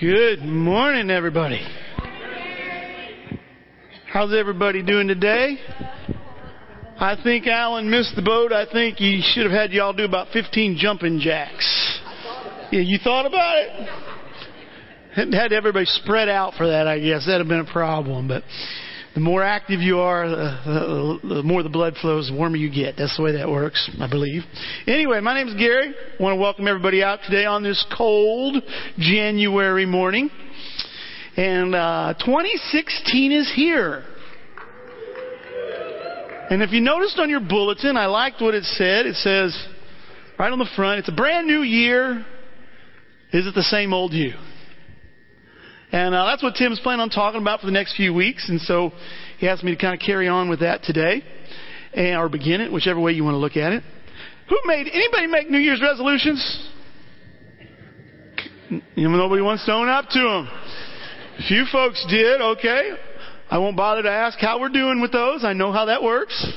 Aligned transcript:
Good 0.00 0.40
morning, 0.40 1.10
everybody. 1.10 1.60
How's 4.10 4.32
everybody 4.32 4.82
doing 4.82 5.06
today? 5.06 5.58
I 6.98 7.18
think 7.22 7.46
Alan 7.46 7.90
missed 7.90 8.16
the 8.16 8.22
boat. 8.22 8.50
I 8.50 8.64
think 8.72 8.96
he 8.96 9.20
should 9.22 9.42
have 9.42 9.52
had 9.52 9.72
y'all 9.72 9.92
do 9.92 10.06
about 10.06 10.28
15 10.32 10.78
jumping 10.78 11.20
jacks. 11.20 12.00
Yeah, 12.72 12.80
you 12.80 12.96
thought 13.04 13.26
about 13.26 13.56
it? 13.58 15.34
Had 15.34 15.52
everybody 15.52 15.84
spread 15.84 16.30
out 16.30 16.54
for 16.54 16.66
that, 16.66 16.86
I 16.86 16.98
guess. 16.98 17.26
That'd 17.26 17.42
have 17.42 17.48
been 17.48 17.68
a 17.68 17.70
problem. 17.70 18.26
But 18.26 18.42
the 19.14 19.20
more 19.20 19.42
active 19.42 19.80
you 19.80 19.98
are, 19.98 20.28
the, 20.28 21.18
the, 21.24 21.34
the 21.34 21.42
more 21.42 21.62
the 21.62 21.68
blood 21.68 21.94
flows, 22.00 22.28
the 22.28 22.34
warmer 22.34 22.56
you 22.56 22.72
get. 22.72 22.94
That's 22.96 23.16
the 23.16 23.22
way 23.22 23.32
that 23.32 23.48
works, 23.48 23.90
I 24.00 24.08
believe. 24.08 24.42
Anyway, 24.86 25.20
my 25.20 25.34
name 25.34 25.48
is 25.48 25.54
Gary. 25.54 25.88
I 25.88 26.22
want 26.22 26.36
to 26.36 26.40
welcome 26.40 26.68
everybody 26.68 27.02
out 27.02 27.18
today 27.24 27.44
on 27.44 27.64
this 27.64 27.84
cold 27.96 28.62
January 28.98 29.84
morning. 29.84 30.30
And 31.36 31.74
uh, 31.74 32.14
2016 32.24 33.32
is 33.32 33.52
here. 33.54 34.04
And 36.50 36.62
if 36.62 36.70
you 36.72 36.80
noticed 36.80 37.18
on 37.18 37.30
your 37.30 37.40
bulletin, 37.40 37.96
I 37.96 38.06
liked 38.06 38.40
what 38.40 38.54
it 38.54 38.64
said. 38.64 39.06
It 39.06 39.16
says, 39.16 39.56
right 40.38 40.52
on 40.52 40.58
the 40.58 40.68
front, 40.76 41.00
it's 41.00 41.08
a 41.08 41.12
brand 41.12 41.46
new 41.46 41.62
year. 41.62 42.24
Is 43.32 43.46
it 43.46 43.54
the 43.54 43.62
same 43.62 43.92
old 43.92 44.12
you? 44.12 44.34
And 45.92 46.14
uh, 46.14 46.26
that's 46.26 46.42
what 46.42 46.54
Tim's 46.54 46.78
planning 46.80 47.00
on 47.00 47.10
talking 47.10 47.40
about 47.40 47.60
for 47.60 47.66
the 47.66 47.72
next 47.72 47.96
few 47.96 48.14
weeks. 48.14 48.48
And 48.48 48.60
so 48.60 48.92
he 49.38 49.48
asked 49.48 49.64
me 49.64 49.74
to 49.74 49.80
kind 49.80 49.94
of 49.94 50.04
carry 50.04 50.28
on 50.28 50.48
with 50.48 50.60
that 50.60 50.82
today, 50.84 51.22
and, 51.92 52.16
or 52.16 52.28
begin 52.28 52.60
it, 52.60 52.72
whichever 52.72 53.00
way 53.00 53.12
you 53.12 53.24
want 53.24 53.34
to 53.34 53.38
look 53.38 53.56
at 53.56 53.72
it. 53.72 53.82
Who 54.48 54.58
made 54.66 54.86
anybody 54.92 55.26
make 55.26 55.50
New 55.50 55.58
Year's 55.58 55.82
resolutions? 55.82 56.68
Nobody 58.96 59.42
wants 59.42 59.64
to 59.66 59.72
own 59.72 59.88
up 59.88 60.08
to 60.10 60.20
them. 60.20 60.48
A 61.38 61.42
few 61.48 61.64
folks 61.72 62.04
did. 62.08 62.40
Okay, 62.40 62.90
I 63.50 63.58
won't 63.58 63.76
bother 63.76 64.02
to 64.02 64.10
ask 64.10 64.38
how 64.38 64.60
we're 64.60 64.68
doing 64.68 65.00
with 65.00 65.10
those. 65.10 65.44
I 65.44 65.54
know 65.54 65.72
how 65.72 65.86
that 65.86 66.02
works. 66.02 66.52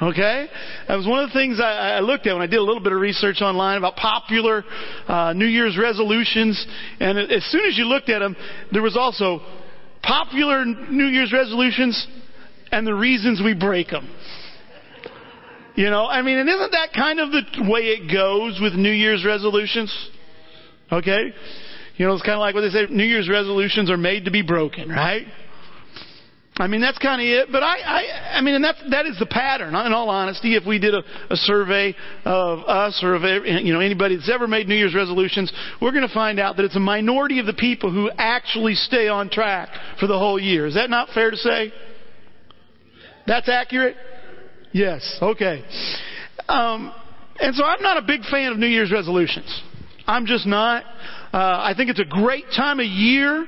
Okay? 0.00 0.46
That 0.88 0.96
was 0.96 1.06
one 1.06 1.24
of 1.24 1.30
the 1.30 1.32
things 1.32 1.58
I, 1.58 1.96
I, 1.96 2.00
looked 2.00 2.26
at 2.26 2.34
when 2.34 2.42
I 2.42 2.46
did 2.46 2.58
a 2.58 2.62
little 2.62 2.82
bit 2.82 2.92
of 2.92 3.00
research 3.00 3.40
online 3.40 3.78
about 3.78 3.96
popular 3.96 4.62
uh, 5.08 5.32
New 5.32 5.46
Year's 5.46 5.78
resolutions. 5.78 6.66
And 7.00 7.18
as 7.18 7.44
soon 7.46 7.64
as 7.64 7.78
you 7.78 7.84
looked 7.84 8.10
at 8.10 8.18
them, 8.18 8.36
there 8.72 8.82
was 8.82 8.96
also 8.96 9.40
popular 10.02 10.64
New 10.64 11.06
Year's 11.06 11.32
resolutions 11.32 12.06
and 12.70 12.86
the 12.86 12.94
reasons 12.94 13.40
we 13.42 13.54
break 13.54 13.88
them. 13.88 14.08
You 15.76 15.90
know, 15.90 16.06
I 16.06 16.22
mean, 16.22 16.38
and 16.38 16.48
isn't 16.48 16.72
that 16.72 16.92
kind 16.94 17.20
of 17.20 17.30
the 17.30 17.70
way 17.70 17.80
it 17.80 18.12
goes 18.12 18.58
with 18.60 18.74
New 18.74 18.90
Year's 18.90 19.24
resolutions? 19.24 19.94
Okay? 20.92 21.32
You 21.96 22.06
know, 22.06 22.12
it's 22.12 22.22
kind 22.22 22.34
of 22.34 22.40
like 22.40 22.54
what 22.54 22.62
they 22.62 22.68
say 22.70 22.86
New 22.90 23.04
Year's 23.04 23.28
resolutions 23.28 23.90
are 23.90 23.96
made 23.96 24.26
to 24.26 24.30
be 24.30 24.42
broken, 24.42 24.88
right? 24.88 25.26
I 26.58 26.68
mean, 26.68 26.80
that's 26.80 26.98
kind 26.98 27.20
of 27.20 27.26
it. 27.26 27.52
But 27.52 27.62
I, 27.62 27.76
I, 27.78 28.38
I 28.38 28.40
mean, 28.40 28.54
and 28.54 28.64
that 28.64 28.76
that 28.90 29.06
is 29.06 29.18
the 29.18 29.26
pattern. 29.26 29.74
In 29.74 29.92
all 29.92 30.08
honesty, 30.08 30.56
if 30.56 30.64
we 30.66 30.78
did 30.78 30.94
a, 30.94 31.02
a 31.30 31.36
survey 31.36 31.94
of 32.24 32.60
us 32.60 33.00
or 33.02 33.14
of 33.14 33.22
you 33.44 33.72
know 33.74 33.80
anybody 33.80 34.16
that's 34.16 34.30
ever 34.32 34.46
made 34.46 34.66
New 34.66 34.74
Year's 34.74 34.94
resolutions, 34.94 35.52
we're 35.82 35.92
going 35.92 36.06
to 36.06 36.14
find 36.14 36.40
out 36.40 36.56
that 36.56 36.64
it's 36.64 36.76
a 36.76 36.80
minority 36.80 37.40
of 37.40 37.46
the 37.46 37.52
people 37.52 37.92
who 37.92 38.10
actually 38.16 38.74
stay 38.74 39.06
on 39.06 39.28
track 39.28 39.68
for 40.00 40.06
the 40.06 40.18
whole 40.18 40.40
year. 40.40 40.66
Is 40.66 40.74
that 40.74 40.88
not 40.88 41.10
fair 41.10 41.30
to 41.30 41.36
say? 41.36 41.72
That's 43.26 43.48
accurate. 43.48 43.96
Yes. 44.72 45.18
Okay. 45.20 45.62
Um, 46.48 46.92
and 47.38 47.54
so 47.54 47.64
I'm 47.64 47.82
not 47.82 47.98
a 47.98 48.02
big 48.02 48.22
fan 48.24 48.52
of 48.52 48.58
New 48.58 48.66
Year's 48.66 48.92
resolutions. 48.92 49.62
I'm 50.06 50.24
just 50.24 50.46
not. 50.46 50.84
Uh, 51.32 51.38
I 51.38 51.74
think 51.76 51.90
it's 51.90 52.00
a 52.00 52.04
great 52.04 52.44
time 52.56 52.80
of 52.80 52.86
year 52.86 53.46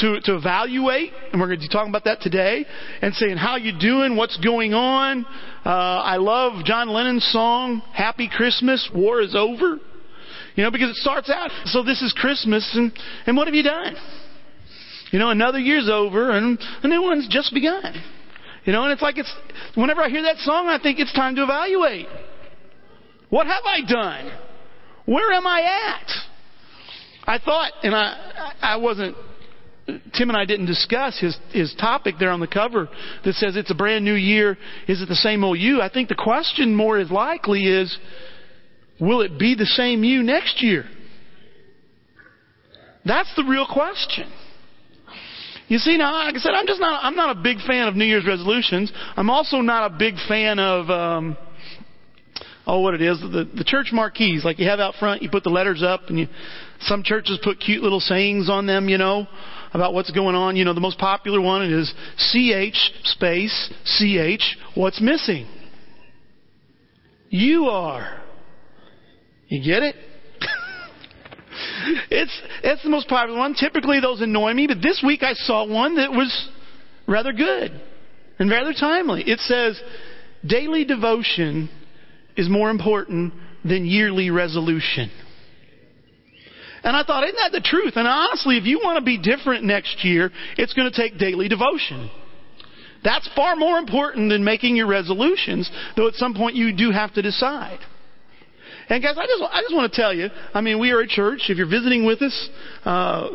to, 0.00 0.20
to 0.22 0.36
evaluate, 0.36 1.12
and 1.32 1.40
we're 1.40 1.48
going 1.48 1.58
to 1.58 1.64
be 1.64 1.68
talking 1.68 1.90
about 1.90 2.04
that 2.04 2.20
today, 2.20 2.64
and 3.02 3.14
saying 3.14 3.36
how 3.36 3.56
you 3.56 3.72
doing, 3.78 4.16
what's 4.16 4.36
going 4.38 4.74
on. 4.74 5.24
Uh, 5.64 5.68
I 5.68 6.16
love 6.16 6.64
John 6.64 6.88
Lennon's 6.88 7.26
song, 7.32 7.82
Happy 7.92 8.28
Christmas, 8.34 8.88
War 8.94 9.20
is 9.20 9.34
Over. 9.34 9.78
You 10.54 10.64
know, 10.64 10.70
because 10.70 10.90
it 10.90 10.96
starts 10.96 11.30
out, 11.30 11.50
so 11.66 11.84
this 11.84 12.02
is 12.02 12.12
Christmas, 12.16 12.68
and, 12.74 12.92
and 13.26 13.36
what 13.36 13.46
have 13.46 13.54
you 13.54 13.62
done? 13.62 13.94
You 15.12 15.18
know, 15.18 15.30
another 15.30 15.58
year's 15.58 15.88
over, 15.90 16.32
and 16.32 16.58
a 16.82 16.88
new 16.88 17.02
one's 17.02 17.28
just 17.28 17.54
begun. 17.54 17.94
You 18.64 18.72
know, 18.72 18.82
and 18.82 18.92
it's 18.92 19.00
like 19.00 19.18
it's, 19.18 19.32
whenever 19.76 20.02
I 20.02 20.08
hear 20.08 20.22
that 20.22 20.38
song, 20.38 20.66
I 20.66 20.78
think 20.82 20.98
it's 20.98 21.12
time 21.14 21.36
to 21.36 21.44
evaluate. 21.44 22.06
What 23.30 23.46
have 23.46 23.62
I 23.64 23.80
done? 23.88 24.32
Where 25.06 25.32
am 25.32 25.46
I 25.46 25.60
at? 25.60 26.10
I 27.24 27.38
thought, 27.38 27.72
and 27.82 27.94
I, 27.94 28.52
I 28.60 28.76
wasn't 28.76 29.16
Tim 30.14 30.28
and 30.28 30.36
I 30.36 30.44
didn't 30.44 30.66
discuss 30.66 31.18
his, 31.18 31.36
his 31.50 31.74
topic 31.80 32.16
there 32.18 32.30
on 32.30 32.40
the 32.40 32.46
cover 32.46 32.88
that 33.24 33.34
says 33.34 33.56
it's 33.56 33.70
a 33.70 33.74
brand 33.74 34.04
new 34.04 34.14
year. 34.14 34.58
Is 34.86 35.00
it 35.00 35.08
the 35.08 35.14
same 35.14 35.42
old 35.42 35.58
you? 35.58 35.80
I 35.80 35.88
think 35.88 36.08
the 36.08 36.14
question 36.14 36.74
more 36.74 36.98
is 36.98 37.10
likely 37.10 37.66
is, 37.66 37.96
will 39.00 39.22
it 39.22 39.38
be 39.38 39.54
the 39.54 39.64
same 39.64 40.04
you 40.04 40.22
next 40.22 40.62
year? 40.62 40.84
That's 43.06 43.32
the 43.34 43.44
real 43.44 43.66
question. 43.66 44.30
You 45.68 45.78
see, 45.78 45.96
now, 45.96 46.24
like 46.24 46.34
I 46.34 46.38
said, 46.38 46.52
I'm 46.54 46.66
just 46.66 46.80
not, 46.80 47.04
I'm 47.04 47.16
not 47.16 47.36
a 47.36 47.40
big 47.40 47.58
fan 47.66 47.88
of 47.88 47.96
New 47.96 48.04
Year's 48.04 48.26
resolutions. 48.26 48.92
I'm 49.16 49.30
also 49.30 49.58
not 49.58 49.90
a 49.90 49.96
big 49.96 50.14
fan 50.26 50.58
of, 50.58 50.90
um, 50.90 51.36
oh, 52.68 52.80
what 52.80 52.94
it 52.94 53.02
is, 53.02 53.18
the, 53.20 53.48
the 53.56 53.64
church 53.64 53.88
marquees, 53.92 54.44
like 54.44 54.58
you 54.58 54.68
have 54.68 54.78
out 54.78 54.94
front, 55.00 55.22
you 55.22 55.30
put 55.30 55.42
the 55.42 55.50
letters 55.50 55.82
up 55.82 56.02
and 56.08 56.18
you, 56.18 56.28
some 56.82 57.02
churches 57.02 57.40
put 57.42 57.58
cute 57.58 57.82
little 57.82 57.98
sayings 57.98 58.48
on 58.48 58.66
them, 58.66 58.88
you 58.88 58.98
know 58.98 59.26
about 59.72 59.94
what's 59.94 60.10
going 60.10 60.34
on. 60.34 60.56
You 60.56 60.64
know, 60.64 60.74
the 60.74 60.80
most 60.80 60.98
popular 60.98 61.40
one 61.40 61.62
is 61.70 61.92
CH 62.16 62.76
space 63.04 63.72
CH. 63.98 64.56
What's 64.74 65.00
missing? 65.00 65.46
You 67.30 67.66
are. 67.66 68.22
You 69.48 69.64
get 69.64 69.82
it? 69.82 69.94
it's 72.10 72.42
it's 72.62 72.82
the 72.82 72.90
most 72.90 73.08
popular 73.08 73.38
one. 73.38 73.54
Typically 73.54 74.00
those 74.00 74.20
annoy 74.20 74.52
me, 74.54 74.66
but 74.66 74.78
this 74.82 75.02
week 75.04 75.22
I 75.22 75.34
saw 75.34 75.66
one 75.66 75.96
that 75.96 76.10
was 76.10 76.48
rather 77.06 77.32
good 77.32 77.78
and 78.38 78.50
rather 78.50 78.72
timely. 78.72 79.22
It 79.26 79.40
says 79.40 79.80
daily 80.46 80.84
devotion 80.84 81.68
is 82.38 82.48
more 82.48 82.70
important 82.70 83.34
than 83.64 83.84
yearly 83.84 84.30
resolution. 84.30 85.10
And 86.82 86.96
I 86.96 87.02
thought, 87.02 87.24
isn't 87.24 87.36
that 87.36 87.52
the 87.52 87.60
truth? 87.60 87.94
And 87.96 88.06
honestly, 88.06 88.56
if 88.56 88.64
you 88.64 88.80
want 88.82 88.98
to 88.98 89.04
be 89.04 89.18
different 89.18 89.64
next 89.64 90.04
year, 90.04 90.30
it's 90.56 90.72
going 90.72 90.90
to 90.90 90.96
take 90.96 91.18
daily 91.18 91.48
devotion. 91.48 92.10
That's 93.04 93.28
far 93.34 93.56
more 93.56 93.78
important 93.78 94.30
than 94.30 94.44
making 94.44 94.76
your 94.76 94.86
resolutions, 94.86 95.70
though 95.96 96.08
at 96.08 96.14
some 96.14 96.34
point 96.34 96.56
you 96.56 96.74
do 96.74 96.90
have 96.90 97.12
to 97.14 97.22
decide. 97.22 97.80
And 98.88 99.02
guys, 99.02 99.16
I 99.18 99.26
just, 99.26 99.42
I 99.42 99.60
just 99.60 99.74
want 99.74 99.92
to 99.92 100.00
tell 100.00 100.14
you, 100.14 100.28
I 100.54 100.60
mean, 100.60 100.80
we 100.80 100.92
are 100.92 101.00
a 101.00 101.06
church. 101.06 101.42
If 101.48 101.58
you're 101.58 101.68
visiting 101.68 102.06
with 102.06 102.22
us, 102.22 102.48
uh, 102.84 103.28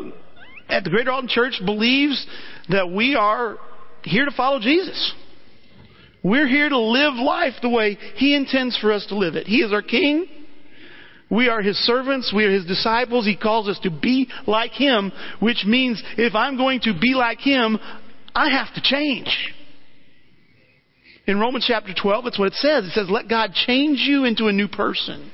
at 0.70 0.84
the 0.84 0.90
Greater 0.90 1.12
Alton 1.12 1.30
Church 1.30 1.62
believes 1.64 2.26
that 2.70 2.90
we 2.90 3.16
are 3.16 3.58
here 4.04 4.26
to 4.26 4.32
follow 4.32 4.60
Jesus. 4.60 5.14
We're 6.24 6.48
here 6.48 6.70
to 6.70 6.80
live 6.80 7.16
life 7.16 7.54
the 7.62 7.70
way 7.70 7.98
He 8.16 8.34
intends 8.36 8.78
for 8.78 8.92
us 8.92 9.06
to 9.08 9.18
live 9.18 9.36
it. 9.36 9.46
He 9.46 9.58
is 9.58 9.74
our 9.74 9.82
King. 9.82 10.26
We 11.30 11.50
are 11.50 11.62
His 11.62 11.78
servants. 11.80 12.32
We 12.34 12.46
are 12.46 12.52
His 12.52 12.66
disciples. 12.66 13.26
He 13.26 13.36
calls 13.36 13.68
us 13.68 13.80
to 13.84 13.92
be 13.92 14.30
like 14.48 14.72
Him, 14.72 15.12
which 15.40 15.66
means 15.66 16.02
if 16.18 16.34
I'm 16.34 16.58
going 16.58 16.80
to 16.82 16.94
be 17.00 17.14
like 17.14 17.40
Him, 17.40 17.78
I 18.34 18.50
have 18.52 18.74
to 18.76 18.82
change. 18.82 19.28
In 21.26 21.40
Romans 21.40 21.66
chapter 21.68 21.94
12, 21.94 22.24
that's 22.26 22.40
what 22.40 22.48
it 22.48 22.54
says. 22.54 22.86
It 22.86 22.92
says, 22.92 23.10
let 23.10 23.30
God 23.30 23.54
change 23.54 24.00
you 24.00 24.26
into 24.26 24.48
a 24.48 24.54
new 24.54 24.68
person 24.68 25.32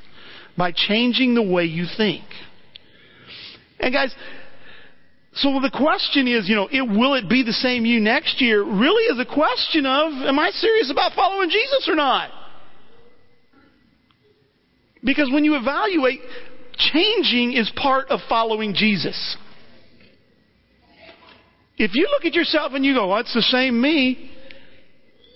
by 0.57 0.71
changing 0.71 1.35
the 1.35 1.41
way 1.41 1.65
you 1.65 1.85
think. 1.97 2.23
And 3.79 3.93
guys, 3.93 4.13
so 5.41 5.59
the 5.61 5.71
question 5.71 6.27
is, 6.27 6.49
you 6.49 6.55
know, 6.55 6.67
it, 6.71 6.81
will 6.81 7.13
it 7.13 7.29
be 7.29 7.43
the 7.43 7.53
same 7.53 7.85
you 7.85 7.99
next 7.99 8.41
year? 8.41 8.61
Really 8.63 9.05
is 9.13 9.19
a 9.19 9.33
question 9.33 9.85
of, 9.85 10.11
am 10.27 10.37
I 10.37 10.49
serious 10.51 10.91
about 10.91 11.13
following 11.13 11.49
Jesus 11.49 11.87
or 11.87 11.95
not? 11.95 12.29
Because 15.03 15.29
when 15.31 15.45
you 15.45 15.55
evaluate, 15.55 16.19
changing 16.77 17.53
is 17.53 17.71
part 17.75 18.09
of 18.09 18.19
following 18.27 18.73
Jesus. 18.73 19.37
If 21.77 21.95
you 21.95 22.07
look 22.11 22.25
at 22.25 22.33
yourself 22.33 22.73
and 22.73 22.83
you 22.83 22.93
go, 22.93 23.07
well, 23.07 23.19
it's 23.19 23.33
the 23.33 23.41
same 23.41 23.79
me, 23.79 24.29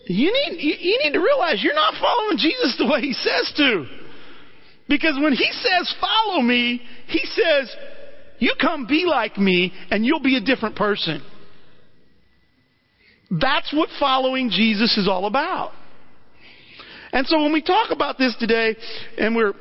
you 0.06 0.34
need, 0.34 0.62
you 0.62 1.00
need 1.02 1.14
to 1.14 1.20
realize 1.20 1.64
you're 1.64 1.74
not 1.74 1.94
following 2.02 2.38
Jesus 2.38 2.76
the 2.78 2.88
way 2.88 3.00
He 3.00 3.14
says 3.14 3.54
to. 3.56 3.86
Because 4.90 5.18
when 5.22 5.32
He 5.32 5.50
says, 5.52 5.96
follow 6.02 6.42
me, 6.42 6.82
He 7.08 7.22
says, 7.24 7.74
you 8.44 8.56
come 8.60 8.86
be 8.88 9.06
like 9.06 9.38
me 9.38 9.72
and 9.90 10.06
you'll 10.06 10.20
be 10.20 10.36
a 10.36 10.42
different 10.42 10.76
person. 10.76 11.24
That's 13.32 13.74
what 13.74 13.88
following 14.00 14.50
Jesus 14.50 14.98
is 14.98 15.08
all 15.08 15.28
about. 15.28 15.72
And 17.14 17.26
so 17.26 17.42
when 17.42 17.54
we 17.54 17.62
talk 17.62 17.92
about 17.92 18.18
this 18.18 18.36
today, 18.40 18.76
and 19.18 19.36
we're 19.36 19.54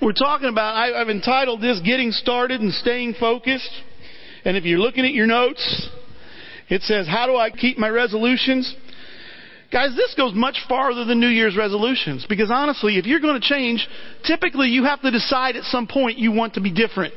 we're 0.00 0.12
talking 0.12 0.48
about, 0.48 0.74
I, 0.74 1.00
I've 1.00 1.10
entitled 1.10 1.60
this 1.60 1.80
Getting 1.84 2.10
Started 2.10 2.60
and 2.60 2.72
Staying 2.72 3.14
Focused. 3.20 3.70
And 4.44 4.56
if 4.56 4.64
you're 4.64 4.80
looking 4.80 5.04
at 5.04 5.12
your 5.12 5.28
notes, 5.28 5.88
it 6.68 6.82
says, 6.82 7.06
How 7.06 7.26
do 7.26 7.36
I 7.36 7.50
keep 7.50 7.78
my 7.78 7.88
resolutions? 7.88 8.74
Guys, 9.70 9.90
this 9.94 10.12
goes 10.16 10.32
much 10.34 10.56
farther 10.68 11.04
than 11.04 11.20
New 11.20 11.28
Year's 11.28 11.56
resolutions. 11.56 12.26
Because 12.28 12.50
honestly, 12.50 12.98
if 12.98 13.06
you're 13.06 13.20
going 13.20 13.40
to 13.40 13.46
change, 13.46 13.86
typically 14.24 14.68
you 14.68 14.84
have 14.84 15.00
to 15.02 15.10
decide 15.12 15.54
at 15.54 15.64
some 15.64 15.86
point 15.86 16.18
you 16.18 16.32
want 16.32 16.54
to 16.54 16.60
be 16.60 16.72
different. 16.72 17.14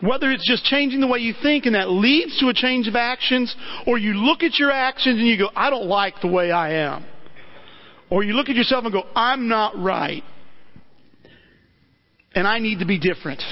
Whether 0.00 0.30
it's 0.30 0.46
just 0.46 0.64
changing 0.64 1.00
the 1.00 1.06
way 1.06 1.20
you 1.20 1.34
think 1.42 1.64
and 1.64 1.74
that 1.74 1.88
leads 1.88 2.38
to 2.40 2.48
a 2.48 2.54
change 2.54 2.86
of 2.86 2.96
actions, 2.96 3.54
or 3.86 3.96
you 3.96 4.12
look 4.12 4.42
at 4.42 4.58
your 4.58 4.70
actions 4.70 5.18
and 5.18 5.26
you 5.26 5.38
go, 5.38 5.48
I 5.56 5.70
don't 5.70 5.86
like 5.86 6.20
the 6.20 6.28
way 6.28 6.50
I 6.50 6.84
am. 6.84 7.06
Or 8.10 8.22
you 8.22 8.34
look 8.34 8.48
at 8.48 8.56
yourself 8.56 8.84
and 8.84 8.92
go, 8.92 9.04
I'm 9.14 9.48
not 9.48 9.76
right. 9.78 10.22
And 12.34 12.46
I 12.46 12.58
need 12.58 12.80
to 12.80 12.86
be 12.86 12.98
different. 12.98 13.42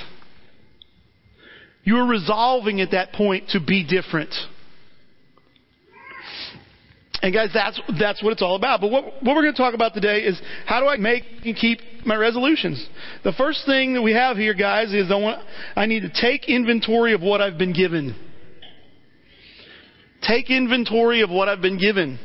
You're 1.82 2.06
resolving 2.06 2.81
at 2.81 2.90
that 2.93 3.12
point 3.12 3.49
to 3.50 3.61
be 3.61 3.85
different. 3.85 4.35
And 7.25 7.32
guys, 7.32 7.49
that's, 7.55 7.81
that's 7.99 8.23
what 8.23 8.35
it's 8.35 8.43
all 8.43 8.55
about. 8.55 8.82
But 8.82 8.91
what, 8.91 9.05
what 9.23 9.35
we're 9.35 9.44
going 9.44 9.55
to 9.55 9.56
talk 9.56 9.73
about 9.73 9.94
today 9.94 10.25
is 10.25 10.38
how 10.67 10.81
do 10.81 10.87
I 10.87 10.99
make 10.99 11.25
and 11.47 11.56
keep 11.56 11.79
my 12.05 12.17
resolutions? 12.17 12.87
The 13.25 13.32
first 13.32 13.65
thing 13.65 13.94
that 13.94 14.03
we 14.03 14.12
have 14.12 14.37
here, 14.37 14.53
guys, 14.53 14.93
is 14.93 15.11
I 15.11 15.17
want, 15.17 15.43
I 15.75 15.87
need 15.87 16.00
to 16.00 16.11
take 16.21 16.50
inventory 16.50 17.15
of 17.15 17.23
what 17.23 17.41
I've 17.41 17.56
been 17.56 17.73
given. 17.73 18.15
Take 20.21 20.50
inventory 20.50 21.23
of 21.23 21.31
what 21.31 21.49
I've 21.49 21.62
been 21.62 21.79
given. 21.79 22.19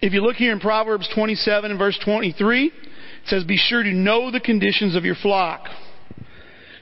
If 0.00 0.12
you 0.12 0.20
look 0.20 0.36
here 0.36 0.52
in 0.52 0.60
Proverbs 0.60 1.10
27 1.12 1.72
and 1.72 1.76
verse 1.76 1.98
23, 2.04 2.66
it 2.66 2.72
says, 3.26 3.42
Be 3.42 3.56
sure 3.56 3.82
to 3.82 3.92
know 3.92 4.30
the 4.30 4.38
conditions 4.38 4.94
of 4.94 5.04
your 5.04 5.16
flock. 5.16 5.66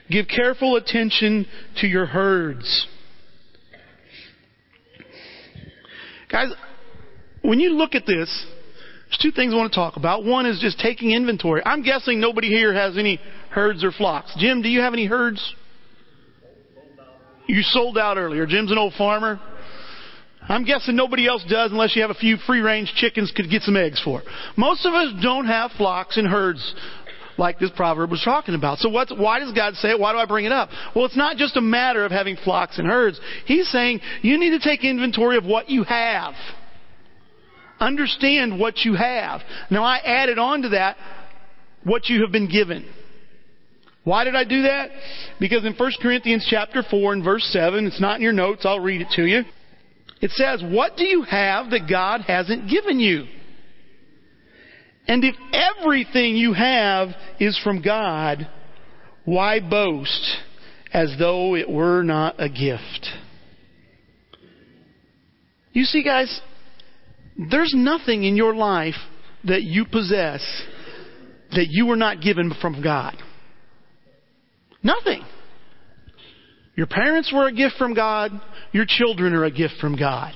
Give 0.07 0.27
careful 0.27 0.75
attention 0.75 1.47
to 1.77 1.87
your 1.87 2.05
herds. 2.05 2.87
Guys, 6.29 6.49
when 7.41 7.59
you 7.59 7.73
look 7.73 7.95
at 7.95 8.05
this, 8.05 8.45
there's 9.07 9.19
two 9.21 9.31
things 9.31 9.53
I 9.53 9.57
want 9.57 9.71
to 9.71 9.75
talk 9.75 9.95
about. 9.95 10.25
One 10.25 10.45
is 10.45 10.59
just 10.59 10.79
taking 10.79 11.11
inventory. 11.11 11.61
I'm 11.65 11.83
guessing 11.83 12.19
nobody 12.19 12.49
here 12.49 12.73
has 12.73 12.97
any 12.97 13.19
herds 13.49 13.83
or 13.83 13.91
flocks. 13.91 14.35
Jim, 14.37 14.61
do 14.61 14.69
you 14.69 14.81
have 14.81 14.93
any 14.93 15.05
herds? 15.05 15.55
You 17.47 17.61
sold 17.61 17.97
out 17.97 18.17
earlier. 18.17 18.45
Jim's 18.45 18.71
an 18.71 18.77
old 18.77 18.93
farmer. 18.97 19.39
I'm 20.49 20.65
guessing 20.65 20.95
nobody 20.95 21.27
else 21.27 21.45
does 21.49 21.71
unless 21.71 21.95
you 21.95 22.01
have 22.01 22.11
a 22.11 22.15
few 22.15 22.37
free 22.45 22.59
range 22.59 22.93
chickens 22.95 23.31
could 23.35 23.49
get 23.49 23.61
some 23.63 23.75
eggs 23.75 24.01
for. 24.03 24.21
Most 24.57 24.85
of 24.85 24.93
us 24.93 25.13
don't 25.21 25.45
have 25.45 25.71
flocks 25.77 26.17
and 26.17 26.27
herds 26.27 26.75
like 27.37 27.59
this 27.59 27.71
proverb 27.75 28.11
was 28.11 28.21
talking 28.23 28.55
about. 28.55 28.79
So 28.79 28.89
what's, 28.89 29.11
why 29.15 29.39
does 29.39 29.53
God 29.53 29.75
say 29.75 29.89
it? 29.89 29.99
Why 29.99 30.11
do 30.11 30.17
I 30.17 30.25
bring 30.25 30.45
it 30.45 30.51
up? 30.51 30.69
Well, 30.95 31.05
it's 31.05 31.17
not 31.17 31.37
just 31.37 31.57
a 31.57 31.61
matter 31.61 32.05
of 32.05 32.11
having 32.11 32.37
flocks 32.43 32.77
and 32.77 32.87
herds. 32.87 33.19
He's 33.45 33.69
saying 33.69 34.01
you 34.21 34.39
need 34.39 34.51
to 34.51 34.59
take 34.59 34.83
inventory 34.83 35.37
of 35.37 35.45
what 35.45 35.69
you 35.69 35.83
have. 35.83 36.33
Understand 37.79 38.59
what 38.59 38.79
you 38.79 38.95
have. 38.95 39.41
Now 39.69 39.83
I 39.83 39.97
added 39.97 40.39
on 40.39 40.63
to 40.63 40.69
that 40.69 40.97
what 41.83 42.07
you 42.09 42.21
have 42.21 42.31
been 42.31 42.49
given. 42.49 42.91
Why 44.03 44.23
did 44.23 44.35
I 44.35 44.45
do 44.45 44.63
that? 44.63 44.89
Because 45.39 45.65
in 45.65 45.73
1 45.73 45.91
Corinthians 46.01 46.47
chapter 46.49 46.81
4 46.89 47.13
and 47.13 47.23
verse 47.23 47.43
7, 47.51 47.85
it's 47.85 47.99
not 47.99 48.15
in 48.15 48.21
your 48.21 48.31
notes, 48.31 48.65
I'll 48.65 48.79
read 48.79 49.01
it 49.01 49.09
to 49.15 49.25
you. 49.25 49.43
It 50.21 50.31
says, 50.31 50.63
What 50.63 50.95
do 50.95 51.05
you 51.05 51.23
have 51.23 51.71
that 51.71 51.89
God 51.89 52.21
hasn't 52.21 52.69
given 52.69 52.99
you? 52.99 53.25
And 55.07 55.23
if 55.23 55.35
everything 55.53 56.35
you 56.35 56.53
have 56.53 57.09
is 57.39 57.59
from 57.63 57.81
God, 57.81 58.47
why 59.23 59.59
boast 59.59 60.37
as 60.91 61.15
though 61.17 61.55
it 61.55 61.69
were 61.69 62.03
not 62.03 62.35
a 62.39 62.49
gift? 62.49 63.07
You 65.71 65.83
see, 65.83 66.03
guys, 66.03 66.41
there's 67.51 67.73
nothing 67.75 68.23
in 68.23 68.35
your 68.35 68.55
life 68.55 68.95
that 69.43 69.63
you 69.63 69.85
possess 69.85 70.41
that 71.51 71.67
you 71.69 71.85
were 71.85 71.95
not 71.95 72.21
given 72.21 72.53
from 72.61 72.81
God. 72.81 73.15
Nothing. 74.83 75.23
Your 76.75 76.87
parents 76.87 77.31
were 77.33 77.47
a 77.47 77.53
gift 77.53 77.75
from 77.77 77.93
God. 77.93 78.31
Your 78.71 78.85
children 78.87 79.33
are 79.33 79.45
a 79.45 79.51
gift 79.51 79.75
from 79.79 79.97
God. 79.97 80.33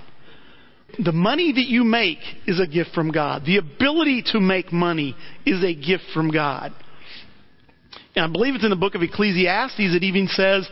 The 1.00 1.12
money 1.12 1.52
that 1.52 1.68
you 1.68 1.84
make 1.84 2.20
is 2.48 2.60
a 2.60 2.68
gift 2.68 2.92
from 2.94 3.12
God. 3.12 3.44
The 3.46 3.58
ability 3.58 4.24
to 4.34 4.40
make 4.40 4.72
money 4.74 5.16
is 5.46 5.64
a 5.64 5.74
gift 5.74 6.04
from 6.14 6.32
God. 6.32 6.74
And 8.16 8.26
I 8.26 8.32
believe 8.32 8.56
it's 8.56 8.64
in 8.64 8.70
the 8.70 8.76
book 8.76 8.96
of 8.96 9.02
Ecclesiastes 9.02 9.80
it 9.80 10.04
even 10.04 10.28
says, 10.28 10.68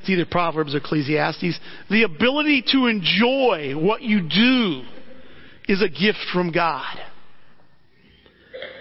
it's 0.00 0.10
either 0.10 0.26
Proverbs 0.26 0.74
or 0.74 0.78
Ecclesiastes, 0.78 1.58
the 1.90 2.02
ability 2.04 2.62
to 2.72 2.86
enjoy 2.86 3.74
what 3.74 4.02
you 4.02 4.20
do 4.28 4.82
is 5.66 5.82
a 5.82 5.88
gift 5.88 6.18
from 6.32 6.52
God. 6.52 6.98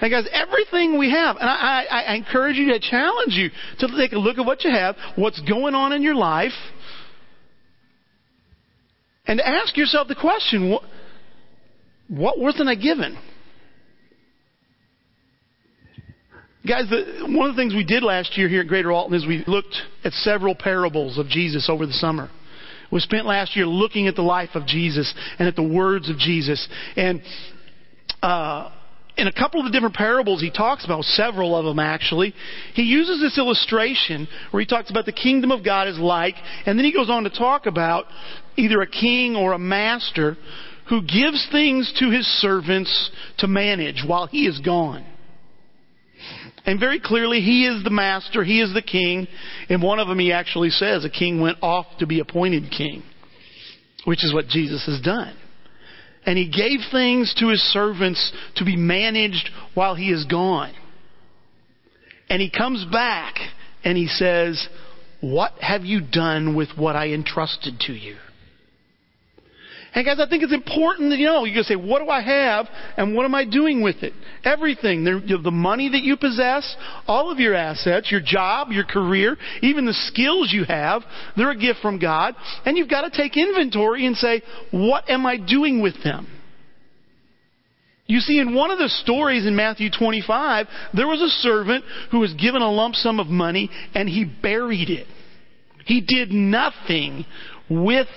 And 0.01 0.11
guys, 0.11 0.27
everything 0.31 0.99
we 0.99 1.11
have, 1.11 1.37
and 1.37 1.49
I, 1.49 1.85
I, 1.89 2.01
I 2.01 2.15
encourage 2.15 2.57
you, 2.57 2.73
to 2.73 2.79
challenge 2.79 3.33
you 3.33 3.49
to 3.79 3.87
take 3.97 4.11
a 4.11 4.17
look 4.17 4.37
at 4.37 4.45
what 4.45 4.63
you 4.63 4.71
have, 4.71 4.95
what's 5.15 5.39
going 5.41 5.75
on 5.75 5.93
in 5.93 6.01
your 6.01 6.15
life, 6.15 6.51
and 9.25 9.39
ask 9.39 9.77
yourself 9.77 10.07
the 10.07 10.15
question 10.15 10.69
what, 10.69 10.83
what 12.07 12.39
wasn't 12.39 12.69
I 12.69 12.75
given? 12.75 13.17
Guys, 16.65 16.89
the, 16.89 17.25
one 17.27 17.49
of 17.49 17.55
the 17.55 17.61
things 17.61 17.73
we 17.73 17.83
did 17.83 18.03
last 18.03 18.37
year 18.37 18.47
here 18.47 18.61
at 18.61 18.67
Greater 18.67 18.91
Alton 18.91 19.15
is 19.15 19.27
we 19.27 19.43
looked 19.47 19.75
at 20.05 20.13
several 20.13 20.55
parables 20.55 21.17
of 21.17 21.27
Jesus 21.27 21.69
over 21.69 21.85
the 21.85 21.93
summer. 21.93 22.29
We 22.89 22.99
spent 22.99 23.25
last 23.25 23.55
year 23.55 23.65
looking 23.65 24.07
at 24.07 24.15
the 24.15 24.21
life 24.21 24.51
of 24.53 24.65
Jesus 24.65 25.13
and 25.39 25.47
at 25.47 25.55
the 25.55 25.63
words 25.63 26.09
of 26.09 26.17
Jesus. 26.17 26.65
And 26.95 27.21
uh, 28.21 28.71
in 29.17 29.27
a 29.27 29.31
couple 29.31 29.59
of 29.59 29.65
the 29.65 29.71
different 29.71 29.95
parables 29.95 30.41
he 30.41 30.49
talks 30.49 30.85
about, 30.85 31.03
several 31.03 31.55
of 31.55 31.65
them 31.65 31.79
actually, 31.79 32.33
he 32.73 32.83
uses 32.83 33.21
this 33.21 33.37
illustration 33.37 34.27
where 34.51 34.61
he 34.61 34.65
talks 34.65 34.89
about 34.89 35.05
the 35.05 35.11
kingdom 35.11 35.51
of 35.51 35.63
God 35.63 35.87
is 35.87 35.99
like, 35.99 36.35
and 36.65 36.77
then 36.77 36.85
he 36.85 36.93
goes 36.93 37.09
on 37.09 37.23
to 37.23 37.29
talk 37.29 37.65
about 37.65 38.05
either 38.55 38.81
a 38.81 38.87
king 38.87 39.35
or 39.35 39.53
a 39.53 39.59
master 39.59 40.35
who 40.89 41.01
gives 41.01 41.47
things 41.51 41.93
to 41.99 42.09
his 42.09 42.25
servants 42.41 43.11
to 43.37 43.47
manage 43.47 44.03
while 44.05 44.27
he 44.27 44.45
is 44.45 44.59
gone. 44.59 45.05
And 46.65 46.79
very 46.79 46.99
clearly, 46.99 47.41
he 47.41 47.67
is 47.67 47.83
the 47.83 47.89
master, 47.89 48.43
he 48.43 48.61
is 48.61 48.73
the 48.73 48.81
king. 48.81 49.27
And 49.69 49.81
one 49.83 49.99
of 49.99 50.07
them, 50.07 50.19
he 50.19 50.31
actually 50.31 50.69
says, 50.69 51.03
a 51.03 51.09
king 51.09 51.41
went 51.41 51.57
off 51.61 51.85
to 51.99 52.07
be 52.07 52.19
appointed 52.19 52.71
king, 52.71 53.03
which 54.05 54.23
is 54.23 54.33
what 54.33 54.47
Jesus 54.47 54.85
has 54.85 55.01
done. 55.01 55.35
And 56.25 56.37
he 56.37 56.47
gave 56.47 56.79
things 56.91 57.33
to 57.39 57.49
his 57.49 57.61
servants 57.73 58.31
to 58.55 58.65
be 58.65 58.75
managed 58.75 59.49
while 59.73 59.95
he 59.95 60.11
is 60.11 60.25
gone. 60.25 60.73
And 62.29 62.41
he 62.41 62.49
comes 62.49 62.85
back 62.85 63.35
and 63.83 63.97
he 63.97 64.07
says, 64.07 64.67
What 65.19 65.53
have 65.59 65.83
you 65.83 66.01
done 66.01 66.55
with 66.55 66.69
what 66.77 66.95
I 66.95 67.09
entrusted 67.09 67.79
to 67.81 67.93
you? 67.93 68.15
And 69.95 70.03
guys, 70.05 70.19
I 70.19 70.27
think 70.27 70.41
it's 70.41 70.53
important 70.53 71.11
that 71.11 71.19
you 71.19 71.27
know, 71.27 71.45
you 71.45 71.53
can 71.53 71.63
say, 71.63 71.75
what 71.75 71.99
do 71.99 72.09
I 72.09 72.21
have 72.21 72.67
and 72.97 73.15
what 73.15 73.25
am 73.25 73.35
I 73.35 73.45
doing 73.45 73.83
with 73.83 73.97
it? 74.01 74.13
Everything. 74.43 75.03
The 75.03 75.51
money 75.51 75.89
that 75.89 76.01
you 76.01 76.17
possess, 76.17 76.75
all 77.05 77.29
of 77.31 77.39
your 77.39 77.53
assets, 77.53 78.11
your 78.11 78.21
job, 78.23 78.71
your 78.71 78.85
career, 78.85 79.37
even 79.61 79.85
the 79.85 79.93
skills 79.93 80.51
you 80.51 80.63
have, 80.63 81.03
they're 81.37 81.51
a 81.51 81.55
gift 81.55 81.79
from 81.81 81.99
God. 81.99 82.33
And 82.65 82.75
you've 82.75 82.89
got 82.89 83.01
to 83.01 83.15
take 83.15 83.37
inventory 83.37 84.07
and 84.07 84.17
say, 84.17 84.41
what 84.71 85.07
am 85.09 85.27
I 85.27 85.37
doing 85.37 85.79
with 85.81 86.03
them? 86.03 86.27
You 88.07 88.19
see, 88.19 88.39
in 88.39 88.53
one 88.55 88.71
of 88.71 88.79
the 88.79 88.89
stories 88.89 89.45
in 89.45 89.55
Matthew 89.55 89.89
25, 89.89 90.67
there 90.95 91.07
was 91.07 91.21
a 91.21 91.29
servant 91.41 91.85
who 92.11 92.19
was 92.19 92.33
given 92.33 92.61
a 92.61 92.69
lump 92.69 92.95
sum 92.95 93.19
of 93.19 93.27
money 93.27 93.69
and 93.93 94.09
he 94.09 94.25
buried 94.25 94.89
it. 94.89 95.07
He 95.85 96.01
did 96.01 96.31
nothing 96.31 97.25
with 97.69 98.07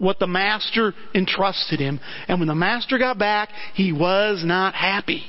what 0.00 0.18
the 0.18 0.26
master 0.26 0.94
entrusted 1.14 1.78
him. 1.78 2.00
And 2.26 2.40
when 2.40 2.48
the 2.48 2.54
master 2.54 2.98
got 2.98 3.18
back, 3.18 3.50
he 3.74 3.92
was 3.92 4.42
not 4.44 4.74
happy. 4.74 5.22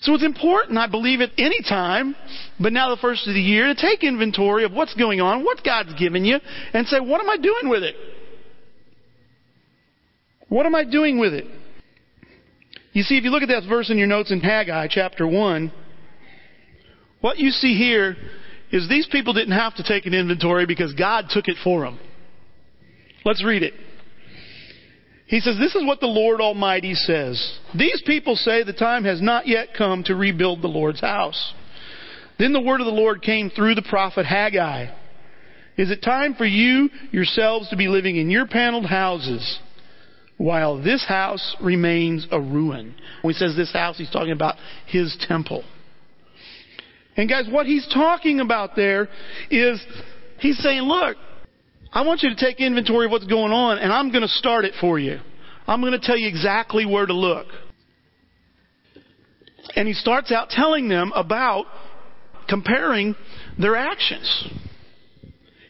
So 0.00 0.14
it's 0.14 0.24
important, 0.24 0.78
I 0.78 0.86
believe, 0.86 1.20
at 1.20 1.30
any 1.36 1.60
time, 1.68 2.16
but 2.58 2.72
now 2.72 2.94
the 2.94 3.00
first 3.00 3.26
of 3.26 3.34
the 3.34 3.40
year, 3.40 3.66
to 3.66 3.74
take 3.74 4.02
inventory 4.02 4.64
of 4.64 4.72
what's 4.72 4.94
going 4.94 5.20
on, 5.20 5.44
what 5.44 5.62
God's 5.64 5.92
given 5.94 6.24
you, 6.24 6.38
and 6.72 6.86
say, 6.86 7.00
what 7.00 7.20
am 7.20 7.28
I 7.28 7.36
doing 7.36 7.68
with 7.68 7.82
it? 7.82 7.96
What 10.48 10.66
am 10.66 10.74
I 10.74 10.84
doing 10.84 11.18
with 11.18 11.34
it? 11.34 11.44
You 12.92 13.02
see, 13.02 13.18
if 13.18 13.24
you 13.24 13.30
look 13.30 13.42
at 13.42 13.48
that 13.48 13.68
verse 13.68 13.90
in 13.90 13.98
your 13.98 14.06
notes 14.06 14.32
in 14.32 14.40
Haggai 14.40 14.86
chapter 14.88 15.26
1, 15.26 15.72
what 17.20 17.38
you 17.38 17.50
see 17.50 17.76
here 17.76 18.16
is 18.72 18.88
these 18.88 19.08
people 19.10 19.32
didn't 19.32 19.58
have 19.58 19.74
to 19.76 19.82
take 19.82 20.06
an 20.06 20.14
inventory 20.14 20.66
because 20.66 20.92
God 20.94 21.26
took 21.30 21.48
it 21.48 21.56
for 21.62 21.82
them. 21.82 21.98
Let's 23.24 23.44
read 23.44 23.62
it. 23.62 23.74
He 25.26 25.40
says, 25.40 25.56
This 25.58 25.74
is 25.74 25.84
what 25.84 26.00
the 26.00 26.06
Lord 26.06 26.40
Almighty 26.40 26.94
says. 26.94 27.58
These 27.78 28.02
people 28.06 28.34
say 28.34 28.62
the 28.62 28.72
time 28.72 29.04
has 29.04 29.20
not 29.20 29.46
yet 29.46 29.68
come 29.76 30.02
to 30.04 30.14
rebuild 30.14 30.62
the 30.62 30.68
Lord's 30.68 31.00
house. 31.00 31.54
Then 32.38 32.52
the 32.52 32.60
word 32.60 32.80
of 32.80 32.86
the 32.86 32.92
Lord 32.92 33.20
came 33.20 33.50
through 33.50 33.74
the 33.74 33.82
prophet 33.82 34.24
Haggai. 34.24 34.86
Is 35.76 35.90
it 35.90 36.02
time 36.02 36.34
for 36.34 36.46
you 36.46 36.88
yourselves 37.12 37.68
to 37.70 37.76
be 37.76 37.88
living 37.88 38.16
in 38.16 38.30
your 38.30 38.46
paneled 38.46 38.86
houses 38.86 39.60
while 40.36 40.82
this 40.82 41.04
house 41.06 41.56
remains 41.62 42.26
a 42.30 42.40
ruin? 42.40 42.94
When 43.22 43.34
he 43.34 43.38
says 43.38 43.54
this 43.54 43.72
house, 43.72 43.98
he's 43.98 44.10
talking 44.10 44.32
about 44.32 44.56
his 44.86 45.16
temple. 45.28 45.62
And 47.18 47.28
guys, 47.28 47.46
what 47.50 47.66
he's 47.66 47.86
talking 47.92 48.38
about 48.38 48.76
there 48.76 49.08
is 49.50 49.84
he's 50.38 50.56
saying, 50.58 50.82
look, 50.82 51.16
I 51.92 52.06
want 52.06 52.22
you 52.22 52.30
to 52.30 52.36
take 52.36 52.60
inventory 52.60 53.06
of 53.06 53.10
what's 53.10 53.26
going 53.26 53.52
on, 53.52 53.78
and 53.78 53.92
I'm 53.92 54.12
going 54.12 54.22
to 54.22 54.28
start 54.28 54.64
it 54.64 54.74
for 54.80 55.00
you. 55.00 55.18
I'm 55.66 55.80
going 55.80 55.92
to 55.92 55.98
tell 55.98 56.16
you 56.16 56.28
exactly 56.28 56.86
where 56.86 57.04
to 57.04 57.12
look. 57.12 57.48
And 59.74 59.88
he 59.88 59.94
starts 59.94 60.30
out 60.30 60.48
telling 60.50 60.88
them 60.88 61.12
about 61.12 61.66
comparing 62.48 63.16
their 63.58 63.74
actions. 63.74 64.48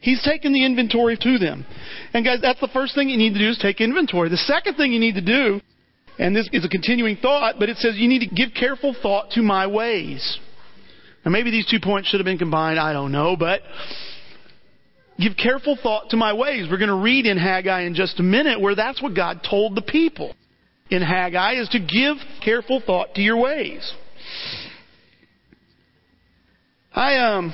He's 0.02 0.22
taking 0.22 0.52
the 0.52 0.66
inventory 0.66 1.16
to 1.16 1.38
them. 1.38 1.64
And 2.12 2.26
guys, 2.26 2.40
that's 2.42 2.60
the 2.60 2.68
first 2.74 2.94
thing 2.94 3.08
you 3.08 3.16
need 3.16 3.32
to 3.32 3.38
do 3.38 3.48
is 3.48 3.58
take 3.58 3.80
inventory. 3.80 4.28
The 4.28 4.36
second 4.36 4.74
thing 4.74 4.92
you 4.92 5.00
need 5.00 5.14
to 5.14 5.22
do, 5.22 5.60
and 6.18 6.36
this 6.36 6.48
is 6.52 6.64
a 6.64 6.68
continuing 6.68 7.16
thought, 7.16 7.54
but 7.58 7.70
it 7.70 7.78
says 7.78 7.96
you 7.96 8.08
need 8.08 8.28
to 8.28 8.34
give 8.34 8.50
careful 8.54 8.94
thought 9.00 9.30
to 9.30 9.42
my 9.42 9.66
ways. 9.66 10.38
Now 11.24 11.30
maybe 11.30 11.50
these 11.50 11.66
two 11.66 11.80
points 11.80 12.08
should 12.08 12.20
have 12.20 12.24
been 12.24 12.38
combined, 12.38 12.78
I 12.78 12.92
don't 12.92 13.12
know, 13.12 13.36
but 13.36 13.60
Give 15.20 15.36
careful 15.36 15.76
thought 15.82 16.10
to 16.10 16.16
my 16.16 16.32
ways. 16.32 16.68
We're 16.70 16.78
going 16.78 16.88
to 16.88 16.94
read 16.94 17.26
in 17.26 17.38
Haggai 17.38 17.82
in 17.82 17.94
just 17.94 18.20
a 18.20 18.22
minute 18.22 18.60
where 18.60 18.76
that's 18.76 19.02
what 19.02 19.16
God 19.16 19.40
told 19.48 19.74
the 19.74 19.82
people 19.82 20.34
in 20.90 21.02
Haggai 21.02 21.54
is 21.54 21.68
to 21.70 21.80
give 21.80 22.16
careful 22.44 22.80
thought 22.84 23.14
to 23.14 23.20
your 23.20 23.36
ways. 23.36 23.92
I 26.94 27.16
um 27.16 27.52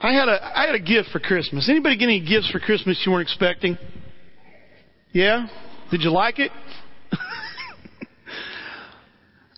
I 0.00 0.12
had 0.12 0.28
a 0.28 0.58
I 0.58 0.66
had 0.66 0.74
a 0.74 0.80
gift 0.80 1.10
for 1.10 1.20
Christmas. 1.20 1.68
Anybody 1.68 1.98
get 1.98 2.04
any 2.04 2.26
gifts 2.26 2.50
for 2.50 2.58
Christmas 2.58 3.00
you 3.04 3.12
weren't 3.12 3.28
expecting? 3.28 3.76
Yeah? 5.12 5.46
Did 5.90 6.00
you 6.02 6.10
like 6.10 6.38
it? 6.38 6.50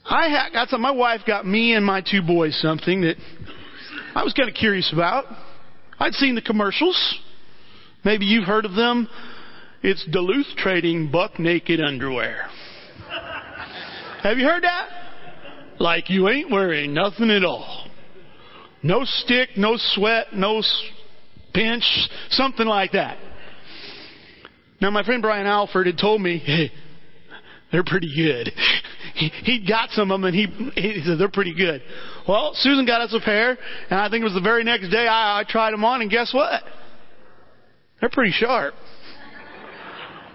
I 0.04 0.48
got 0.52 0.68
some. 0.68 0.80
My 0.80 0.90
wife 0.90 1.20
got 1.26 1.46
me 1.46 1.74
and 1.74 1.84
my 1.84 2.00
two 2.00 2.22
boys 2.22 2.58
something 2.60 3.02
that 3.02 3.16
I 4.14 4.22
was 4.24 4.32
kind 4.32 4.48
of 4.48 4.54
curious 4.54 4.92
about. 4.92 5.24
I'd 5.98 6.14
seen 6.14 6.34
the 6.34 6.42
commercials. 6.42 7.18
Maybe 8.04 8.24
you've 8.24 8.46
heard 8.46 8.64
of 8.64 8.74
them. 8.74 9.08
It's 9.82 10.04
Duluth 10.10 10.46
Trading 10.56 11.10
Buck 11.10 11.38
Naked 11.38 11.80
Underwear. 11.80 12.48
Have 14.22 14.38
you 14.38 14.44
heard 14.44 14.64
that? 14.64 14.88
Like 15.78 16.10
you 16.10 16.28
ain't 16.28 16.50
wearing 16.50 16.94
nothing 16.94 17.30
at 17.30 17.44
all. 17.44 17.88
No 18.82 19.04
stick, 19.04 19.50
no 19.56 19.76
sweat, 19.76 20.32
no 20.34 20.62
pinch, 21.54 21.84
something 22.30 22.66
like 22.66 22.92
that. 22.92 23.18
Now 24.80 24.90
my 24.90 25.04
friend 25.04 25.22
Brian 25.22 25.46
Alford 25.46 25.86
had 25.86 25.98
told 25.98 26.20
me, 26.20 26.38
hey, 26.38 26.72
they're 27.70 27.84
pretty 27.84 28.12
good. 28.14 28.52
He, 29.14 29.64
got 29.66 29.90
some 29.90 30.10
of 30.10 30.20
them 30.20 30.24
and 30.24 30.34
he, 30.34 30.46
he 30.80 31.02
said 31.04 31.18
they're 31.18 31.28
pretty 31.28 31.54
good. 31.54 31.82
Well, 32.26 32.52
Susan 32.54 32.86
got 32.86 33.02
us 33.02 33.14
a 33.14 33.20
pair, 33.20 33.58
and 33.90 34.00
I 34.00 34.08
think 34.08 34.22
it 34.22 34.24
was 34.24 34.34
the 34.34 34.40
very 34.40 34.64
next 34.64 34.88
day 34.88 35.06
I, 35.06 35.40
I 35.40 35.44
tried 35.44 35.72
them 35.72 35.84
on, 35.84 36.00
and 36.00 36.10
guess 36.10 36.32
what? 36.32 36.62
They're 38.00 38.10
pretty 38.10 38.32
sharp. 38.32 38.74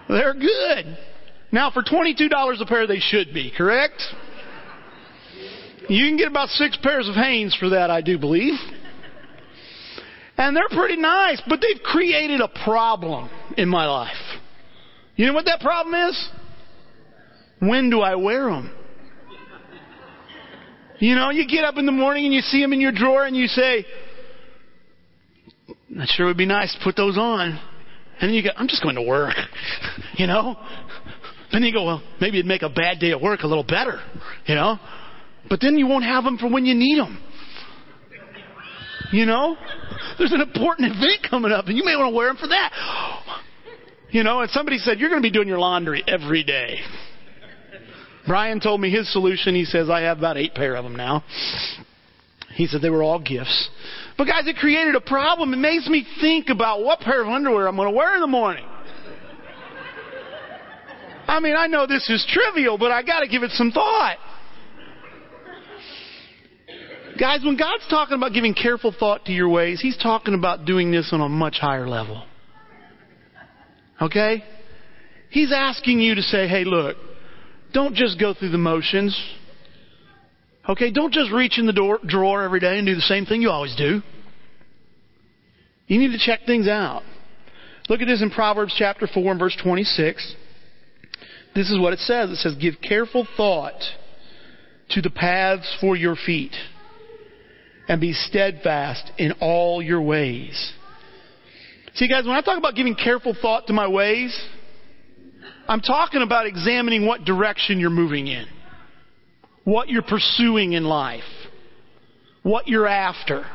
They're 0.08 0.34
good. 0.34 0.98
Now, 1.52 1.72
for 1.72 1.82
$22 1.82 2.62
a 2.62 2.66
pair, 2.66 2.88
they 2.88 3.00
should 3.00 3.34
be, 3.34 3.52
correct? 3.56 4.02
You 5.90 6.06
can 6.06 6.18
get 6.18 6.28
about 6.28 6.50
six 6.50 6.78
pairs 6.82 7.08
of 7.08 7.16
Hanes 7.16 7.56
for 7.56 7.70
that, 7.70 7.90
I 7.90 8.02
do 8.02 8.18
believe. 8.18 8.54
And 10.38 10.56
they're 10.56 10.70
pretty 10.70 10.98
nice, 10.98 11.42
but 11.48 11.62
they've 11.62 11.82
created 11.82 12.42
a 12.42 12.50
problem 12.64 13.30
in 13.58 13.68
my 13.70 13.86
life. 13.88 14.16
You 15.16 15.26
know 15.26 15.34
what 15.34 15.46
that 15.46 15.62
problem 15.62 16.10
is? 16.10 16.30
When 17.60 17.90
do 17.90 18.02
I 18.02 18.16
wear 18.16 18.50
them? 18.50 18.74
You 21.00 21.16
know, 21.16 21.30
you 21.30 21.48
get 21.48 21.64
up 21.64 21.78
in 21.78 21.86
the 21.86 21.92
morning 21.92 22.26
and 22.26 22.34
you 22.34 22.42
see 22.42 22.62
them 22.62 22.74
in 22.74 22.82
your 22.82 22.92
drawer 22.92 23.26
and 23.26 23.36
you 23.36 23.48
say, 23.48 23.86
that 25.96 26.08
sure 26.08 26.26
would 26.26 26.38
be 26.38 26.46
nice 26.46 26.74
to 26.74 26.80
put 26.84 26.96
those 26.96 27.18
on. 27.18 27.60
And 28.20 28.30
then 28.30 28.34
you 28.34 28.44
go, 28.44 28.50
I'm 28.56 28.68
just 28.68 28.82
going 28.82 28.96
to 28.96 29.04
work. 29.04 29.36
you 30.16 30.26
know? 30.26 30.58
Then 31.52 31.64
you 31.64 31.72
go, 31.72 31.86
well, 31.86 32.04
maybe 32.20 32.40
it'd 32.40 32.48
make 32.48 32.64
a 32.64 32.70
bad 32.70 33.00
day 33.00 33.12
at 33.12 33.22
work 33.22 33.42
a 33.42 33.48
little 33.48 33.64
better. 33.64 34.02
You 34.46 34.56
know? 34.56 34.80
But 35.50 35.62
then 35.62 35.78
you 35.78 35.88
won't 35.88 36.04
have 36.04 36.24
them 36.24 36.38
for 36.38 36.50
when 36.50 36.66
you 36.66 36.74
need 36.74 36.98
them. 36.98 37.22
You 39.12 39.26
know? 39.26 39.56
There's 40.18 40.34
an 40.34 40.42
important 40.42 40.92
event 40.92 41.28
coming 41.30 41.52
up 41.52 41.68
and 41.68 41.78
you 41.78 41.86
may 41.86 41.96
want 41.96 42.12
to 42.12 42.16
wear 42.16 42.28
them 42.28 42.38
for 42.38 42.48
that. 42.48 43.24
You 44.10 44.24
know, 44.24 44.42
and 44.42 44.50
somebody 44.50 44.78
said, 44.78 45.00
you're 45.00 45.10
going 45.10 45.22
to 45.22 45.26
be 45.26 45.32
doing 45.32 45.48
your 45.48 45.60
laundry 45.60 46.04
every 46.08 46.44
day. 46.44 46.80
Brian 48.28 48.60
told 48.60 48.82
me 48.82 48.90
his 48.90 49.12
solution. 49.12 49.56
He 49.56 49.66
says, 49.66 49.90
I 49.90 50.02
have 50.02 50.18
about 50.18 50.38
eight 50.38 50.54
pair 50.54 50.76
of 50.76 50.84
them 50.84 50.96
now. 50.96 51.24
He 52.54 52.68
said 52.68 52.82
they 52.82 52.90
were 52.90 53.04
all 53.04 53.20
gifts. 53.20 53.70
But 54.18 54.26
guys, 54.26 54.48
it 54.48 54.58
created 54.58 54.96
a 54.96 55.02
problem. 55.02 55.54
It 55.54 55.58
makes 55.58 55.88
me 55.88 56.06
think 56.20 56.50
about 56.50 56.84
what 56.84 57.00
pair 57.00 57.22
of 57.22 57.28
underwear 57.28 57.68
I'm 57.68 57.76
going 57.76 57.92
to 57.92 57.96
wear 57.96 58.16
in 58.16 58.22
the 58.22 58.28
morning. 58.28 58.66
I 61.28 61.40
mean, 61.40 61.56
I 61.58 61.68
know 61.68 61.86
this 61.88 62.10
is 62.10 62.26
trivial, 62.30 62.78
but 62.78 62.92
I 62.92 63.04
got 63.04 63.20
to 63.20 63.28
give 63.28 63.44
it 63.44 63.52
some 63.52 63.72
thought. 63.72 64.18
Guys, 67.20 67.40
when 67.44 67.58
God's 67.58 67.86
talking 67.90 68.16
about 68.16 68.34
giving 68.34 68.54
careful 68.54 68.94
thought 68.98 69.26
to 69.26 69.32
your 69.32 69.50
ways, 69.50 69.82
He's 69.82 69.98
talking 69.98 70.34
about 70.34 70.66
doing 70.66 70.92
this 70.92 71.10
on 71.12 71.22
a 71.22 71.30
much 71.30 71.58
higher 71.60 71.88
level. 71.88 72.24
Okay? 74.02 74.44
He's 75.30 75.52
asking 75.52 76.00
you 76.00 76.16
to 76.16 76.22
say, 76.22 76.48
hey, 76.48 76.64
look, 76.64 76.96
don't 77.78 77.94
just 77.94 78.20
go 78.20 78.34
through 78.34 78.50
the 78.50 78.58
motions. 78.58 79.16
Okay, 80.68 80.90
don't 80.90 81.14
just 81.14 81.32
reach 81.32 81.60
in 81.60 81.68
the 81.68 81.74
door, 81.74 82.00
drawer 82.04 82.42
every 82.42 82.60
day 82.60 82.80
and 82.80 82.88
do 82.88 82.96
the 82.96 83.02
same 83.02 83.28
thing 83.28 83.40
you 83.40 83.52
always 83.52 83.76
do. 83.76 84.02
You 85.86 86.00
need 86.00 86.12
to 86.12 86.18
check 86.18 86.40
things 86.48 86.68
out. 86.68 87.04
Look 87.88 88.02
at 88.02 88.08
this 88.08 88.24
in 88.24 88.32
Proverbs 88.32 88.74
chapter 88.76 89.06
4 89.06 89.30
and 89.30 89.40
verse 89.40 89.56
26. 89.62 90.36
This 91.54 91.70
is 91.70 91.80
what 91.80 91.94
it 91.94 92.00
says. 92.00 92.32
It 92.32 92.38
says, 92.38 92.56
Give 92.60 92.74
careful 92.82 93.28
thought 93.38 93.80
to 94.90 95.02
the 95.04 95.12
paths 95.12 95.72
for 95.80 95.96
your 95.96 96.16
feet, 96.16 96.56
and 97.88 98.02
be 98.02 98.14
steadfast 98.14 99.12
in 99.20 99.34
all 99.40 99.84
your 99.84 100.02
ways. 100.02 100.74
See, 101.94 102.08
guys, 102.08 102.26
when 102.26 102.36
I 102.36 102.42
talk 102.42 102.58
about 102.58 102.74
giving 102.74 102.96
careful 102.96 103.36
thought 103.40 103.68
to 103.68 103.74
my 103.74 103.88
ways, 103.88 104.36
I'm 105.68 105.82
talking 105.82 106.22
about 106.22 106.46
examining 106.46 107.06
what 107.06 107.26
direction 107.26 107.80
you're 107.80 107.90
moving 107.90 108.28
in, 108.28 108.46
what 109.64 109.90
you're 109.90 110.02
pursuing 110.02 110.74
in 110.74 110.84
life, 110.84 111.24
what 112.44 112.68
you're 112.68 112.88
after. 112.88 113.46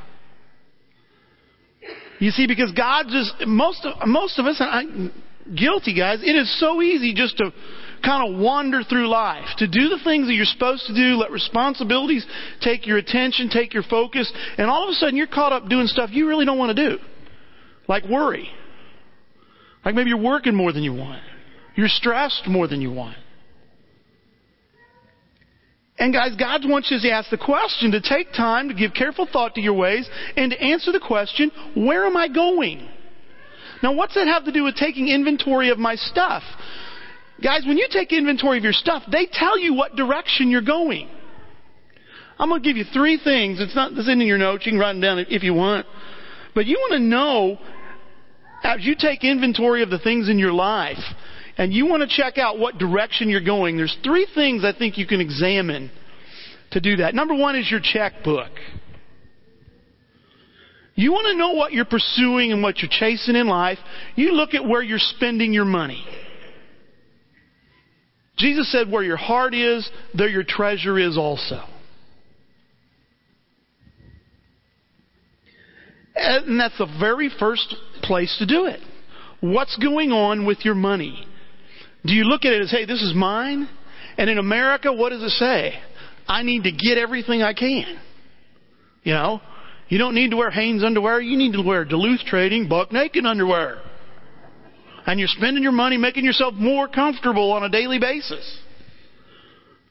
You 2.18 2.30
see, 2.30 2.46
because 2.46 2.72
God 2.72 3.06
just, 3.08 3.34
most 3.46 3.84
of, 3.84 4.06
most 4.06 4.38
of 4.38 4.46
us, 4.46 4.60
I'm 4.60 5.12
guilty 5.56 5.96
guys, 5.96 6.20
it 6.22 6.36
is 6.36 6.60
so 6.60 6.80
easy 6.82 7.14
just 7.14 7.36
to 7.38 7.50
kind 8.04 8.32
of 8.32 8.40
wander 8.40 8.82
through 8.82 9.08
life, 9.08 9.46
to 9.58 9.66
do 9.66 9.88
the 9.88 9.98
things 10.04 10.26
that 10.26 10.34
you're 10.34 10.44
supposed 10.44 10.86
to 10.86 10.94
do, 10.94 11.16
let 11.16 11.30
responsibilities 11.30 12.26
take 12.60 12.86
your 12.86 12.98
attention, 12.98 13.48
take 13.48 13.72
your 13.72 13.82
focus, 13.82 14.32
and 14.58 14.68
all 14.68 14.84
of 14.84 14.90
a 14.90 14.94
sudden 14.94 15.16
you're 15.16 15.26
caught 15.26 15.52
up 15.52 15.68
doing 15.68 15.86
stuff 15.86 16.10
you 16.12 16.28
really 16.28 16.44
don't 16.44 16.58
want 16.58 16.76
to 16.76 16.90
do. 16.90 16.98
Like 17.88 18.04
worry. 18.04 18.48
Like 19.84 19.94
maybe 19.94 20.10
you're 20.10 20.22
working 20.22 20.54
more 20.54 20.72
than 20.72 20.82
you 20.82 20.92
want. 20.92 21.22
You're 21.74 21.88
stressed 21.88 22.46
more 22.46 22.68
than 22.68 22.80
you 22.80 22.92
want. 22.92 23.16
And 25.98 26.12
guys, 26.12 26.34
God 26.36 26.62
wants 26.64 26.90
you 26.90 26.98
to 26.98 27.10
ask 27.10 27.30
the 27.30 27.38
question, 27.38 27.92
to 27.92 28.00
take 28.00 28.32
time 28.32 28.68
to 28.68 28.74
give 28.74 28.92
careful 28.92 29.28
thought 29.30 29.54
to 29.54 29.60
your 29.60 29.74
ways, 29.74 30.08
and 30.36 30.50
to 30.50 30.60
answer 30.60 30.90
the 30.90 31.00
question, 31.00 31.50
where 31.76 32.06
am 32.06 32.16
I 32.16 32.28
going? 32.28 32.88
Now, 33.82 33.92
what's 33.92 34.14
that 34.14 34.26
have 34.26 34.44
to 34.44 34.52
do 34.52 34.64
with 34.64 34.74
taking 34.74 35.08
inventory 35.08 35.70
of 35.70 35.78
my 35.78 35.94
stuff? 35.94 36.42
Guys, 37.42 37.64
when 37.66 37.76
you 37.76 37.88
take 37.90 38.12
inventory 38.12 38.58
of 38.58 38.64
your 38.64 38.72
stuff, 38.72 39.02
they 39.10 39.26
tell 39.30 39.58
you 39.58 39.74
what 39.74 39.96
direction 39.96 40.50
you're 40.50 40.62
going. 40.62 41.08
I'm 42.38 42.48
going 42.48 42.62
to 42.62 42.68
give 42.68 42.76
you 42.76 42.84
three 42.92 43.20
things. 43.22 43.60
It's 43.60 43.74
not 43.74 43.94
this 43.94 44.08
in 44.08 44.20
your 44.20 44.38
notes. 44.38 44.64
You 44.66 44.72
can 44.72 44.78
write 44.80 44.94
them 44.94 45.00
down 45.00 45.18
if 45.28 45.42
you 45.42 45.54
want. 45.54 45.86
But 46.54 46.66
you 46.66 46.76
want 46.76 46.92
to 46.94 47.00
know 47.00 47.58
as 48.64 48.84
you 48.84 48.94
take 48.98 49.24
inventory 49.24 49.82
of 49.82 49.90
the 49.90 49.98
things 49.98 50.28
in 50.28 50.38
your 50.38 50.52
life, 50.52 50.98
and 51.62 51.72
you 51.72 51.86
want 51.86 52.02
to 52.02 52.08
check 52.08 52.38
out 52.38 52.58
what 52.58 52.76
direction 52.76 53.28
you're 53.28 53.40
going, 53.40 53.76
there's 53.76 53.96
three 54.02 54.26
things 54.34 54.64
I 54.64 54.76
think 54.76 54.98
you 54.98 55.06
can 55.06 55.20
examine 55.20 55.92
to 56.72 56.80
do 56.80 56.96
that. 56.96 57.14
Number 57.14 57.36
one 57.36 57.54
is 57.54 57.70
your 57.70 57.78
checkbook. 57.80 58.50
You 60.96 61.12
want 61.12 61.26
to 61.26 61.38
know 61.38 61.52
what 61.52 61.72
you're 61.72 61.84
pursuing 61.84 62.50
and 62.50 62.64
what 62.64 62.78
you're 62.78 62.90
chasing 62.90 63.36
in 63.36 63.46
life, 63.46 63.78
you 64.16 64.32
look 64.32 64.54
at 64.54 64.66
where 64.66 64.82
you're 64.82 64.98
spending 64.98 65.52
your 65.52 65.64
money. 65.64 66.04
Jesus 68.38 68.72
said, 68.72 68.90
Where 68.90 69.04
your 69.04 69.16
heart 69.16 69.54
is, 69.54 69.88
there 70.14 70.28
your 70.28 70.42
treasure 70.42 70.98
is 70.98 71.16
also. 71.16 71.62
And 76.16 76.58
that's 76.58 76.76
the 76.76 76.92
very 76.98 77.30
first 77.38 77.72
place 78.02 78.34
to 78.40 78.46
do 78.46 78.64
it. 78.64 78.80
What's 79.38 79.76
going 79.76 80.10
on 80.10 80.44
with 80.44 80.64
your 80.64 80.74
money? 80.74 81.28
Do 82.04 82.14
you 82.14 82.24
look 82.24 82.44
at 82.44 82.52
it 82.52 82.62
as, 82.62 82.70
hey, 82.70 82.84
this 82.84 83.02
is 83.02 83.14
mine? 83.14 83.68
And 84.18 84.28
in 84.28 84.38
America, 84.38 84.92
what 84.92 85.10
does 85.10 85.22
it 85.22 85.30
say? 85.30 85.74
I 86.26 86.42
need 86.42 86.64
to 86.64 86.72
get 86.72 86.98
everything 86.98 87.42
I 87.42 87.54
can. 87.54 87.98
You 89.02 89.14
know, 89.14 89.40
you 89.88 89.98
don't 89.98 90.14
need 90.14 90.30
to 90.30 90.36
wear 90.36 90.50
Hanes 90.50 90.84
underwear. 90.84 91.20
You 91.20 91.36
need 91.36 91.52
to 91.52 91.62
wear 91.62 91.84
Duluth 91.84 92.20
Trading 92.20 92.68
buck 92.68 92.92
naked 92.92 93.24
underwear. 93.24 93.80
And 95.06 95.18
you're 95.18 95.28
spending 95.28 95.62
your 95.62 95.72
money 95.72 95.96
making 95.96 96.24
yourself 96.24 96.54
more 96.54 96.86
comfortable 96.88 97.52
on 97.52 97.64
a 97.64 97.68
daily 97.68 97.98
basis. 97.98 98.58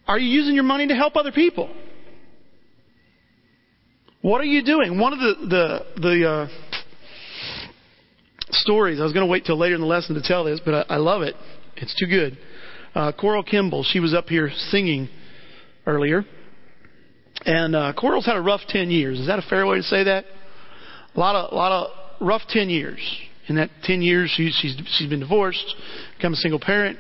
Are 0.07 0.17
you 0.17 0.27
using 0.27 0.55
your 0.55 0.63
money 0.63 0.87
to 0.87 0.95
help 0.95 1.15
other 1.15 1.31
people? 1.31 1.73
What 4.21 4.39
are 4.41 4.45
you 4.45 4.63
doing? 4.63 4.99
One 4.99 5.13
of 5.13 5.19
the 5.19 5.47
the 5.47 6.01
the 6.01 6.29
uh, 6.29 6.47
stories. 8.51 8.99
I 8.99 9.03
was 9.03 9.13
going 9.13 9.25
to 9.25 9.31
wait 9.31 9.45
till 9.45 9.57
later 9.57 9.75
in 9.75 9.81
the 9.81 9.87
lesson 9.87 10.15
to 10.15 10.21
tell 10.21 10.43
this, 10.43 10.59
but 10.63 10.73
I, 10.73 10.95
I 10.95 10.97
love 10.97 11.21
it. 11.23 11.35
It's 11.77 11.95
too 11.97 12.07
good. 12.07 12.37
Uh, 12.93 13.11
Coral 13.13 13.43
Kimball. 13.43 13.83
She 13.83 13.99
was 13.99 14.13
up 14.13 14.27
here 14.27 14.51
singing 14.69 15.09
earlier, 15.85 16.25
and 17.45 17.75
uh, 17.75 17.93
Coral's 17.97 18.25
had 18.25 18.35
a 18.35 18.41
rough 18.41 18.61
ten 18.67 18.91
years. 18.91 19.19
Is 19.19 19.27
that 19.27 19.39
a 19.39 19.43
fair 19.43 19.65
way 19.65 19.77
to 19.77 19.83
say 19.83 20.03
that? 20.03 20.25
A 21.15 21.19
lot 21.19 21.35
of 21.35 21.51
a 21.51 21.55
lot 21.55 21.71
of 21.71 22.27
rough 22.27 22.41
ten 22.49 22.69
years. 22.69 22.99
In 23.47 23.55
that 23.55 23.69
ten 23.83 24.01
years, 24.01 24.31
she, 24.35 24.51
she's 24.51 24.75
she's 24.97 25.09
been 25.09 25.21
divorced, 25.21 25.75
become 26.17 26.33
a 26.33 26.37
single 26.37 26.59
parent. 26.59 26.97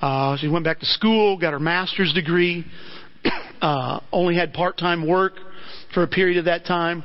Uh, 0.00 0.36
she 0.36 0.48
went 0.48 0.64
back 0.64 0.80
to 0.80 0.86
school, 0.86 1.38
got 1.38 1.52
her 1.52 1.60
master's 1.60 2.12
degree. 2.12 2.64
Uh, 3.62 4.00
only 4.10 4.34
had 4.34 4.52
part-time 4.52 5.06
work 5.06 5.34
for 5.94 6.02
a 6.02 6.08
period 6.08 6.36
of 6.36 6.46
that 6.46 6.64
time, 6.64 7.04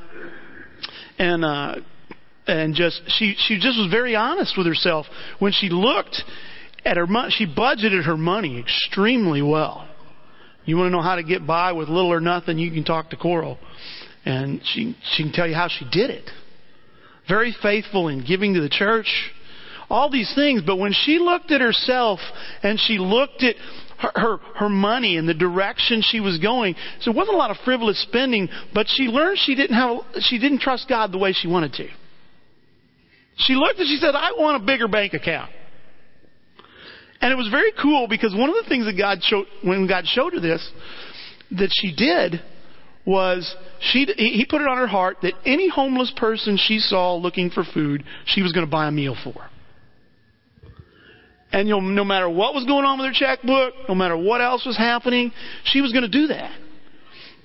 and 1.20 1.46
uh, 1.46 1.76
and 2.48 2.74
just 2.74 3.00
she 3.10 3.36
she 3.38 3.60
just 3.60 3.78
was 3.78 3.88
very 3.92 4.16
honest 4.16 4.58
with 4.58 4.66
herself 4.66 5.06
when 5.38 5.52
she 5.52 5.70
looked 5.70 6.24
at 6.86 6.98
her. 6.98 7.08
She 7.30 7.46
budgeted 7.46 8.06
her 8.06 8.18
money 8.18 8.60
extremely 8.60 9.42
well. 9.42 9.88
You 10.66 10.78
want 10.78 10.88
to 10.88 10.92
know 10.92 11.02
how 11.02 11.16
to 11.16 11.24
get 11.24 11.48
by 11.48 11.72
with 11.72 11.88
little 11.88 12.12
or 12.12 12.20
nothing? 12.20 12.58
You 12.58 12.72
can 12.72 12.84
talk 12.84 13.10
to 13.12 13.18
Coral, 13.18 13.58
and 14.26 14.62
she 14.64 14.96
she 15.12 15.24
can 15.24 15.32
tell 15.32 15.48
you 15.48 15.56
how 15.56 15.70
she 15.70 15.86
did 15.90 16.10
it. 16.10 16.30
Very 17.28 17.56
faithful 17.62 18.08
in 18.08 18.26
giving 18.26 18.54
to 18.54 18.62
the 18.62 18.70
church, 18.70 19.08
all 19.90 20.10
these 20.10 20.32
things. 20.36 20.62
But 20.66 20.78
when 20.78 20.94
she 20.94 21.20
looked 21.20 21.52
at 21.52 21.62
herself 21.62 22.20
and 22.64 22.80
she 22.80 22.98
looked 22.98 23.44
at 23.44 23.56
her, 24.00 24.12
her, 24.16 24.38
her 24.56 24.70
money 24.70 25.18
and 25.18 25.28
the 25.28 25.34
direction 25.34 26.02
she 26.04 26.20
was 26.20 26.38
going. 26.38 26.76
So 27.02 27.12
it 27.12 27.18
wasn't 27.18 27.36
a 27.36 27.38
lot 27.38 27.52
of 27.52 27.58
frivolous 27.66 28.02
spending, 28.02 28.50
but 28.74 28.88
she 28.90 29.04
learned 29.04 29.40
she 29.40 29.56
didn't 29.56 29.76
have, 29.76 29.98
she 30.22 30.40
didn't 30.40 30.60
trust 30.60 30.88
God 30.88 31.12
the 31.12 31.18
way 31.18 31.34
she 31.34 31.48
wanted 31.48 31.74
to. 31.74 31.88
She 33.38 33.54
looked 33.54 33.80
and 33.80 33.88
she 33.88 33.98
said, 33.98 34.16
I 34.16 34.32
want 34.38 34.62
a 34.62 34.66
bigger 34.66 34.88
bank 34.88 35.14
account. 35.14 35.52
And 37.22 37.32
it 37.32 37.36
was 37.36 37.50
very 37.50 37.72
cool 37.82 38.08
because 38.08 38.34
one 38.36 38.50
of 38.50 38.56
the 38.56 38.70
things 38.70 38.86
that 38.86 38.98
God 38.98 39.20
showed, 39.22 39.46
when 39.64 39.88
God 39.88 40.06
showed 40.06 40.34
her 40.34 40.40
this, 40.40 40.70
that 41.52 41.70
she 41.72 41.94
did 41.96 42.42
was 43.06 43.56
she, 43.80 44.06
he 44.18 44.46
put 44.48 44.62
it 44.62 44.68
on 44.68 44.78
her 44.78 44.88
heart 44.88 45.18
that 45.22 45.34
any 45.46 45.70
homeless 45.70 46.12
person 46.16 46.58
she 46.58 46.80
saw 46.80 47.16
looking 47.16 47.50
for 47.50 47.64
food, 47.64 48.04
she 48.26 48.42
was 48.42 48.52
going 48.52 48.66
to 48.66 48.70
buy 48.70 48.88
a 48.88 48.92
meal 48.92 49.16
for. 49.24 49.50
And 51.52 51.68
you 51.70 51.76
know, 51.76 51.80
no 51.80 52.04
matter 52.04 52.30
what 52.30 52.54
was 52.54 52.66
going 52.66 52.84
on 52.84 53.00
with 53.00 53.08
her 53.08 53.14
checkbook, 53.14 53.74
no 53.88 53.96
matter 53.96 54.18
what 54.18 54.42
else 54.42 54.66
was 54.66 54.78
happening, 54.78 55.32
she 55.64 55.82
was 55.82 55.94
going 55.94 56.04
to 56.04 56.10
do 56.10 56.28
that. 56.28 56.52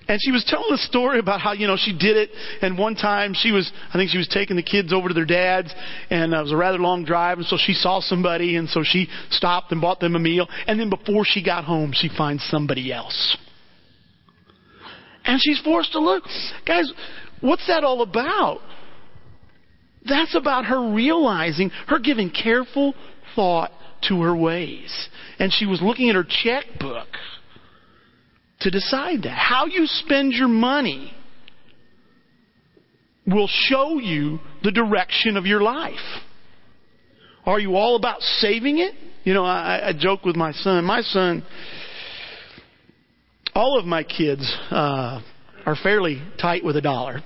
And 0.09 0.19
she 0.21 0.33
was 0.33 0.45
telling 0.45 0.73
a 0.73 0.79
story 0.79 1.19
about 1.19 1.41
how, 1.41 1.53
you 1.53 1.67
know, 1.67 1.77
she 1.79 1.97
did 1.97 2.17
it. 2.17 2.31
And 2.61 2.77
one 2.77 2.95
time 2.95 3.35
she 3.35 3.53
was, 3.53 3.71
I 3.93 3.99
think 3.99 4.11
she 4.11 4.19
was 4.19 4.29
taking 4.29 4.57
the 4.57 4.63
kids 4.63 4.93
over 4.93 5.09
to 5.09 5.15
their 5.15 5.25
dad's 5.25 5.73
and 6.11 6.35
uh, 6.35 6.39
it 6.39 6.43
was 6.43 6.53
a 6.53 6.57
rather 6.57 6.79
long 6.79 7.05
drive. 7.05 7.39
And 7.39 7.47
so 7.47 7.57
she 7.59 7.73
saw 7.73 8.01
somebody 8.01 8.57
and 8.57 8.69
so 8.69 8.83
she 8.85 9.09
stopped 9.31 9.71
and 9.73 9.81
bought 9.81 10.01
them 10.01 10.17
a 10.17 10.19
meal. 10.19 10.49
And 10.67 10.79
then 10.79 10.91
before 10.91 11.25
she 11.25 11.43
got 11.43 11.65
home, 11.65 11.93
she 11.95 12.09
finds 12.17 12.43
somebody 12.51 12.93
else. 12.93 13.37
And 15.25 15.41
she's 15.41 15.61
forced 15.61 15.93
to 15.93 16.01
look. 16.01 16.25
Guys, 16.67 16.93
what's 17.41 17.67
that 17.69 17.85
all 17.85 18.03
about? 18.03 18.61
That's 20.05 20.35
about 20.35 20.65
her 20.65 20.93
realizing, 20.93 21.71
her 21.87 22.01
giving 22.01 22.31
careful 22.31 22.95
thought 23.37 23.71
to 24.09 24.23
her 24.23 24.37
ways. 24.37 25.09
And 25.39 25.53
she 25.53 25.65
was 25.65 25.81
looking 25.81 26.09
at 26.09 26.17
her 26.17 26.27
checkbook 26.29 27.07
to 28.63 28.71
decide 28.71 29.23
that. 29.23 29.37
How 29.37 29.67
you 29.67 29.87
spend 29.87 30.33
your 30.33 30.49
money 30.49 31.13
will 33.27 33.49
show 33.49 33.99
you 33.99 34.41
the 34.63 34.73
direction 34.73 35.37
of 35.37 35.47
your 35.47 35.63
life. 35.63 35.95
Are 37.45 37.59
you 37.59 37.77
all 37.77 37.97
about 37.97 38.21
saving 38.21 38.79
it? 38.79 38.95
You 39.25 39.35
know, 39.35 39.45
I, 39.45 39.89
I 39.89 39.93
joke 39.97 40.25
with 40.25 40.37
my 40.37 40.53
son. 40.53 40.85
My 40.85 41.01
son, 41.03 41.45
all 43.55 43.79
of 43.79 43.85
my 43.85 44.03
kids 44.03 44.43
uh, 44.71 45.21
are 45.67 45.77
fairly 45.83 46.23
tight 46.41 46.65
with 46.65 46.77
a 46.77 46.81
dollar. 46.81 47.21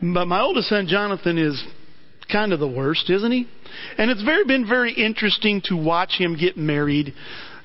But 0.00 0.26
my 0.26 0.40
oldest 0.40 0.68
son, 0.68 0.86
Jonathan, 0.88 1.38
is 1.38 1.62
kind 2.30 2.52
of 2.52 2.60
the 2.60 2.68
worst, 2.68 3.10
isn't 3.10 3.30
he? 3.30 3.46
And 3.98 4.10
it's 4.10 4.22
very 4.22 4.44
been 4.44 4.68
very 4.68 4.92
interesting 4.92 5.62
to 5.66 5.76
watch 5.76 6.12
him 6.18 6.36
get 6.36 6.56
married 6.56 7.14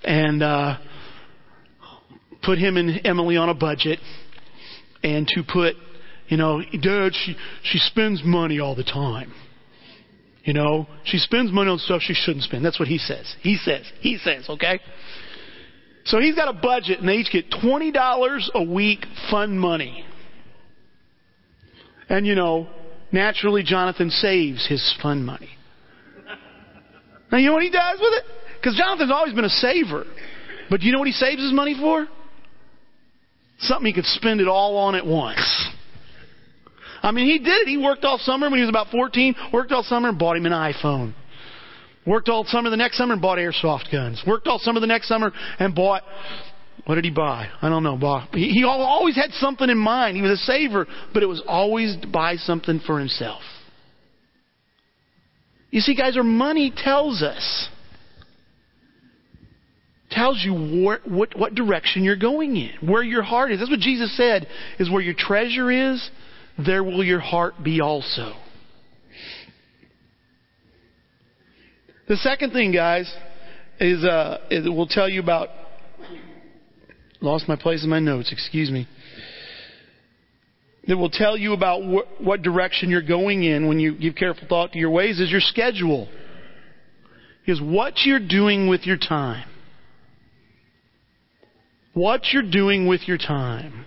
and 0.04 0.42
uh, 0.44 0.78
put 2.44 2.58
him 2.58 2.78
and 2.78 3.02
Emily 3.06 3.38
on 3.38 3.50
a 3.50 3.54
budget 3.54 4.00
and 5.04 5.28
to 5.30 5.44
put, 5.44 5.76
you 6.28 6.38
know, 6.38 6.62
Dad, 6.62 7.12
she 7.14 7.36
she 7.64 7.78
spends 7.80 8.22
money 8.24 8.60
all 8.60 8.76
the 8.76 8.84
time. 8.84 9.34
You 10.44 10.54
know, 10.54 10.88
she 11.04 11.18
spends 11.18 11.52
money 11.52 11.70
on 11.70 11.78
stuff 11.80 12.02
she 12.02 12.14
shouldn't 12.14 12.44
spend. 12.44 12.66
That's 12.66 12.80
what 12.80 12.88
he 12.88 12.98
says. 12.98 13.36
He 13.42 13.58
says. 13.58 13.86
He 14.00 14.18
says, 14.18 14.50
okay? 14.50 14.80
So 16.06 16.20
he's 16.20 16.34
got 16.34 16.48
a 16.48 16.60
budget 16.60 17.00
and 17.00 17.08
they 17.08 17.16
each 17.16 17.32
get 17.32 17.52
$20 17.52 18.50
a 18.56 18.64
week 18.64 19.06
fun 19.30 19.60
money. 19.60 20.06
And 22.08 22.26
you 22.26 22.36
know, 22.36 22.68
naturally 23.12 23.64
Jonathan 23.64 24.10
saves 24.10 24.68
his 24.68 24.96
fun 25.02 25.24
money. 25.24 25.50
Now 27.32 27.38
you 27.38 27.48
know 27.48 27.54
what 27.54 27.64
he 27.64 27.70
does 27.70 28.00
with 28.00 28.14
it? 28.14 28.24
Because 28.60 28.76
Jonathan's 28.76 29.12
always 29.12 29.34
been 29.34 29.46
a 29.46 29.50
saver. 29.50 30.06
But 30.70 30.80
do 30.80 30.88
you 30.88 30.92
know 30.92 31.00
what 31.00 31.08
he 31.08 31.14
saves 31.14 31.42
his 31.42 31.54
money 31.54 31.76
for? 31.80 32.08
Something 33.60 33.88
he 33.88 33.94
could 33.94 34.06
spend 34.06 34.42
it 34.42 34.48
all 34.48 34.78
on 34.78 34.96
at 34.96 35.06
once. 35.06 35.68
I 37.02 37.12
mean, 37.12 37.28
he 37.28 37.40
did 37.40 37.48
it. 37.48 37.68
He 37.68 37.78
worked 37.78 38.04
all 38.04 38.18
summer 38.18 38.50
when 38.50 38.60
he 38.60 38.62
was 38.62 38.70
about 38.70 38.88
14, 38.92 39.36
worked 39.54 39.72
all 39.72 39.84
summer 39.84 40.10
and 40.10 40.20
bought 40.20 40.38
him 40.38 40.46
an 40.46 40.52
iPhone. 40.52 41.14
Worked 42.06 42.30
all 42.30 42.46
summer 42.46 42.70
the 42.70 42.78
next 42.78 42.98
summer 42.98 43.14
and 43.14 43.22
bought 43.22 43.38
airsoft 43.38 43.92
guns. 43.92 44.24
Worked 44.26 44.48
all 44.48 44.60
summer 44.60 44.80
the 44.80 44.88
next 44.88 45.08
summer 45.08 45.32
and 45.60 45.76
bought, 45.76 46.04
what 46.86 46.96
did 46.96 47.06
he 47.06 47.12
buy? 47.12 47.50
I 47.62 47.70
don't 47.70 47.84
know. 47.84 47.98
He, 48.32 48.50
he 48.50 48.64
always 48.64 49.16
had 49.16 49.32
something 49.34 49.70
in 49.70 49.78
mind. 49.78 50.16
He 50.16 50.24
was 50.24 50.32
a 50.32 50.44
saver, 50.44 50.88
but 51.14 51.24
it 51.24 51.28
was 51.28 51.42
always 51.46 51.98
to 52.02 52.08
buy 52.08 52.38
something 52.38 52.80
for 52.86 53.00
himself. 53.00 53.42
You 55.70 55.82
see, 55.82 55.96
guys, 55.96 56.18
our 56.18 56.24
money 56.24 56.74
tells 56.76 57.22
us 57.22 57.68
tells 60.10 60.44
you 60.44 60.54
what, 60.84 61.10
what, 61.10 61.38
what 61.38 61.56
direction 61.56 62.04
you're 62.04 62.18
going 62.18 62.56
in, 62.56 62.88
where 62.88 63.04
your 63.04 63.22
heart 63.22 63.52
is. 63.52 63.60
That's 63.60 63.72
what 63.72 63.80
Jesus 63.80 64.16
said, 64.18 64.48
is 64.80 64.90
where 64.90 65.02
your 65.02 65.14
treasure 65.18 65.72
is, 65.72 66.10
there 66.66 66.84
will 66.84 67.04
your 67.04 67.20
heart 67.20 67.56
be 67.64 67.80
also. 67.80 68.34
The 72.08 72.18
second 72.18 72.52
thing, 72.54 72.72
guys, 72.72 73.12
is, 73.80 74.04
uh, 74.04 74.40
it 74.50 74.68
will 74.68 74.88
tell 74.88 75.08
you 75.08 75.22
about, 75.22 75.50
lost 77.22 77.48
my 77.48 77.56
place 77.56 77.84
in 77.84 77.90
my 77.90 78.00
notes, 78.00 78.32
excuse 78.32 78.72
me. 78.72 78.88
That 80.88 80.98
will 80.98 81.12
tell 81.12 81.38
you 81.38 81.54
about 81.54 81.84
wh- 81.84 82.22
what 82.22 82.42
direction 82.42 82.90
you're 82.90 83.04
going 83.04 83.44
in 83.44 83.68
when 83.68 83.80
you 83.80 83.96
give 83.96 84.16
careful 84.16 84.48
thought 84.50 84.72
to 84.72 84.80
your 84.80 84.90
ways 84.90 85.20
is 85.20 85.30
your 85.30 85.42
schedule. 85.42 86.10
Is 87.46 87.62
what 87.62 87.94
you're 88.06 88.28
doing 88.28 88.70
with 88.70 88.86
your 88.86 88.98
time 88.98 89.49
what 91.94 92.28
you're 92.32 92.50
doing 92.50 92.88
with 92.88 93.08
your 93.08 93.18
time. 93.18 93.86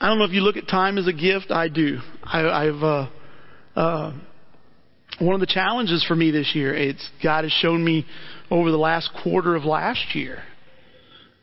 I 0.00 0.08
don't 0.08 0.18
know 0.18 0.24
if 0.24 0.32
you 0.32 0.40
look 0.40 0.56
at 0.56 0.66
time 0.66 0.96
as 0.96 1.06
a 1.06 1.12
gift. 1.12 1.50
I 1.50 1.68
do. 1.68 1.98
I, 2.24 2.64
have 2.64 2.82
uh, 2.82 3.08
uh, 3.76 4.12
one 5.18 5.34
of 5.34 5.40
the 5.40 5.46
challenges 5.46 6.04
for 6.06 6.16
me 6.16 6.30
this 6.30 6.52
year. 6.54 6.74
It's 6.74 7.06
God 7.22 7.44
has 7.44 7.52
shown 7.52 7.84
me 7.84 8.06
over 8.50 8.70
the 8.70 8.78
last 8.78 9.10
quarter 9.22 9.54
of 9.54 9.64
last 9.64 10.14
year 10.14 10.42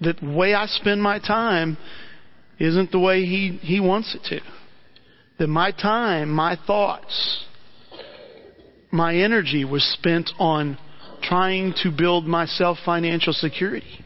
that 0.02 0.20
the 0.20 0.32
way 0.32 0.54
I 0.54 0.66
spend 0.66 1.02
my 1.02 1.20
time 1.20 1.78
isn't 2.60 2.92
the 2.92 3.00
way 3.00 3.22
He 3.22 3.60
He 3.62 3.80
wants 3.80 4.16
it 4.16 4.24
to. 4.30 4.42
That 5.38 5.48
my 5.48 5.72
time, 5.72 6.30
my 6.30 6.58
thoughts, 6.66 7.46
my 8.92 9.16
energy 9.16 9.64
was 9.66 9.84
spent 9.84 10.32
on 10.40 10.80
trying 11.22 11.76
to 11.84 11.92
build 11.96 12.26
myself 12.26 12.80
financial 12.84 13.34
security. 13.34 14.04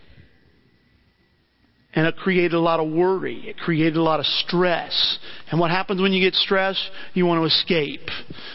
And 1.94 2.08
it 2.08 2.16
created 2.16 2.54
a 2.54 2.60
lot 2.60 2.80
of 2.80 2.90
worry. 2.90 3.50
It 3.50 3.58
created 3.58 3.98
a 3.98 4.02
lot 4.02 4.20
of 4.22 4.26
stress. 4.26 5.20
And 5.52 5.60
what 5.60 5.72
happens 5.72 6.02
when 6.02 6.14
you 6.14 6.24
get 6.24 6.36
stressed? 6.36 6.90
You 7.14 7.26
want 7.26 7.42
to 7.42 7.46
escape. 7.46 8.08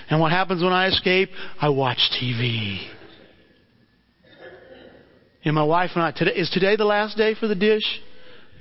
And 0.09 0.21
what 0.21 0.33
happens 0.33 0.63
when 0.63 0.73
I 0.73 0.87
escape? 0.87 1.29
I 1.61 1.69
watch 1.69 1.99
TV. 2.21 2.79
And 5.45 5.55
my 5.55 5.63
wife 5.63 5.91
and 5.95 6.03
I, 6.03 6.13
today, 6.13 6.33
is 6.33 6.51
today 6.51 6.77
the 6.77 6.85
last 6.85 7.17
day 7.17 7.35
for 7.39 7.47
the 7.47 7.55
dish? 7.55 7.85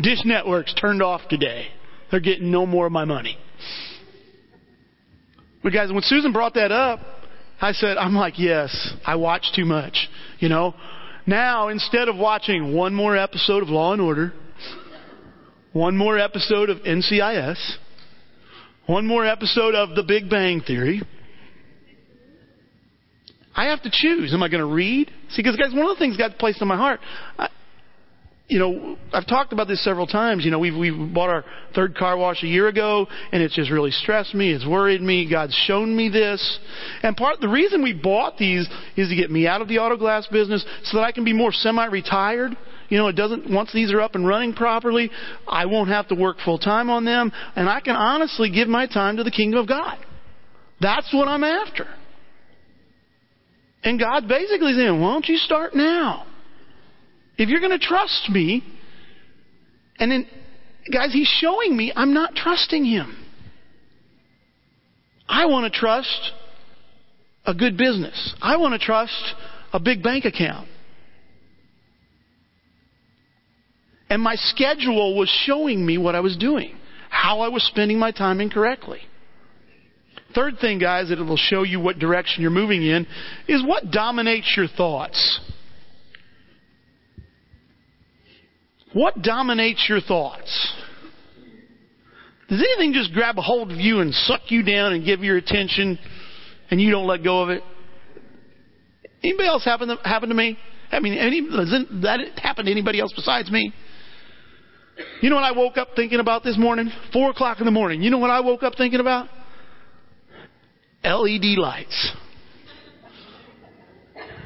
Dish 0.02 0.20
Network's 0.26 0.74
turned 0.74 1.02
off 1.02 1.22
today. 1.30 1.68
They're 2.12 2.20
getting 2.20 2.52
no 2.52 2.66
more 2.66 2.86
of 2.86 2.92
my 2.92 3.06
money. 3.06 3.38
But 5.64 5.74
guys, 5.74 5.92
when 5.92 6.04
Susan 6.04 6.32
brought 6.32 6.54
that 6.56 6.72
up, 6.72 7.00
I 7.60 7.72
said, 7.72 7.98
I'm 7.98 8.14
like, 8.14 8.38
yes, 8.38 8.94
I 9.06 9.16
watch 9.16 9.52
too 9.56 9.66
much. 9.66 10.10
You 10.40 10.50
know? 10.50 10.76
Now, 11.26 11.70
instead 11.70 12.08
of 12.08 12.18
watching 12.18 12.76
one 12.76 12.94
more 12.94 13.18
episode 13.18 13.64
of 13.64 13.70
Law 13.70 13.94
and 13.94 14.02
Order, 14.02 14.34
one 15.76 15.98
more 15.98 16.18
episode 16.18 16.70
of 16.70 16.78
NCIS, 16.84 17.58
one 18.86 19.06
more 19.06 19.26
episode 19.26 19.76
of 19.76 19.94
The 19.94 20.04
Big 20.04 20.30
Bang 20.30 20.62
Theory, 20.62 21.02
I 23.54 23.66
have 23.66 23.82
to 23.82 23.90
choose. 23.92 24.34
Am 24.34 24.42
I 24.42 24.48
going 24.48 24.62
to 24.62 24.74
read? 24.74 25.12
See, 25.32 25.42
because 25.42 25.58
guys, 25.58 25.74
one 25.74 25.86
of 25.90 25.98
the 25.98 26.00
things 26.00 26.16
God 26.16 26.36
placed 26.40 26.62
on 26.62 26.70
my 26.70 26.78
heart, 26.78 27.02
I, 27.38 27.50
you 28.48 28.58
know, 28.58 28.96
I've 29.12 29.28
talked 29.28 29.52
about 29.52 29.68
this 29.68 29.84
several 29.84 30.08
times. 30.08 30.46
You 30.46 30.52
know, 30.52 30.60
we've 30.60 30.78
we've 30.78 31.14
bought 31.14 31.30
our 31.30 31.44
third 31.74 31.98
car 31.98 32.16
wash 32.16 32.42
a 32.44 32.48
year 32.48 32.70
ago, 32.70 33.08
and 33.34 33.44
it's 33.44 33.56
just 33.56 33.70
really 33.70 33.92
stressed 33.92 34.34
me. 34.34 34.54
It's 34.54 34.66
worried 34.66 35.02
me. 35.02 35.30
God's 35.30 35.56
shown 35.68 35.94
me 35.94 36.08
this, 36.08 36.60
and 37.04 37.18
part 37.18 37.42
the 37.42 37.50
reason 37.50 37.84
we 37.84 37.92
bought 37.92 38.38
these 38.38 38.66
is 38.96 39.10
to 39.10 39.16
get 39.16 39.30
me 39.30 39.46
out 39.46 39.62
of 39.62 39.68
the 39.68 39.80
auto 39.80 39.98
glass 39.98 40.26
business 40.28 40.64
so 40.84 41.00
that 41.00 41.04
I 41.04 41.12
can 41.12 41.26
be 41.26 41.34
more 41.34 41.52
semi-retired. 41.52 42.56
You 42.90 42.98
know, 42.98 43.08
it 43.08 43.16
doesn't 43.16 43.50
once 43.52 43.72
these 43.74 43.92
are 43.92 44.02
up 44.02 44.16
and 44.16 44.28
running 44.28 44.54
properly, 44.54 45.10
I 45.48 45.66
won't 45.66 45.90
have 45.90 46.08
to 46.10 46.16
work 46.16 46.38
full 46.44 46.60
time 46.60 46.90
on 46.90 47.06
them, 47.06 47.32
and 47.56 47.70
I 47.70 47.80
can 47.80 47.96
honestly 47.96 48.50
give 48.52 48.68
my 48.68 48.88
time 48.88 49.18
to 49.18 49.24
the 49.24 49.32
kingdom 49.32 49.60
of 49.60 49.68
God. 49.68 49.98
That's 50.82 51.12
what 51.14 51.28
I'm 51.28 51.44
after. 51.44 51.88
And 53.84 54.00
God 54.00 54.28
basically 54.28 54.74
saying, 54.74 55.00
why 55.00 55.14
don't 55.14 55.28
you 55.28 55.38
start 55.38 55.76
now? 55.76 56.26
If 57.38 57.50
you're 57.50 57.60
going 57.60 57.78
to 57.78 57.86
trust 57.86 58.30
me, 58.30 58.64
and 59.98 60.12
then, 60.12 60.28
guys, 60.92 61.14
He's 61.14 61.28
showing 61.40 61.76
me 61.76 61.94
I'm 61.96 62.14
not 62.14 62.36
trusting 62.36 62.84
Him. 62.84 63.16
I 65.28 65.46
want 65.46 65.72
to 65.72 65.80
trust 65.80 66.32
a 67.46 67.54
good 67.54 67.78
business. 67.78 68.36
I 68.42 68.58
want 68.58 68.80
to 68.80 68.84
trust 68.84 69.36
a 69.74 69.80
big 69.80 70.02
bank 70.02 70.26
account. 70.26 70.68
And 74.10 74.22
my 74.22 74.36
schedule 74.36 75.18
was 75.18 75.30
showing 75.46 75.86
me 75.86 75.98
what 75.98 76.16
I 76.16 76.20
was 76.20 76.38
doing, 76.38 76.78
how 77.10 77.42
I 77.42 77.48
was 77.48 77.64
spending 77.64 77.98
my 77.98 78.12
time 78.12 78.40
incorrectly. 78.40 79.02
Third 80.36 80.56
thing, 80.60 80.80
guys, 80.80 81.10
that 81.10 81.20
it 81.20 81.24
will 81.24 81.38
show 81.38 81.64
you 81.64 81.80
what 81.80 81.98
direction 81.98 82.42
you're 82.42 82.52
moving 82.52 82.84
in 82.84 83.08
is 83.48 83.64
what 83.66 83.90
dominates 83.90 84.54
your 84.56 84.68
thoughts. 84.68 85.40
What 88.94 89.22
dominates 89.22 89.86
your 89.90 90.02
thoughts? 90.02 90.74
Does 92.50 92.60
anything 92.60 92.94
just 92.94 93.14
grab 93.14 93.38
a 93.38 93.42
hold 93.42 93.72
of 93.72 93.78
you 93.78 94.02
and 94.02 94.14
suck 94.14 94.42
you 94.50 94.62
down 94.62 94.94
and 94.94 95.04
give 95.04 95.22
your 95.22 95.38
attention 95.38 95.98
and 96.70 96.80
you 96.80 96.92
don't 96.92 97.08
let 97.08 97.24
go 97.24 97.42
of 97.42 97.50
it? 97.50 97.64
Anybody 99.24 99.48
else 99.48 99.66
happen 99.66 99.88
to, 99.88 99.98
happen 100.04 100.30
to 100.30 100.36
me? 100.36 100.58
I 100.92 101.00
mean, 101.00 101.18
any, 101.18 101.42
does 101.42 101.74
that 102.04 102.20
happen 102.38 102.66
to 102.66 102.72
anybody 102.72 103.00
else 103.00 103.12
besides 103.16 103.50
me? 103.50 103.74
You 105.22 105.30
know 105.30 105.36
what 105.36 105.44
I 105.44 105.52
woke 105.52 105.78
up 105.78 105.90
thinking 105.96 106.20
about 106.20 106.44
this 106.44 106.58
morning? 106.58 106.92
Four 107.12 107.32
o'clock 107.32 107.60
in 107.60 107.66
the 107.66 107.72
morning. 107.72 108.02
You 108.02 108.10
know 108.10 108.18
what 108.18 108.30
I 108.30 108.40
woke 108.40 108.64
up 108.64 108.76
thinking 108.78 109.00
about? 109.00 109.28
LED 111.04 111.58
lights. 111.58 112.12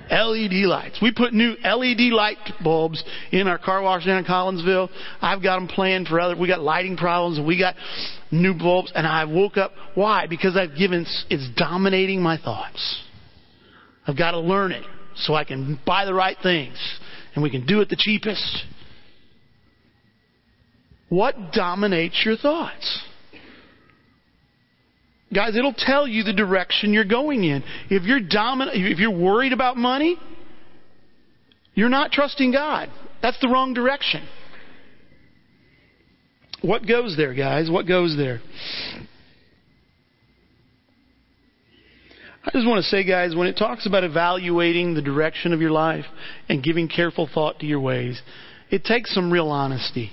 LED 0.09 0.65
lights. 0.65 0.99
We 1.01 1.12
put 1.12 1.33
new 1.33 1.55
LED 1.63 2.12
light 2.12 2.38
bulbs 2.63 3.03
in 3.31 3.47
our 3.47 3.59
car 3.59 3.81
wash 3.83 4.05
down 4.05 4.17
in 4.17 4.25
Collinsville. 4.25 4.89
I've 5.21 5.43
got 5.43 5.57
them 5.57 5.67
planned 5.67 6.07
for 6.07 6.19
other. 6.19 6.35
We 6.35 6.47
got 6.47 6.62
lighting 6.62 6.97
problems 6.97 7.38
and 7.38 7.45
we 7.45 7.59
got 7.59 7.75
new 8.31 8.55
bulbs. 8.55 8.91
And 8.95 9.05
I 9.05 9.25
woke 9.25 9.57
up. 9.57 9.71
Why? 9.93 10.25
Because 10.27 10.57
I've 10.57 10.75
given. 10.75 11.05
It's 11.29 11.47
dominating 11.55 12.21
my 12.21 12.38
thoughts. 12.38 13.03
I've 14.07 14.17
got 14.17 14.31
to 14.31 14.39
learn 14.39 14.71
it 14.71 14.83
so 15.15 15.35
I 15.35 15.43
can 15.43 15.79
buy 15.85 16.05
the 16.05 16.13
right 16.13 16.38
things 16.41 16.77
and 17.35 17.43
we 17.43 17.51
can 17.51 17.67
do 17.67 17.81
it 17.81 17.89
the 17.89 17.97
cheapest. 17.97 18.65
What 21.10 21.52
dominates 21.52 22.22
your 22.24 22.38
thoughts? 22.38 23.04
Guys, 25.34 25.56
it'll 25.56 25.76
tell 25.76 26.08
you 26.08 26.24
the 26.24 26.34
direction 26.34 26.93
you're 26.93 27.06
going 27.06 27.43
in. 27.43 27.63
If 27.89 28.04
you're 28.04 28.19
dominant, 28.19 28.78
if 28.78 28.98
you're 28.98 29.15
worried 29.15 29.54
about 29.54 29.78
money, 29.78 30.17
you're 31.74 31.89
not 31.89 32.12
trusting 32.12 32.52
God. 32.52 32.89
That's 33.22 33.39
the 33.39 33.48
wrong 33.48 33.74
direction. 33.74 34.28
What 36.62 36.88
goes 36.88 37.15
there, 37.15 37.34
guys? 37.34 37.69
What 37.69 37.88
goes 37.88 38.17
there? 38.17 38.41
I 42.43 42.52
just 42.52 42.67
want 42.67 42.84
to 42.84 42.89
say, 42.89 43.04
guys, 43.04 43.36
when 43.36 43.48
it 43.48 43.58
talks 43.58 43.86
about 43.86 44.04
evaluating 44.04 44.93
the 44.93 45.02
direction 45.02 45.54
of 45.54 45.62
your 45.62 45.72
life 45.72 46.06
and 46.48 46.63
giving 46.63 46.88
careful 46.88 47.30
thought 47.32 47.60
to 47.60 47.65
your 47.65 47.80
ways, 47.80 48.22
it 48.72 48.84
takes 48.84 49.13
some 49.13 49.32
real 49.32 49.50
honesty. 49.50 50.12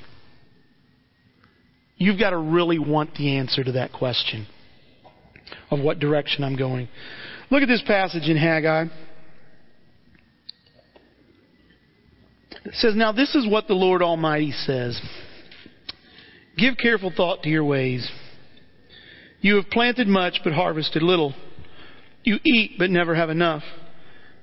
You've 1.97 2.19
got 2.19 2.31
to 2.31 2.39
really 2.39 2.79
want 2.79 3.15
the 3.15 3.39
answer 3.39 3.65
to 3.65 3.73
that 3.73 3.93
question 3.93 4.47
of 5.71 5.81
what 5.81 5.99
direction 5.99 6.45
I'm 6.45 6.57
going. 6.57 6.89
Look 7.51 7.63
at 7.63 7.69
this 7.69 7.83
passage 7.87 8.29
in 8.29 8.37
Haggai. 8.37 8.87
It 12.65 12.75
says, 12.75 12.95
Now 12.97 13.13
this 13.13 13.35
is 13.35 13.49
what 13.49 13.69
the 13.69 13.75
Lord 13.75 14.03
Almighty 14.03 14.53
says 14.53 15.01
Give 16.59 16.77
careful 16.77 17.13
thought 17.15 17.43
to 17.43 17.49
your 17.49 17.65
ways. 17.65 18.11
You 19.41 19.57
have 19.57 19.71
planted 19.71 20.09
much, 20.09 20.41
but 20.43 20.53
harvested 20.53 21.03
little. 21.03 21.35
You 22.25 22.39
eat, 22.45 22.73
but 22.79 22.91
never 22.91 23.15
have 23.15 23.31
enough. 23.31 23.63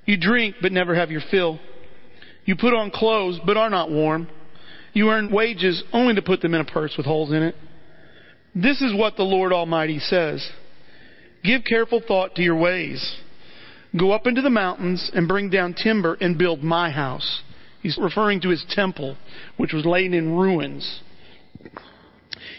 You 0.06 0.16
drink, 0.16 0.56
but 0.62 0.72
never 0.72 0.94
have 0.94 1.10
your 1.10 1.20
fill. 1.30 1.58
You 2.44 2.56
put 2.56 2.72
on 2.72 2.90
clothes, 2.90 3.40
but 3.44 3.56
are 3.56 3.68
not 3.68 3.90
warm. 3.90 4.28
You 4.94 5.10
earn 5.10 5.30
wages 5.30 5.82
only 5.92 6.14
to 6.14 6.22
put 6.22 6.40
them 6.40 6.54
in 6.54 6.60
a 6.60 6.64
purse 6.64 6.94
with 6.96 7.04
holes 7.04 7.32
in 7.32 7.42
it. 7.42 7.54
This 8.54 8.80
is 8.80 8.94
what 8.94 9.16
the 9.16 9.24
Lord 9.24 9.52
Almighty 9.52 9.98
says. 9.98 10.48
Give 11.42 11.62
careful 11.64 12.00
thought 12.06 12.36
to 12.36 12.42
your 12.42 12.56
ways. 12.56 13.16
Go 13.98 14.12
up 14.12 14.26
into 14.26 14.40
the 14.40 14.50
mountains 14.50 15.10
and 15.12 15.28
bring 15.28 15.50
down 15.50 15.74
timber 15.74 16.16
and 16.20 16.38
build 16.38 16.62
my 16.62 16.90
house. 16.90 17.42
He's 17.82 17.98
referring 17.98 18.40
to 18.42 18.48
his 18.48 18.64
temple, 18.70 19.16
which 19.56 19.72
was 19.72 19.84
laid 19.84 20.14
in 20.14 20.36
ruins. 20.36 21.02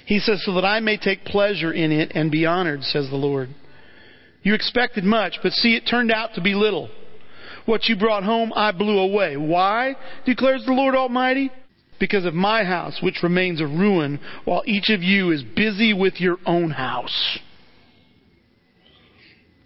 He 0.05 0.19
says, 0.19 0.43
so 0.45 0.53
that 0.53 0.65
I 0.65 0.81
may 0.81 0.97
take 0.97 1.25
pleasure 1.25 1.73
in 1.73 1.91
it 1.91 2.11
and 2.13 2.29
be 2.29 2.45
honored, 2.45 2.83
says 2.83 3.09
the 3.09 3.15
Lord. 3.15 3.49
You 4.43 4.53
expected 4.53 5.03
much, 5.03 5.39
but 5.41 5.53
see, 5.53 5.75
it 5.75 5.87
turned 5.89 6.11
out 6.11 6.35
to 6.35 6.41
be 6.41 6.53
little. 6.53 6.89
What 7.65 7.85
you 7.85 7.95
brought 7.95 8.23
home, 8.23 8.53
I 8.55 8.71
blew 8.71 8.99
away. 8.99 9.37
Why? 9.37 9.95
declares 10.25 10.63
the 10.65 10.73
Lord 10.73 10.93
Almighty. 10.93 11.51
Because 11.99 12.25
of 12.25 12.33
my 12.33 12.63
house, 12.63 12.99
which 13.01 13.23
remains 13.23 13.61
a 13.61 13.67
ruin, 13.67 14.19
while 14.43 14.63
each 14.65 14.89
of 14.89 15.01
you 15.01 15.31
is 15.31 15.43
busy 15.43 15.93
with 15.93 16.19
your 16.19 16.37
own 16.45 16.71
house. 16.71 17.39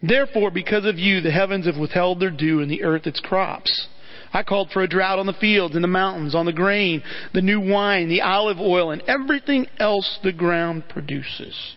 Therefore, 0.02 0.52
because 0.52 0.86
of 0.86 0.98
you, 0.98 1.22
the 1.22 1.32
heavens 1.32 1.66
have 1.66 1.78
withheld 1.78 2.20
their 2.20 2.32
dew 2.32 2.62
and 2.62 2.72
the 2.72 2.84
earth 2.84 3.08
its 3.08 3.20
crops. 3.20 3.88
I 4.32 4.44
called 4.44 4.70
for 4.72 4.84
a 4.84 4.88
drought 4.88 5.20
on 5.20 5.26
the 5.26 5.34
fields 5.34 5.76
and 5.76 5.84
the 5.84 5.90
mountains, 5.90 6.36
on 6.36 6.46
the 6.46 6.54
grain, 6.54 7.04
the 7.34 7.42
new 7.42 7.60
wine, 7.60 8.10
the 8.10 8.22
olive 8.22 8.60
oil, 8.60 8.92
and 8.92 9.02
everything 9.08 9.68
else 9.80 10.20
the 10.24 10.32
ground 10.32 10.84
produces. 10.88 11.76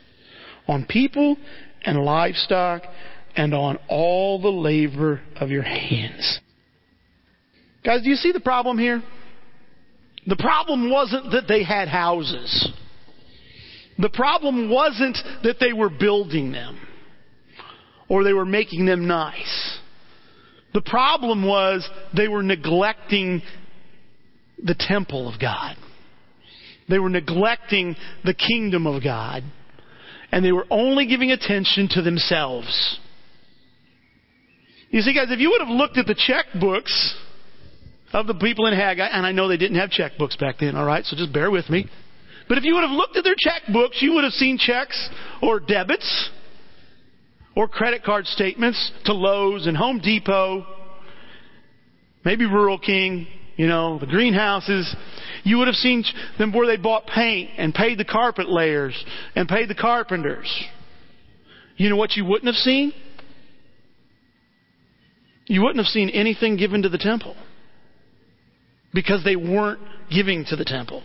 On 0.68 0.84
people 0.84 1.36
and 1.84 2.04
livestock 2.04 2.82
and 3.34 3.54
on 3.54 3.78
all 3.88 4.40
the 4.40 4.50
labor 4.50 5.22
of 5.36 5.50
your 5.50 5.62
hands. 5.62 6.40
Guys, 7.84 8.02
do 8.02 8.10
you 8.10 8.16
see 8.16 8.32
the 8.32 8.40
problem 8.40 8.78
here? 8.78 9.02
The 10.26 10.36
problem 10.36 10.90
wasn't 10.90 11.32
that 11.32 11.48
they 11.48 11.64
had 11.64 11.88
houses. 11.88 12.72
The 13.98 14.10
problem 14.10 14.70
wasn't 14.70 15.18
that 15.42 15.56
they 15.60 15.72
were 15.72 15.90
building 15.90 16.52
them 16.52 16.80
or 18.08 18.24
they 18.24 18.32
were 18.32 18.44
making 18.44 18.86
them 18.86 19.06
nice. 19.06 19.78
The 20.74 20.82
problem 20.82 21.46
was 21.46 21.88
they 22.16 22.28
were 22.28 22.42
neglecting 22.42 23.42
the 24.62 24.76
temple 24.78 25.32
of 25.32 25.40
God. 25.40 25.76
They 26.88 26.98
were 26.98 27.10
neglecting 27.10 27.96
the 28.24 28.34
kingdom 28.34 28.86
of 28.86 29.02
God. 29.02 29.42
And 30.30 30.44
they 30.44 30.52
were 30.52 30.66
only 30.70 31.06
giving 31.06 31.30
attention 31.30 31.88
to 31.90 32.02
themselves. 32.02 32.98
You 34.90 35.02
see, 35.02 35.14
guys, 35.14 35.26
if 35.30 35.40
you 35.40 35.50
would 35.50 35.60
have 35.60 35.74
looked 35.74 35.98
at 35.98 36.06
the 36.06 36.14
checkbooks 36.14 37.14
of 38.12 38.26
the 38.26 38.34
people 38.34 38.66
in 38.66 38.74
Haggai, 38.74 39.06
and 39.06 39.26
I 39.26 39.32
know 39.32 39.48
they 39.48 39.56
didn't 39.56 39.78
have 39.78 39.90
checkbooks 39.90 40.38
back 40.38 40.56
then, 40.60 40.76
all 40.76 40.84
right, 40.84 41.04
so 41.04 41.16
just 41.16 41.32
bear 41.32 41.50
with 41.50 41.68
me. 41.70 41.88
But 42.48 42.58
if 42.58 42.64
you 42.64 42.74
would 42.74 42.82
have 42.82 42.90
looked 42.90 43.16
at 43.16 43.24
their 43.24 43.34
checkbooks, 43.34 44.02
you 44.02 44.12
would 44.14 44.24
have 44.24 44.32
seen 44.34 44.58
checks 44.58 45.08
or 45.40 45.60
debits 45.60 46.30
or 47.56 47.68
credit 47.68 48.02
card 48.04 48.26
statements 48.26 48.92
to 49.04 49.12
Lowe's 49.12 49.66
and 49.66 49.76
Home 49.76 49.98
Depot, 49.98 50.66
maybe 52.24 52.44
Rural 52.44 52.78
King, 52.78 53.26
you 53.56 53.66
know, 53.66 53.98
the 53.98 54.06
greenhouses. 54.06 54.94
You 55.44 55.58
would 55.58 55.68
have 55.68 55.76
seen 55.76 56.04
them 56.38 56.52
where 56.52 56.66
they 56.66 56.76
bought 56.76 57.06
paint 57.06 57.50
and 57.56 57.74
paid 57.74 57.98
the 57.98 58.04
carpet 58.04 58.48
layers 58.48 59.02
and 59.34 59.48
paid 59.48 59.68
the 59.68 59.74
carpenters. 59.74 60.48
You 61.76 61.88
know 61.88 61.96
what 61.96 62.12
you 62.12 62.24
wouldn't 62.24 62.46
have 62.46 62.56
seen? 62.56 62.92
You 65.46 65.62
wouldn't 65.62 65.78
have 65.78 65.86
seen 65.86 66.10
anything 66.10 66.56
given 66.56 66.82
to 66.82 66.88
the 66.88 66.98
temple 66.98 67.36
because 68.92 69.24
they 69.24 69.36
weren't 69.36 69.80
giving 70.10 70.44
to 70.46 70.56
the 70.56 70.64
temple. 70.64 71.02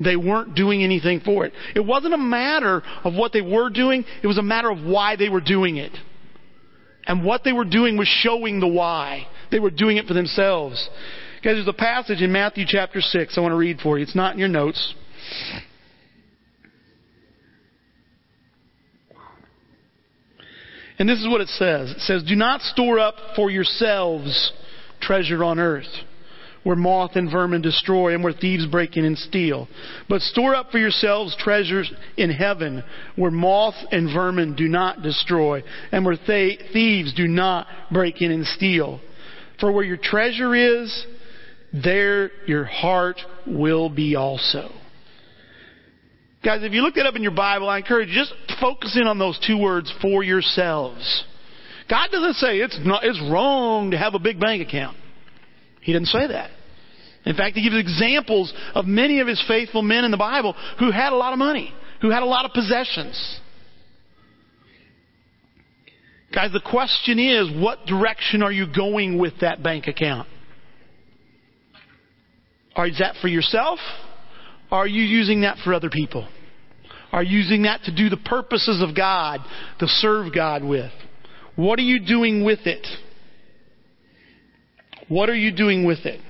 They 0.00 0.16
weren't 0.16 0.54
doing 0.56 0.82
anything 0.82 1.20
for 1.20 1.46
it. 1.46 1.52
It 1.74 1.84
wasn't 1.84 2.14
a 2.14 2.18
matter 2.18 2.82
of 3.04 3.14
what 3.14 3.32
they 3.32 3.42
were 3.42 3.70
doing, 3.70 4.04
it 4.22 4.26
was 4.26 4.38
a 4.38 4.42
matter 4.42 4.70
of 4.70 4.84
why 4.84 5.16
they 5.16 5.28
were 5.28 5.40
doing 5.40 5.76
it. 5.76 5.92
And 7.06 7.24
what 7.24 7.44
they 7.44 7.52
were 7.52 7.66
doing 7.66 7.96
was 7.96 8.08
showing 8.08 8.60
the 8.60 8.66
why. 8.66 9.26
They 9.50 9.60
were 9.60 9.70
doing 9.70 9.98
it 9.98 10.06
for 10.06 10.14
themselves. 10.14 10.88
Guys, 11.44 11.56
there's 11.56 11.68
a 11.68 11.72
passage 11.74 12.22
in 12.22 12.32
Matthew 12.32 12.64
chapter 12.66 13.00
6 13.00 13.36
I 13.36 13.40
want 13.40 13.52
to 13.52 13.56
read 13.56 13.78
for 13.80 13.98
you. 13.98 14.02
It's 14.02 14.16
not 14.16 14.32
in 14.32 14.38
your 14.38 14.48
notes. 14.48 14.94
And 20.98 21.08
this 21.08 21.18
is 21.18 21.28
what 21.28 21.40
it 21.40 21.48
says. 21.48 21.90
It 21.90 22.00
says, 22.00 22.22
Do 22.22 22.36
not 22.36 22.62
store 22.62 22.98
up 22.98 23.16
for 23.36 23.50
yourselves 23.50 24.52
treasure 25.06 25.44
on 25.44 25.58
earth 25.58 25.86
where 26.64 26.76
moth 26.76 27.12
and 27.14 27.30
vermin 27.30 27.62
destroy 27.62 28.14
and 28.14 28.24
where 28.24 28.32
thieves 28.32 28.66
break 28.66 28.96
in 28.96 29.04
and 29.04 29.18
steal. 29.18 29.68
But 30.08 30.22
store 30.22 30.54
up 30.54 30.70
for 30.70 30.78
yourselves 30.78 31.36
treasures 31.38 31.92
in 32.16 32.30
heaven 32.30 32.82
where 33.16 33.30
moth 33.30 33.74
and 33.92 34.12
vermin 34.12 34.56
do 34.56 34.66
not 34.66 35.02
destroy 35.02 35.62
and 35.92 36.04
where 36.04 36.16
th- 36.16 36.60
thieves 36.72 37.14
do 37.14 37.28
not 37.28 37.66
break 37.92 38.22
in 38.22 38.32
and 38.32 38.46
steal. 38.46 38.98
For 39.60 39.70
where 39.70 39.84
your 39.84 39.98
treasure 39.98 40.54
is, 40.54 41.06
there 41.72 42.30
your 42.46 42.64
heart 42.64 43.20
will 43.46 43.90
be 43.90 44.16
also. 44.16 44.70
Guys, 46.42 46.62
if 46.62 46.72
you 46.72 46.82
look 46.82 46.94
that 46.94 47.06
up 47.06 47.16
in 47.16 47.22
your 47.22 47.32
Bible, 47.32 47.68
I 47.68 47.78
encourage 47.78 48.08
you 48.08 48.14
just 48.14 48.34
focus 48.60 48.98
in 49.00 49.06
on 49.06 49.18
those 49.18 49.38
two 49.46 49.58
words 49.58 49.92
for 50.02 50.22
yourselves. 50.22 51.24
God 51.88 52.08
doesn't 52.10 52.34
say 52.34 52.58
it's 52.58 52.78
not, 52.84 53.04
it's 53.04 53.20
wrong 53.30 53.90
to 53.90 53.98
have 53.98 54.14
a 54.14 54.18
big 54.18 54.40
bank 54.40 54.66
account. 54.66 54.96
He 55.80 55.92
didn't 55.92 56.08
say 56.08 56.26
that. 56.28 56.50
In 57.26 57.36
fact, 57.36 57.56
he 57.56 57.62
gives 57.62 57.78
examples 57.78 58.52
of 58.74 58.86
many 58.86 59.20
of 59.20 59.26
his 59.26 59.42
faithful 59.48 59.82
men 59.82 60.04
in 60.04 60.10
the 60.10 60.16
Bible 60.16 60.54
who 60.78 60.90
had 60.90 61.12
a 61.12 61.16
lot 61.16 61.32
of 61.32 61.38
money, 61.38 61.72
who 62.00 62.10
had 62.10 62.22
a 62.22 62.26
lot 62.26 62.44
of 62.44 62.52
possessions. 62.52 63.40
Guys, 66.34 66.52
the 66.52 66.60
question 66.60 67.18
is, 67.18 67.48
what 67.62 67.86
direction 67.86 68.42
are 68.42 68.52
you 68.52 68.66
going 68.74 69.18
with 69.18 69.34
that 69.40 69.62
bank 69.62 69.86
account? 69.86 70.28
Are, 72.74 72.88
is 72.88 72.98
that 72.98 73.14
for 73.22 73.28
yourself? 73.28 73.78
Are 74.70 74.86
you 74.86 75.02
using 75.02 75.42
that 75.42 75.58
for 75.62 75.72
other 75.72 75.90
people? 75.90 76.26
Are 77.12 77.22
you 77.22 77.38
using 77.38 77.62
that 77.62 77.84
to 77.84 77.94
do 77.94 78.08
the 78.08 78.16
purposes 78.16 78.82
of 78.82 78.96
God, 78.96 79.40
to 79.78 79.86
serve 79.86 80.34
God 80.34 80.64
with? 80.64 80.90
What 81.56 81.78
are 81.78 81.82
you 81.82 82.04
doing 82.04 82.44
with 82.44 82.66
it? 82.66 82.86
What 85.08 85.28
are 85.28 85.34
you 85.34 85.54
doing 85.54 85.84
with 85.84 86.04
it? 86.04 86.20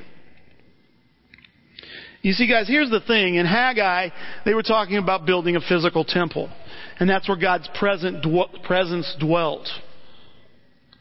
You 2.23 2.33
see, 2.33 2.49
guys, 2.49 2.67
here's 2.67 2.91
the 2.91 3.01
thing. 3.01 3.35
In 3.35 3.45
Haggai, 3.45 4.09
they 4.45 4.55
were 4.55 4.63
talking 4.63 4.97
about 4.97 5.27
building 5.27 5.57
a 5.57 5.61
physical 5.61 6.05
temple. 6.05 6.51
And 6.99 7.09
that's 7.09 7.29
where 7.29 7.39
God's 7.39 7.69
present, 7.79 8.25
presence 8.65 9.15
dwelt. 9.21 9.69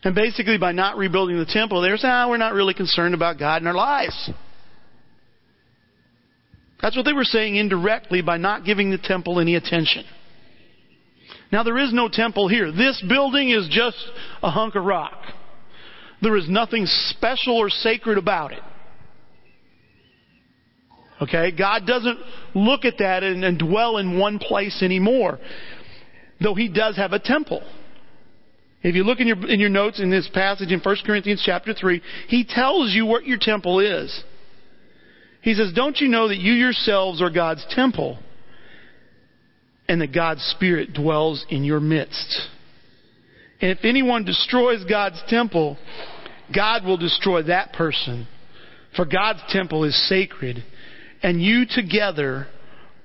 And 0.04 0.14
basically, 0.14 0.58
by 0.58 0.74
not 0.74 0.98
rebuilding 0.98 1.38
the 1.38 1.46
temple, 1.46 1.82
they 1.82 1.90
were 1.90 1.98
saying, 1.98 2.14
ah, 2.14 2.30
we're 2.30 2.38
not 2.38 2.54
really 2.54 2.74
concerned 2.74 3.14
about 3.14 3.40
God 3.40 3.62
in 3.62 3.68
our 3.68 3.74
lives. 3.74 4.32
That's 6.82 6.98
what 6.98 7.06
they 7.06 7.14
were 7.14 7.24
saying 7.24 7.56
indirectly 7.56 8.22
by 8.22 8.36
not 8.36 8.66
giving 8.66 8.92
the 8.92 8.98
temple 8.98 9.40
any 9.40 9.56
attention. 9.56 10.04
Now, 11.54 11.62
there 11.62 11.78
is 11.78 11.94
no 11.94 12.10
temple 12.12 12.48
here. 12.48 12.72
This 12.72 13.00
building 13.08 13.52
is 13.52 13.68
just 13.70 14.04
a 14.42 14.50
hunk 14.50 14.74
of 14.74 14.86
rock. 14.86 15.14
There 16.20 16.36
is 16.36 16.50
nothing 16.50 16.88
special 16.88 17.58
or 17.58 17.70
sacred 17.70 18.18
about 18.18 18.54
it. 18.54 18.64
Okay? 21.22 21.52
God 21.56 21.86
doesn't 21.86 22.18
look 22.56 22.86
at 22.86 22.96
that 22.98 23.22
and, 23.22 23.46
and, 23.46 23.60
dwell 23.60 23.98
in 23.98 24.18
one 24.18 24.40
place 24.40 24.82
anymore. 24.82 25.38
Though 26.42 26.56
He 26.56 26.70
does 26.70 26.98
have 26.98 27.14
a 27.14 27.20
temple. 27.20 27.62
If 28.82 28.96
you 28.96 29.04
look 29.04 29.20
in 29.20 29.28
your, 29.28 29.48
in 29.48 29.60
your 29.60 29.70
notes 29.70 30.02
in 30.02 30.10
this 30.10 30.28
passage 30.34 30.72
in 30.72 30.80
1 30.80 30.96
Corinthians 31.06 31.44
chapter 31.46 31.76
3, 31.76 32.02
He 32.30 32.46
tells 32.46 32.94
you 32.94 33.06
what 33.06 33.28
your 33.28 33.38
temple 33.40 33.80
is. 33.80 34.24
He 35.42 35.54
says, 35.54 35.72
Don't 35.76 36.00
you 36.00 36.08
know 36.08 36.30
that 36.30 36.40
you 36.40 36.54
yourselves 36.54 37.22
are 37.22 37.30
God's 37.30 37.64
temple 37.70 38.18
and 39.88 40.02
that 40.02 40.14
God's 40.14 40.42
Spirit 40.58 40.94
dwells 40.94 41.46
in 41.50 41.64
your 41.64 41.80
midst? 41.80 42.42
And 43.62 43.72
if 43.72 43.80
anyone 43.84 44.26
destroys 44.26 44.84
God's 44.84 45.22
temple, 45.28 45.78
God 46.54 46.86
will 46.86 46.98
destroy 46.98 47.44
that 47.44 47.74
person. 47.74 48.28
For 48.96 49.06
God's 49.06 49.40
temple 49.50 49.86
is 49.86 50.10
sacred, 50.10 50.64
and 51.24 51.42
you 51.42 51.66
together 51.66 52.48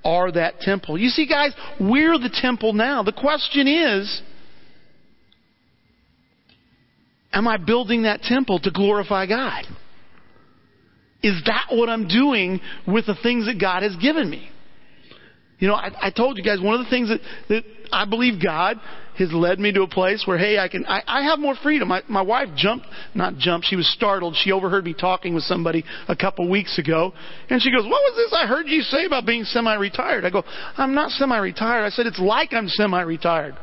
are 0.03 0.31
that 0.31 0.59
temple. 0.59 0.97
You 0.97 1.09
see, 1.09 1.27
guys, 1.27 1.53
we're 1.79 2.17
the 2.17 2.29
temple 2.41 2.73
now. 2.73 3.03
The 3.03 3.13
question 3.13 3.67
is, 3.67 4.21
am 7.33 7.47
I 7.47 7.57
building 7.57 8.03
that 8.03 8.21
temple 8.21 8.59
to 8.59 8.71
glorify 8.71 9.25
God? 9.25 9.65
Is 11.21 11.41
that 11.45 11.67
what 11.71 11.89
I'm 11.89 12.07
doing 12.07 12.61
with 12.87 13.05
the 13.07 13.17
things 13.21 13.45
that 13.47 13.59
God 13.59 13.83
has 13.83 13.95
given 13.97 14.29
me? 14.29 14.49
You 15.59 15.67
know, 15.67 15.75
I, 15.75 15.91
I 16.07 16.09
told 16.09 16.37
you 16.37 16.43
guys 16.43 16.59
one 16.61 16.79
of 16.79 16.85
the 16.85 16.89
things 16.89 17.09
that, 17.09 17.19
that 17.49 17.63
I 17.91 18.05
believe 18.05 18.41
God 18.41 18.77
has 19.17 19.33
led 19.33 19.59
me 19.59 19.73
to 19.73 19.81
a 19.81 19.87
place 19.87 20.23
where, 20.25 20.37
hey, 20.37 20.57
I 20.57 20.69
can, 20.69 20.85
I, 20.85 21.03
I 21.05 21.23
have 21.23 21.39
more 21.39 21.55
freedom. 21.61 21.89
My, 21.89 22.01
my 22.07 22.21
wife 22.21 22.47
jumped, 22.55 22.87
not 23.13 23.35
jumped, 23.37 23.67
she 23.67 23.75
was 23.75 23.91
startled. 23.93 24.37
She 24.41 24.53
overheard 24.53 24.85
me 24.85 24.93
talking 24.93 25.33
with 25.35 25.43
somebody 25.43 25.83
a 26.07 26.15
couple 26.15 26.49
weeks 26.49 26.79
ago. 26.79 27.11
And 27.49 27.61
she 27.61 27.71
goes, 27.71 27.83
what 27.83 27.89
was 27.89 28.13
this 28.15 28.33
I 28.33 28.47
heard 28.47 28.67
you 28.67 28.81
say 28.81 29.05
about 29.05 29.25
being 29.25 29.43
semi-retired? 29.43 30.23
I 30.23 30.29
go, 30.29 30.43
I'm 30.77 30.95
not 30.95 31.11
semi-retired. 31.11 31.83
I 31.83 31.89
said, 31.89 32.05
it's 32.05 32.19
like 32.19 32.53
I'm 32.53 32.69
semi-retired. 32.69 33.55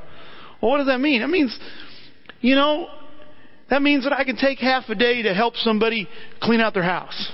Well, 0.61 0.73
what 0.73 0.79
does 0.79 0.89
that 0.89 1.01
mean? 1.01 1.23
It 1.23 1.29
means, 1.29 1.59
you 2.43 2.55
know, 2.55 2.89
that 3.71 3.81
means 3.81 4.05
that 4.05 4.13
I 4.13 4.25
can 4.25 4.37
take 4.37 4.59
half 4.59 4.85
a 4.91 4.95
day 4.95 5.23
to 5.23 5.33
help 5.33 5.57
somebody 5.57 6.07
clean 6.43 6.61
out 6.61 6.75
their 6.75 6.83
house. 6.83 7.33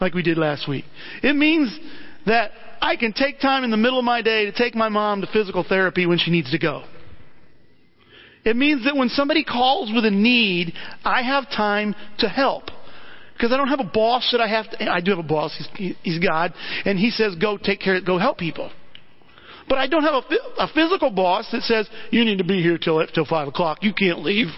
Like 0.00 0.14
we 0.14 0.22
did 0.22 0.38
last 0.38 0.68
week. 0.68 0.84
It 1.22 1.36
means 1.36 1.78
that 2.26 2.50
I 2.80 2.96
can 2.96 3.12
take 3.12 3.40
time 3.40 3.64
in 3.64 3.70
the 3.70 3.76
middle 3.76 3.98
of 3.98 4.04
my 4.04 4.22
day 4.22 4.46
to 4.46 4.52
take 4.52 4.74
my 4.74 4.88
mom 4.88 5.20
to 5.20 5.26
physical 5.32 5.64
therapy 5.68 6.06
when 6.06 6.18
she 6.18 6.30
needs 6.30 6.50
to 6.50 6.58
go. 6.58 6.84
It 8.44 8.56
means 8.56 8.84
that 8.84 8.96
when 8.96 9.08
somebody 9.10 9.44
calls 9.44 9.92
with 9.94 10.04
a 10.04 10.10
need, 10.10 10.72
I 11.04 11.22
have 11.22 11.44
time 11.50 11.94
to 12.18 12.28
help. 12.28 12.64
Because 13.34 13.52
I 13.52 13.56
don't 13.56 13.68
have 13.68 13.80
a 13.80 13.90
boss 13.92 14.28
that 14.32 14.40
I 14.40 14.48
have 14.48 14.70
to, 14.70 14.90
I 14.90 15.00
do 15.00 15.12
have 15.12 15.18
a 15.18 15.26
boss, 15.26 15.54
he's, 15.74 15.94
he's 16.02 16.18
God, 16.18 16.52
and 16.84 16.98
he 16.98 17.10
says, 17.10 17.34
go 17.36 17.56
take 17.56 17.80
care, 17.80 18.00
go 18.00 18.18
help 18.18 18.38
people. 18.38 18.70
But 19.68 19.78
I 19.78 19.86
don't 19.86 20.02
have 20.02 20.14
a, 20.14 20.62
a 20.62 20.68
physical 20.74 21.10
boss 21.10 21.48
that 21.52 21.62
says, 21.62 21.88
you 22.10 22.24
need 22.24 22.38
to 22.38 22.44
be 22.44 22.62
here 22.62 22.76
till, 22.76 23.06
till 23.06 23.24
5 23.24 23.48
o'clock, 23.48 23.78
you 23.82 23.94
can't 23.94 24.20
leave. 24.20 24.48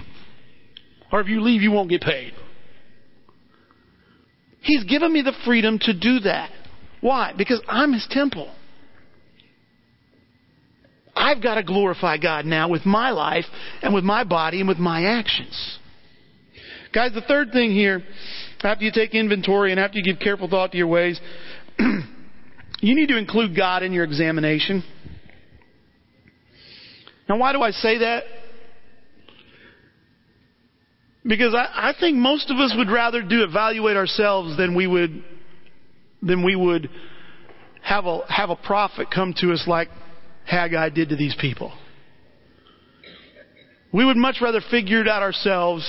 Or 1.12 1.20
if 1.20 1.28
you 1.28 1.42
leave, 1.42 1.60
you 1.60 1.70
won't 1.70 1.90
get 1.90 2.00
paid. 2.00 2.32
He's 4.62 4.84
given 4.84 5.12
me 5.12 5.22
the 5.22 5.34
freedom 5.44 5.78
to 5.80 5.92
do 5.92 6.20
that. 6.20 6.50
Why? 7.02 7.34
Because 7.36 7.60
I'm 7.68 7.92
His 7.92 8.06
temple. 8.10 8.50
I've 11.14 11.42
got 11.42 11.56
to 11.56 11.62
glorify 11.62 12.16
God 12.16 12.46
now 12.46 12.70
with 12.70 12.86
my 12.86 13.10
life 13.10 13.44
and 13.82 13.92
with 13.92 14.04
my 14.04 14.24
body 14.24 14.60
and 14.60 14.68
with 14.68 14.78
my 14.78 15.04
actions. 15.04 15.78
Guys, 16.94 17.12
the 17.12 17.20
third 17.22 17.52
thing 17.52 17.72
here, 17.72 18.02
after 18.62 18.84
you 18.84 18.92
take 18.94 19.14
inventory 19.14 19.72
and 19.72 19.80
after 19.80 19.98
you 19.98 20.04
give 20.04 20.20
careful 20.20 20.48
thought 20.48 20.72
to 20.72 20.78
your 20.78 20.86
ways, 20.86 21.20
you 21.78 22.94
need 22.94 23.08
to 23.08 23.18
include 23.18 23.56
God 23.56 23.82
in 23.82 23.92
your 23.92 24.04
examination. 24.04 24.82
Now, 27.28 27.36
why 27.38 27.52
do 27.52 27.62
I 27.62 27.72
say 27.72 27.98
that? 27.98 28.24
Because 31.24 31.54
I, 31.54 31.90
I 31.90 31.94
think 31.98 32.16
most 32.16 32.50
of 32.50 32.58
us 32.58 32.74
would 32.76 32.90
rather 32.90 33.22
do 33.22 33.42
evaluate 33.42 33.96
ourselves 33.96 34.56
than 34.56 34.74
we 34.74 34.86
would 34.86 35.24
than 36.22 36.44
we 36.44 36.56
would 36.56 36.88
have 37.82 38.06
a 38.06 38.20
have 38.28 38.50
a 38.50 38.56
prophet 38.56 39.08
come 39.12 39.34
to 39.38 39.52
us 39.52 39.64
like 39.66 39.88
Haggai 40.46 40.90
did 40.90 41.08
to 41.10 41.16
these 41.16 41.36
people. 41.40 41.72
We 43.92 44.04
would 44.04 44.16
much 44.16 44.36
rather 44.40 44.60
figure 44.70 45.00
it 45.00 45.08
out 45.08 45.22
ourselves 45.22 45.84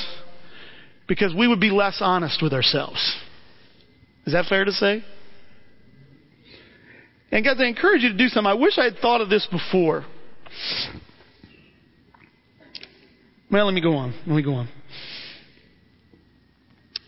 because 1.08 1.34
we 1.38 1.48
would 1.48 1.60
be 1.60 1.70
less 1.70 2.00
honest 2.02 2.42
with 2.42 2.54
ourselves. 2.54 3.00
Is 4.26 4.34
that 4.34 4.46
fair 4.46 4.66
to 4.66 4.72
say? 4.72 5.04
And 7.32 7.44
guys, 7.44 7.56
I 7.60 7.66
encourage 7.66 8.02
you 8.02 8.10
to 8.10 8.18
do 8.18 8.28
something. 8.28 8.50
I 8.50 8.54
wish 8.54 8.78
I 8.78 8.84
had 8.84 8.98
thought 8.98 9.22
of 9.22 9.30
this 9.30 9.48
before. 9.50 10.06
Well, 13.52 13.66
let 13.66 13.74
me 13.74 13.82
go 13.82 13.96
on. 13.96 14.14
Let 14.28 14.36
me 14.36 14.44
go 14.44 14.54
on. 14.54 14.70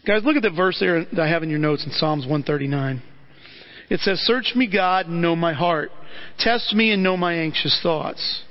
Guys, 0.06 0.24
look 0.24 0.36
at 0.36 0.44
the 0.44 0.52
verse 0.52 0.78
there 0.80 1.06
that 1.06 1.20
I 1.20 1.28
have 1.28 1.44
in 1.44 1.50
your 1.50 1.60
notes 1.60 1.86
in 1.86 1.92
Psalms 1.92 2.24
139. 2.24 3.02
It 3.90 4.00
says, 4.00 4.20
Search 4.20 4.54
me, 4.56 4.68
God, 4.72 5.08
and 5.08 5.22
know 5.22 5.36
my 5.36 5.54
heart. 5.54 5.92
Test 6.40 6.74
me 6.74 6.92
and 6.92 7.04
know 7.04 7.18
my 7.18 7.36
anxious 7.36 7.80
thoughts. 7.84 8.44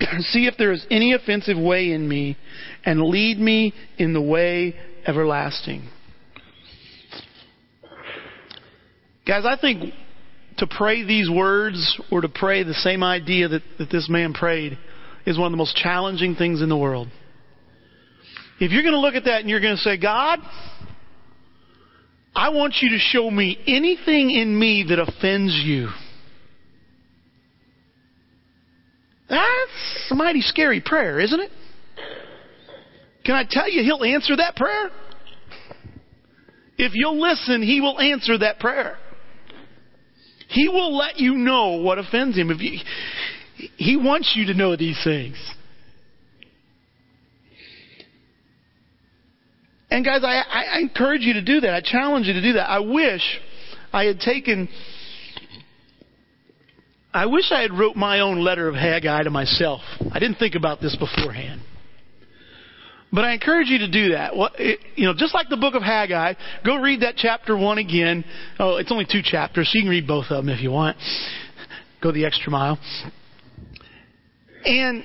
See 0.20 0.46
if 0.46 0.54
there 0.58 0.72
is 0.72 0.84
any 0.90 1.12
offensive 1.12 1.58
way 1.58 1.92
in 1.92 2.08
me, 2.08 2.36
and 2.84 3.02
lead 3.02 3.38
me 3.38 3.72
in 3.98 4.12
the 4.12 4.20
way 4.20 4.74
everlasting. 5.06 5.88
Guys, 9.26 9.44
I 9.46 9.56
think 9.56 9.94
to 10.58 10.66
pray 10.66 11.04
these 11.04 11.30
words 11.30 12.00
or 12.10 12.20
to 12.20 12.28
pray 12.28 12.64
the 12.64 12.74
same 12.74 13.02
idea 13.02 13.48
that, 13.48 13.62
that 13.78 13.90
this 13.90 14.08
man 14.08 14.32
prayed 14.32 14.76
is 15.24 15.38
one 15.38 15.46
of 15.46 15.52
the 15.52 15.56
most 15.56 15.76
challenging 15.76 16.34
things 16.34 16.60
in 16.60 16.68
the 16.68 16.76
world. 16.76 17.08
If 18.58 18.72
you're 18.72 18.82
going 18.82 18.94
to 18.94 19.00
look 19.00 19.14
at 19.14 19.24
that 19.24 19.40
and 19.40 19.50
you're 19.50 19.60
going 19.60 19.76
to 19.76 19.82
say, 19.82 19.96
God, 19.96 20.40
I 22.34 22.48
want 22.48 22.76
you 22.80 22.90
to 22.90 22.98
show 22.98 23.30
me 23.30 23.58
anything 23.66 24.30
in 24.30 24.58
me 24.58 24.86
that 24.88 24.98
offends 24.98 25.54
you. 25.64 25.88
That's 29.28 30.10
a 30.10 30.14
mighty 30.14 30.40
scary 30.40 30.80
prayer, 30.80 31.20
isn't 31.20 31.40
it? 31.40 31.50
Can 33.24 33.34
I 33.34 33.44
tell 33.48 33.70
you, 33.70 33.82
He'll 33.82 34.04
answer 34.04 34.36
that 34.36 34.56
prayer? 34.56 34.90
If 36.76 36.92
you'll 36.94 37.20
listen, 37.20 37.62
He 37.62 37.80
will 37.80 38.00
answer 38.00 38.38
that 38.38 38.58
prayer. 38.58 38.96
He 40.48 40.68
will 40.68 40.96
let 40.96 41.18
you 41.18 41.34
know 41.34 41.82
what 41.82 41.98
offends 41.98 42.36
Him. 42.36 42.50
If 42.50 42.60
you, 42.60 42.78
He 43.76 43.96
wants 43.96 44.32
you 44.34 44.46
to 44.46 44.54
know 44.54 44.76
these 44.76 45.00
things. 45.04 45.36
And 49.92 50.06
guys, 50.06 50.24
I, 50.24 50.42
I 50.48 50.78
encourage 50.78 51.20
you 51.20 51.34
to 51.34 51.42
do 51.42 51.60
that. 51.60 51.74
I 51.74 51.82
challenge 51.82 52.26
you 52.26 52.32
to 52.32 52.40
do 52.40 52.54
that. 52.54 52.70
I 52.70 52.78
wish 52.78 53.20
I 53.92 54.04
had 54.04 54.20
taken 54.20 54.66
I 57.12 57.26
wish 57.26 57.52
I 57.52 57.60
had 57.60 57.72
wrote 57.72 57.94
my 57.94 58.20
own 58.20 58.40
letter 58.40 58.68
of 58.68 58.74
Haggai 58.74 59.24
to 59.24 59.30
myself. 59.30 59.82
I 60.10 60.18
didn't 60.18 60.36
think 60.36 60.54
about 60.54 60.80
this 60.80 60.96
beforehand. 60.96 61.60
But 63.12 63.26
I 63.26 63.34
encourage 63.34 63.68
you 63.68 63.80
to 63.80 63.90
do 63.90 64.12
that. 64.12 64.32
It, 64.58 64.80
you 64.96 65.04
know, 65.04 65.12
just 65.14 65.34
like 65.34 65.50
the 65.50 65.58
book 65.58 65.74
of 65.74 65.82
Haggai, 65.82 66.32
go 66.64 66.76
read 66.76 67.02
that 67.02 67.16
chapter 67.18 67.54
one 67.54 67.76
again. 67.76 68.24
Oh, 68.58 68.76
it's 68.76 68.90
only 68.90 69.04
two 69.04 69.20
chapters, 69.22 69.68
so 69.70 69.76
you 69.76 69.82
can 69.82 69.90
read 69.90 70.06
both 70.06 70.30
of 70.30 70.42
them 70.42 70.48
if 70.48 70.62
you 70.62 70.70
want. 70.70 70.96
Go 72.02 72.12
the 72.12 72.24
extra 72.24 72.50
mile. 72.50 72.78
And 74.64 75.04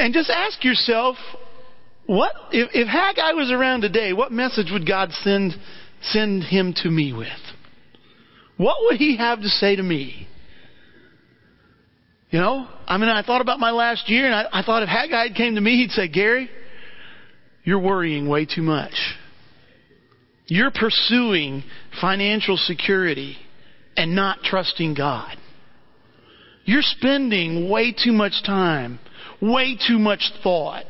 and 0.00 0.12
just 0.12 0.28
ask 0.28 0.64
yourself, 0.64 1.16
what 2.06 2.32
if, 2.52 2.70
if 2.72 2.88
Haggai 2.88 3.32
was 3.32 3.50
around 3.50 3.82
today? 3.82 4.12
What 4.12 4.32
message 4.32 4.68
would 4.72 4.86
God 4.86 5.10
send 5.12 5.54
send 6.02 6.42
him 6.44 6.74
to 6.82 6.90
me 6.90 7.12
with? 7.12 7.28
What 8.56 8.76
would 8.82 8.96
he 8.96 9.16
have 9.16 9.40
to 9.40 9.48
say 9.48 9.76
to 9.76 9.82
me? 9.82 10.28
You 12.30 12.40
know, 12.40 12.68
I 12.86 12.98
mean, 12.98 13.08
I 13.08 13.22
thought 13.22 13.40
about 13.40 13.60
my 13.60 13.70
last 13.70 14.08
year, 14.08 14.26
and 14.26 14.34
I, 14.34 14.60
I 14.60 14.62
thought 14.62 14.82
if 14.82 14.88
Haggai 14.88 15.28
came 15.36 15.54
to 15.54 15.60
me, 15.60 15.76
he'd 15.76 15.90
say, 15.90 16.08
Gary, 16.08 16.50
you're 17.64 17.78
worrying 17.80 18.28
way 18.28 18.46
too 18.46 18.62
much. 18.62 18.94
You're 20.46 20.70
pursuing 20.70 21.64
financial 22.00 22.56
security 22.56 23.36
and 23.96 24.14
not 24.14 24.40
trusting 24.42 24.94
God. 24.94 25.36
You're 26.64 26.82
spending 26.82 27.70
way 27.70 27.92
too 27.92 28.12
much 28.12 28.42
time, 28.44 28.98
way 29.40 29.76
too 29.88 29.98
much 29.98 30.32
thought. 30.42 30.84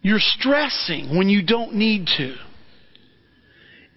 You're 0.00 0.20
stressing 0.20 1.16
when 1.16 1.28
you 1.28 1.44
don't 1.44 1.74
need 1.74 2.06
to 2.18 2.36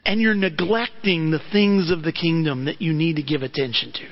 and 0.05 0.19
you're 0.19 0.35
neglecting 0.35 1.31
the 1.31 1.39
things 1.51 1.91
of 1.91 2.03
the 2.03 2.11
kingdom 2.11 2.65
that 2.65 2.81
you 2.81 2.93
need 2.93 3.17
to 3.17 3.23
give 3.23 3.43
attention 3.43 3.91
to. 3.93 4.07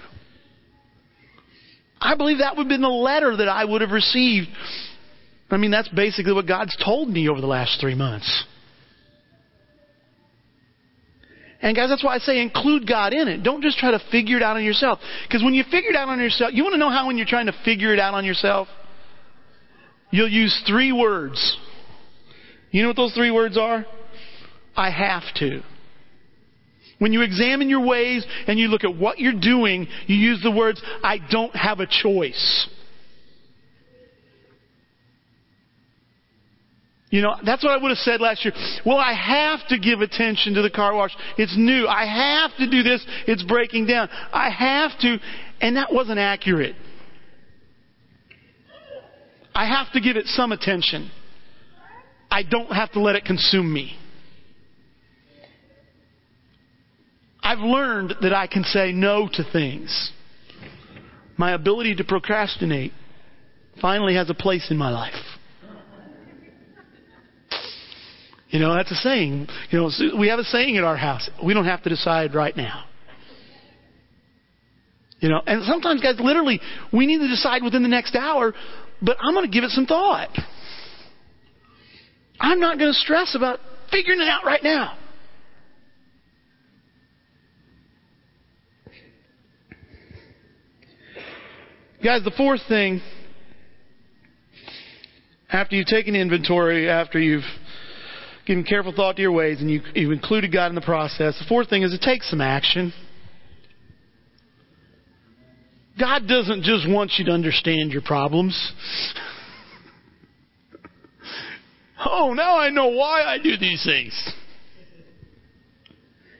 I 1.99 2.15
believe 2.15 2.37
that 2.39 2.55
would 2.55 2.63
have 2.63 2.69
been 2.69 2.81
the 2.81 2.87
letter 2.87 3.35
that 3.37 3.49
I 3.49 3.65
would 3.65 3.81
have 3.81 3.91
received. 3.91 4.47
I 5.49 5.57
mean, 5.57 5.71
that's 5.71 5.89
basically 5.89 6.33
what 6.33 6.47
God's 6.47 6.75
told 6.83 7.09
me 7.09 7.27
over 7.27 7.41
the 7.41 7.47
last 7.47 7.81
three 7.81 7.95
months. 7.95 8.45
And 11.61 11.75
guys, 11.75 11.89
that's 11.89 12.03
why 12.03 12.15
I 12.15 12.19
say 12.19 12.41
include 12.41 12.87
God 12.87 13.11
in 13.13 13.27
it. 13.27 13.43
Don't 13.43 13.61
just 13.61 13.77
try 13.79 13.91
to 13.91 13.99
figure 14.11 14.37
it 14.37 14.43
out 14.43 14.55
on 14.55 14.63
yourself. 14.63 14.99
Because 15.27 15.43
when 15.43 15.53
you 15.53 15.63
figure 15.63 15.89
it 15.89 15.95
out 15.95 16.07
on 16.07 16.19
yourself, 16.19 16.51
you 16.53 16.63
want 16.63 16.73
to 16.73 16.77
know 16.77 16.89
how 16.89 17.07
when 17.07 17.17
you're 17.17 17.27
trying 17.27 17.47
to 17.47 17.55
figure 17.65 17.93
it 17.93 17.99
out 17.99 18.13
on 18.13 18.23
yourself? 18.23 18.69
You'll 20.11 20.29
use 20.29 20.63
three 20.65 20.93
words. 20.93 21.57
You 22.71 22.83
know 22.83 22.89
what 22.89 22.97
those 22.97 23.13
three 23.13 23.31
words 23.31 23.57
are? 23.57 23.85
I 24.75 24.91
have 24.91 25.23
to. 25.35 25.61
When 26.99 27.13
you 27.13 27.21
examine 27.21 27.69
your 27.69 27.85
ways 27.85 28.25
and 28.47 28.59
you 28.59 28.67
look 28.67 28.83
at 28.83 28.95
what 28.95 29.19
you're 29.19 29.39
doing, 29.39 29.87
you 30.05 30.15
use 30.15 30.41
the 30.43 30.51
words, 30.51 30.81
I 31.01 31.17
don't 31.31 31.55
have 31.55 31.79
a 31.79 31.87
choice. 31.87 32.67
You 37.09 37.23
know, 37.23 37.35
that's 37.43 37.63
what 37.63 37.71
I 37.71 37.81
would 37.81 37.89
have 37.89 37.97
said 37.97 38.21
last 38.21 38.45
year. 38.45 38.53
Well, 38.85 38.97
I 38.97 39.13
have 39.13 39.67
to 39.69 39.79
give 39.79 40.01
attention 40.01 40.53
to 40.55 40.61
the 40.61 40.69
car 40.69 40.93
wash. 40.93 41.15
It's 41.37 41.55
new. 41.57 41.87
I 41.87 42.05
have 42.05 42.55
to 42.57 42.69
do 42.69 42.83
this. 42.83 43.03
It's 43.25 43.41
breaking 43.43 43.87
down. 43.87 44.09
I 44.31 44.51
have 44.51 44.91
to. 44.99 45.17
And 45.59 45.75
that 45.75 45.91
wasn't 45.91 46.19
accurate. 46.19 46.75
I 49.55 49.65
have 49.65 49.91
to 49.93 50.01
give 50.01 50.17
it 50.17 50.27
some 50.27 50.51
attention. 50.51 51.09
I 52.31 52.43
don't 52.43 52.71
have 52.71 52.91
to 52.93 53.01
let 53.01 53.15
it 53.15 53.25
consume 53.25 53.71
me. 53.71 53.97
I've 57.41 57.59
learned 57.59 58.15
that 58.21 58.33
I 58.33 58.47
can 58.47 58.63
say 58.63 58.91
no 58.91 59.27
to 59.33 59.43
things. 59.51 60.11
My 61.37 61.53
ability 61.53 61.95
to 61.95 62.03
procrastinate 62.03 62.91
finally 63.81 64.15
has 64.15 64.29
a 64.29 64.33
place 64.33 64.67
in 64.69 64.77
my 64.77 64.91
life. 64.91 65.13
You 68.49 68.59
know, 68.59 68.73
that's 68.73 68.91
a 68.91 68.95
saying. 68.95 69.47
You 69.69 69.79
know, 69.79 70.17
we 70.19 70.27
have 70.29 70.39
a 70.39 70.43
saying 70.43 70.77
at 70.77 70.83
our 70.83 70.97
house. 70.97 71.29
We 71.43 71.53
don't 71.53 71.65
have 71.65 71.83
to 71.83 71.89
decide 71.89 72.33
right 72.33 72.55
now. 72.55 72.85
You 75.19 75.29
know, 75.29 75.41
and 75.45 75.63
sometimes, 75.65 76.01
guys, 76.01 76.15
literally, 76.19 76.59
we 76.93 77.05
need 77.05 77.19
to 77.19 77.27
decide 77.27 77.63
within 77.63 77.83
the 77.83 77.89
next 77.89 78.15
hour, 78.15 78.53
but 79.01 79.17
I'm 79.19 79.33
going 79.33 79.45
to 79.45 79.51
give 79.51 79.63
it 79.63 79.71
some 79.71 79.85
thought. 79.85 80.29
I'm 82.39 82.59
not 82.59 82.77
going 82.77 82.91
to 82.91 82.99
stress 82.99 83.35
about 83.35 83.59
figuring 83.91 84.21
it 84.21 84.27
out 84.27 84.45
right 84.45 84.63
now. 84.63 84.97
Guys, 92.01 92.23
the 92.23 92.31
fourth 92.31 92.61
thing, 92.69 93.01
after 95.51 95.75
you've 95.75 95.87
taken 95.87 96.15
inventory, 96.15 96.89
after 96.89 97.19
you've 97.19 97.43
given 98.45 98.63
careful 98.63 98.93
thought 98.95 99.17
to 99.17 99.21
your 99.21 99.33
ways, 99.33 99.59
and 99.59 99.69
you, 99.69 99.81
you've 99.93 100.13
included 100.13 100.53
God 100.53 100.67
in 100.67 100.75
the 100.75 100.81
process, 100.81 101.37
the 101.37 101.45
fourth 101.49 101.69
thing 101.69 101.83
is 101.83 101.91
to 101.91 101.99
take 101.99 102.23
some 102.23 102.39
action. 102.39 102.93
God 105.99 106.25
doesn't 106.25 106.63
just 106.63 106.89
want 106.89 107.11
you 107.17 107.25
to 107.25 107.31
understand 107.31 107.91
your 107.91 108.01
problems. 108.01 108.55
Oh, 112.09 112.33
now 112.33 112.57
I 112.57 112.69
know 112.69 112.87
why 112.87 113.23
I 113.23 113.37
do 113.37 113.57
these 113.57 113.83
things. 113.83 114.33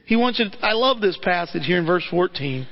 He 0.06 0.16
wants 0.16 0.40
you 0.40 0.50
to, 0.50 0.58
I 0.64 0.72
love 0.72 1.00
this 1.00 1.18
passage 1.22 1.64
here 1.64 1.78
in 1.78 1.86
verse 1.86 2.04
14. 2.10 2.66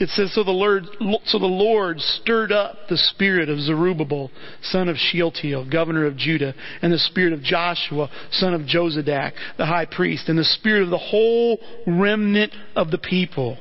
It 0.00 0.08
says, 0.10 0.32
so 0.32 0.44
the, 0.44 0.52
Lord, 0.52 0.84
so 1.26 1.38
the 1.38 1.46
Lord 1.46 2.00
stirred 2.00 2.52
up 2.52 2.88
the 2.88 2.96
spirit 2.96 3.48
of 3.48 3.58
Zerubbabel, 3.58 4.30
son 4.62 4.88
of 4.88 4.96
Shealtiel, 4.96 5.68
governor 5.70 6.06
of 6.06 6.16
Judah, 6.16 6.54
and 6.82 6.92
the 6.92 6.98
spirit 6.98 7.32
of 7.32 7.42
Joshua, 7.42 8.08
son 8.30 8.54
of 8.54 8.62
Jozadak, 8.62 9.32
the 9.58 9.66
high 9.66 9.86
priest, 9.86 10.28
and 10.28 10.38
the 10.38 10.44
spirit 10.44 10.82
of 10.82 10.90
the 10.90 10.98
whole 10.98 11.58
remnant 11.86 12.52
of 12.76 12.92
the 12.92 12.98
people. 12.98 13.58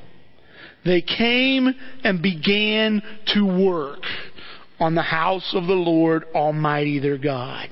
They 0.86 1.02
came 1.02 1.74
and 2.04 2.22
began 2.22 3.02
to 3.34 3.44
work 3.44 4.02
on 4.80 4.94
the 4.94 5.02
house 5.02 5.54
of 5.56 5.66
the 5.66 5.74
Lord 5.74 6.24
Almighty 6.36 7.00
their 7.00 7.18
God. 7.18 7.70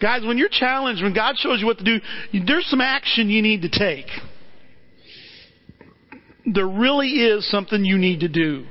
Guys, 0.00 0.24
when 0.24 0.38
you're 0.38 0.48
challenged, 0.48 1.02
when 1.02 1.14
God 1.14 1.36
shows 1.38 1.60
you 1.60 1.66
what 1.66 1.78
to 1.78 1.84
do, 1.84 2.00
there's 2.46 2.66
some 2.66 2.80
action 2.80 3.28
you 3.28 3.42
need 3.42 3.62
to 3.62 3.68
take 3.68 4.06
there 6.54 6.68
really 6.68 7.08
is 7.08 7.48
something 7.50 7.84
you 7.84 7.98
need 7.98 8.20
to 8.20 8.28
do. 8.28 8.66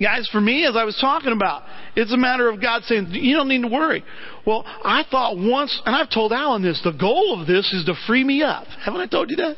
Guys, 0.00 0.26
for 0.32 0.40
me, 0.40 0.64
as 0.64 0.76
I 0.76 0.84
was 0.84 0.96
talking 0.98 1.32
about, 1.32 1.62
it's 1.94 2.12
a 2.12 2.16
matter 2.16 2.48
of 2.48 2.62
God 2.62 2.84
saying, 2.84 3.08
you 3.10 3.36
don't 3.36 3.48
need 3.48 3.60
to 3.60 3.68
worry. 3.68 4.02
Well, 4.46 4.64
I 4.66 5.04
thought 5.10 5.36
once, 5.36 5.78
and 5.84 5.94
I've 5.94 6.08
told 6.08 6.32
Alan 6.32 6.62
this, 6.62 6.80
the 6.82 6.92
goal 6.92 7.38
of 7.38 7.46
this 7.46 7.70
is 7.74 7.84
to 7.84 7.94
free 8.06 8.24
me 8.24 8.42
up. 8.42 8.66
Haven't 8.82 9.02
I 9.02 9.06
told 9.06 9.28
you 9.30 9.36
that? 9.36 9.56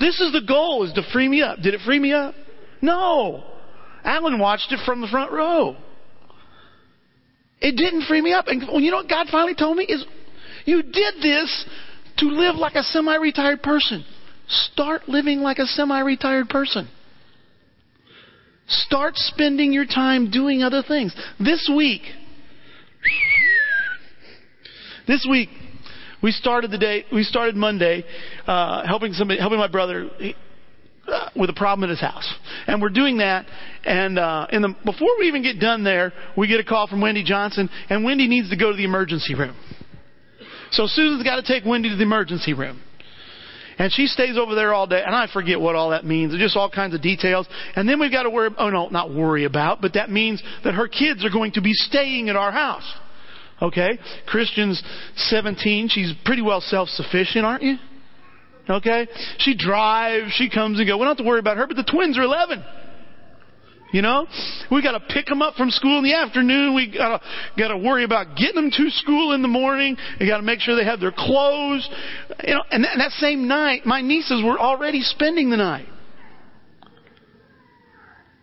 This 0.00 0.18
is 0.18 0.32
the 0.32 0.40
goal, 0.48 0.84
is 0.84 0.94
to 0.94 1.02
free 1.12 1.28
me 1.28 1.42
up. 1.42 1.58
Did 1.60 1.74
it 1.74 1.80
free 1.84 1.98
me 1.98 2.12
up? 2.12 2.34
No. 2.80 3.44
Alan 4.02 4.38
watched 4.38 4.72
it 4.72 4.80
from 4.86 5.02
the 5.02 5.08
front 5.08 5.30
row. 5.30 5.76
It 7.62 7.76
didn't 7.76 8.06
free 8.06 8.20
me 8.20 8.32
up. 8.32 8.48
And 8.48 8.62
you 8.82 8.90
know 8.90 8.98
what 8.98 9.08
God 9.08 9.28
finally 9.30 9.54
told 9.54 9.76
me? 9.76 9.84
Is 9.84 10.04
you 10.64 10.82
did 10.82 11.14
this 11.22 11.64
to 12.18 12.26
live 12.26 12.56
like 12.56 12.74
a 12.74 12.82
semi-retired 12.82 13.62
person. 13.62 14.04
Start 14.48 15.08
living 15.08 15.40
like 15.40 15.58
a 15.58 15.66
semi-retired 15.66 16.48
person. 16.48 16.88
Start 18.66 19.16
spending 19.16 19.72
your 19.72 19.86
time 19.86 20.30
doing 20.30 20.62
other 20.62 20.82
things. 20.86 21.14
This 21.38 21.70
week, 21.74 22.02
this 25.06 25.26
week, 25.28 25.48
we 26.22 26.30
started 26.30 26.70
the 26.70 26.78
day, 26.78 27.04
we 27.12 27.22
started 27.22 27.56
Monday, 27.56 28.04
uh, 28.46 28.86
helping 28.86 29.12
somebody, 29.12 29.40
helping 29.40 29.58
my 29.58 29.68
brother 29.68 30.10
uh, 30.20 30.28
with 31.36 31.50
a 31.50 31.54
problem 31.54 31.88
at 31.88 31.90
his 31.90 32.00
house. 32.00 32.32
And 32.66 32.80
we're 32.80 32.90
doing 32.90 33.18
that, 33.18 33.46
and, 33.84 34.18
uh, 34.18 34.46
in 34.50 34.62
the, 34.62 34.68
before 34.84 35.08
we 35.18 35.26
even 35.26 35.42
get 35.42 35.58
done 35.58 35.84
there, 35.84 36.12
we 36.36 36.46
get 36.46 36.60
a 36.60 36.64
call 36.64 36.86
from 36.86 37.00
Wendy 37.00 37.24
Johnson, 37.24 37.68
and 37.90 38.04
Wendy 38.04 38.28
needs 38.28 38.50
to 38.50 38.56
go 38.56 38.70
to 38.70 38.76
the 38.76 38.84
emergency 38.84 39.34
room. 39.34 39.56
So 40.70 40.86
Susan's 40.86 41.22
got 41.22 41.36
to 41.36 41.42
take 41.42 41.64
Wendy 41.64 41.90
to 41.90 41.96
the 41.96 42.02
emergency 42.02 42.54
room. 42.54 42.80
And 43.78 43.92
she 43.92 44.06
stays 44.06 44.36
over 44.38 44.54
there 44.54 44.72
all 44.72 44.86
day, 44.86 45.02
and 45.04 45.14
I 45.14 45.26
forget 45.32 45.60
what 45.60 45.74
all 45.74 45.90
that 45.90 46.04
means. 46.04 46.36
Just 46.38 46.56
all 46.56 46.70
kinds 46.70 46.94
of 46.94 47.02
details. 47.02 47.48
And 47.74 47.88
then 47.88 47.98
we've 47.98 48.12
got 48.12 48.24
to 48.24 48.30
worry, 48.30 48.50
oh 48.56 48.70
no, 48.70 48.88
not 48.88 49.12
worry 49.12 49.44
about, 49.44 49.80
but 49.80 49.94
that 49.94 50.10
means 50.10 50.42
that 50.64 50.74
her 50.74 50.88
kids 50.88 51.24
are 51.24 51.30
going 51.30 51.52
to 51.52 51.62
be 51.62 51.72
staying 51.72 52.28
at 52.28 52.36
our 52.36 52.52
house. 52.52 52.88
Okay? 53.60 53.98
Christian's 54.26 54.82
17. 55.16 55.88
She's 55.88 56.12
pretty 56.24 56.42
well 56.42 56.60
self-sufficient, 56.60 57.44
aren't 57.44 57.62
you? 57.62 57.76
Okay? 58.68 59.08
She 59.38 59.56
drives, 59.56 60.32
she 60.34 60.48
comes 60.48 60.78
and 60.78 60.86
goes. 60.86 60.94
We 60.94 61.04
don't 61.04 61.16
have 61.16 61.16
to 61.18 61.24
worry 61.24 61.40
about 61.40 61.56
her, 61.56 61.66
but 61.66 61.76
the 61.76 61.84
twins 61.84 62.18
are 62.18 62.22
11. 62.22 62.64
You 63.92 64.00
know, 64.00 64.26
we 64.70 64.82
got 64.82 64.92
to 64.92 65.00
pick 65.00 65.26
them 65.26 65.42
up 65.42 65.54
from 65.54 65.68
school 65.70 65.98
in 65.98 66.04
the 66.04 66.14
afternoon. 66.14 66.74
We 66.74 66.90
got 66.96 67.18
to 67.18 67.24
got 67.58 67.68
to 67.68 67.76
worry 67.76 68.04
about 68.04 68.38
getting 68.38 68.54
them 68.54 68.70
to 68.70 68.90
school 68.90 69.34
in 69.34 69.42
the 69.42 69.48
morning. 69.48 69.98
We 70.18 70.26
got 70.26 70.38
to 70.38 70.42
make 70.42 70.60
sure 70.60 70.74
they 70.74 70.84
have 70.86 70.98
their 70.98 71.12
clothes. 71.12 71.86
You 72.42 72.54
know, 72.54 72.62
and 72.70 72.84
that, 72.84 72.92
and 72.92 73.00
that 73.02 73.10
same 73.12 73.46
night, 73.46 73.84
my 73.84 74.00
nieces 74.00 74.42
were 74.42 74.58
already 74.58 75.02
spending 75.02 75.50
the 75.50 75.58
night. 75.58 75.86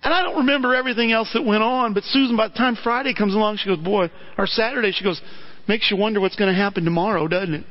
And 0.04 0.14
I 0.14 0.22
don't 0.22 0.38
remember 0.38 0.76
everything 0.76 1.12
else 1.12 1.32
that 1.34 1.44
went 1.44 1.64
on, 1.64 1.96
but 1.96 2.04
Susan, 2.04 2.38
by 2.38 2.48
the 2.48 2.54
time 2.54 2.78
Friday 2.84 3.16
comes 3.16 3.34
along, 3.34 3.58
she 3.58 3.70
goes, 3.70 3.80
"Boy," 3.80 4.12
or 4.38 4.46
Saturday, 4.46 4.92
she 4.92 5.04
goes, 5.04 5.20
"Makes 5.68 5.90
you 5.90 5.98
wonder 5.98 6.22
what's 6.22 6.36
going 6.36 6.54
to 6.54 6.58
happen 6.58 6.86
tomorrow, 6.86 7.28
doesn't 7.28 7.56
it?" 7.56 7.66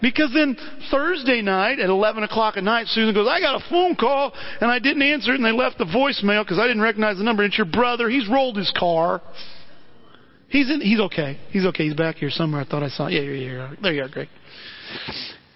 Because 0.00 0.30
then 0.32 0.56
Thursday 0.90 1.42
night 1.42 1.78
at 1.78 1.90
11 1.90 2.22
o'clock 2.22 2.56
at 2.56 2.64
night, 2.64 2.86
Susan 2.88 3.14
goes, 3.14 3.28
I 3.28 3.40
got 3.40 3.60
a 3.60 3.68
phone 3.68 3.96
call 3.96 4.32
and 4.60 4.70
I 4.70 4.78
didn't 4.78 5.02
answer 5.02 5.32
it 5.32 5.36
and 5.36 5.44
they 5.44 5.52
left 5.52 5.78
the 5.78 5.84
voicemail 5.84 6.42
because 6.42 6.58
I 6.58 6.66
didn't 6.66 6.82
recognize 6.82 7.18
the 7.18 7.24
number. 7.24 7.44
It's 7.44 7.58
your 7.58 7.66
brother. 7.66 8.08
He's 8.08 8.28
rolled 8.28 8.56
his 8.56 8.72
car. 8.76 9.20
He's 10.48 10.70
in, 10.70 10.80
he's 10.80 11.00
okay. 11.00 11.38
He's 11.50 11.66
okay. 11.66 11.84
He's 11.84 11.94
back 11.94 12.16
here 12.16 12.30
somewhere. 12.30 12.62
I 12.62 12.64
thought 12.64 12.82
I 12.82 12.88
saw. 12.88 13.08
Yeah, 13.08 13.20
yeah, 13.20 13.52
yeah. 13.52 13.74
There 13.82 13.92
you 13.92 14.02
are, 14.02 14.08
Greg. 14.08 14.28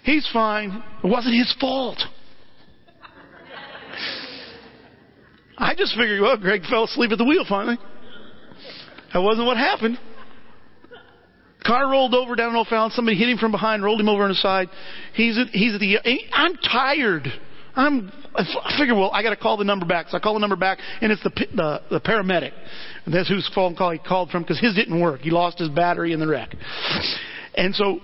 He's 0.03 0.29
fine. 0.33 0.83
It 1.03 1.07
wasn't 1.07 1.35
his 1.35 1.53
fault. 1.59 1.99
I 5.57 5.75
just 5.75 5.97
figured, 5.97 6.21
well, 6.21 6.37
Greg 6.37 6.63
fell 6.69 6.85
asleep 6.85 7.13
at 7.13 7.19
the 7.19 7.25
wheel 7.25 7.45
finally. 7.49 7.79
That 9.13 9.21
wasn't 9.21 9.47
what 9.47 9.57
happened. 9.57 9.99
Car 11.67 11.91
rolled 11.91 12.15
over 12.15 12.35
down 12.37 12.55
O'Fallon. 12.55 12.91
Somebody 12.91 13.17
hit 13.17 13.29
him 13.29 13.39
from 13.39 13.51
behind, 13.51 13.83
rolled 13.83 14.01
him 14.01 14.09
over 14.09 14.23
on 14.23 14.29
the 14.29 14.35
side. 14.35 14.69
He's 15.15 15.39
at, 15.39 15.49
he's 15.49 15.75
at 15.75 15.81
the. 15.81 15.99
I'm 16.33 16.57
tired. 16.57 17.27
I'm. 17.75 18.13
I 18.37 18.77
figure, 18.79 18.95
well, 18.95 19.11
I 19.13 19.23
got 19.23 19.31
to 19.31 19.37
call 19.37 19.57
the 19.57 19.65
number 19.65 19.87
back. 19.87 20.09
So 20.09 20.17
I 20.17 20.21
call 20.21 20.35
the 20.35 20.41
number 20.41 20.57
back, 20.57 20.79
and 21.01 21.11
it's 21.11 21.23
the 21.23 21.31
the, 21.55 21.83
the 21.91 22.01
paramedic. 22.01 22.53
And 23.05 23.15
that's 23.15 23.29
whose 23.29 23.49
phone 23.55 23.77
call 23.77 23.93
he 23.93 23.99
called 23.99 24.31
from 24.31 24.43
because 24.43 24.61
his 24.61 24.75
didn't 24.75 25.01
work. 25.01 25.21
He 25.21 25.31
lost 25.31 25.59
his 25.59 25.69
battery 25.69 26.13
in 26.13 26.21
the 26.21 26.27
wreck. 26.27 26.55
And 27.55 27.75
so 27.75 28.01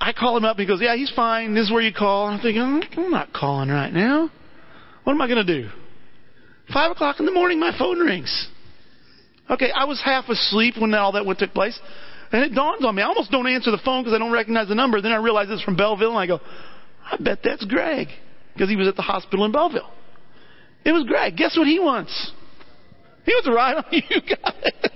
I 0.00 0.12
call 0.12 0.36
him 0.36 0.44
up. 0.44 0.58
and 0.58 0.62
He 0.62 0.66
goes, 0.66 0.80
"Yeah, 0.82 0.96
he's 0.96 1.12
fine. 1.14 1.54
This 1.54 1.66
is 1.66 1.72
where 1.72 1.82
you 1.82 1.92
call." 1.92 2.26
I'm 2.26 2.40
thinking, 2.40 2.62
I'm 2.62 3.10
not 3.10 3.32
calling 3.32 3.68
right 3.70 3.92
now. 3.92 4.30
What 5.04 5.14
am 5.14 5.22
I 5.22 5.28
going 5.28 5.46
to 5.46 5.62
do? 5.62 5.70
Five 6.72 6.90
o'clock 6.90 7.18
in 7.18 7.26
the 7.26 7.32
morning, 7.32 7.58
my 7.58 7.76
phone 7.76 7.98
rings. 7.98 8.48
Okay, 9.48 9.70
I 9.74 9.84
was 9.84 10.00
half 10.04 10.28
asleep 10.28 10.74
when 10.78 10.94
all 10.94 11.12
that 11.12 11.36
took 11.38 11.52
place. 11.52 11.78
And 12.32 12.44
it 12.44 12.54
dawns 12.54 12.84
on 12.84 12.94
me. 12.94 13.02
I 13.02 13.06
almost 13.06 13.30
don't 13.30 13.46
answer 13.46 13.70
the 13.70 13.80
phone 13.84 14.02
because 14.02 14.14
I 14.14 14.18
don't 14.18 14.32
recognize 14.32 14.68
the 14.68 14.74
number. 14.74 15.00
Then 15.00 15.12
I 15.12 15.16
realize 15.16 15.48
it's 15.50 15.62
from 15.62 15.76
Belleville, 15.76 16.10
and 16.10 16.18
I 16.18 16.26
go, 16.26 16.40
I 17.04 17.16
bet 17.18 17.40
that's 17.42 17.64
Greg 17.64 18.08
because 18.54 18.68
he 18.68 18.76
was 18.76 18.86
at 18.86 18.96
the 18.96 19.02
hospital 19.02 19.44
in 19.44 19.52
Belleville. 19.52 19.90
It 20.84 20.92
was 20.92 21.04
Greg. 21.06 21.36
Guess 21.36 21.56
what 21.56 21.66
he 21.66 21.78
wants? 21.78 22.32
He 23.24 23.32
wants 23.32 23.48
a 23.48 23.52
ride 23.52 23.84
home. 23.84 24.02
You 24.10 24.20
got 24.20 24.54
it. 24.62 24.92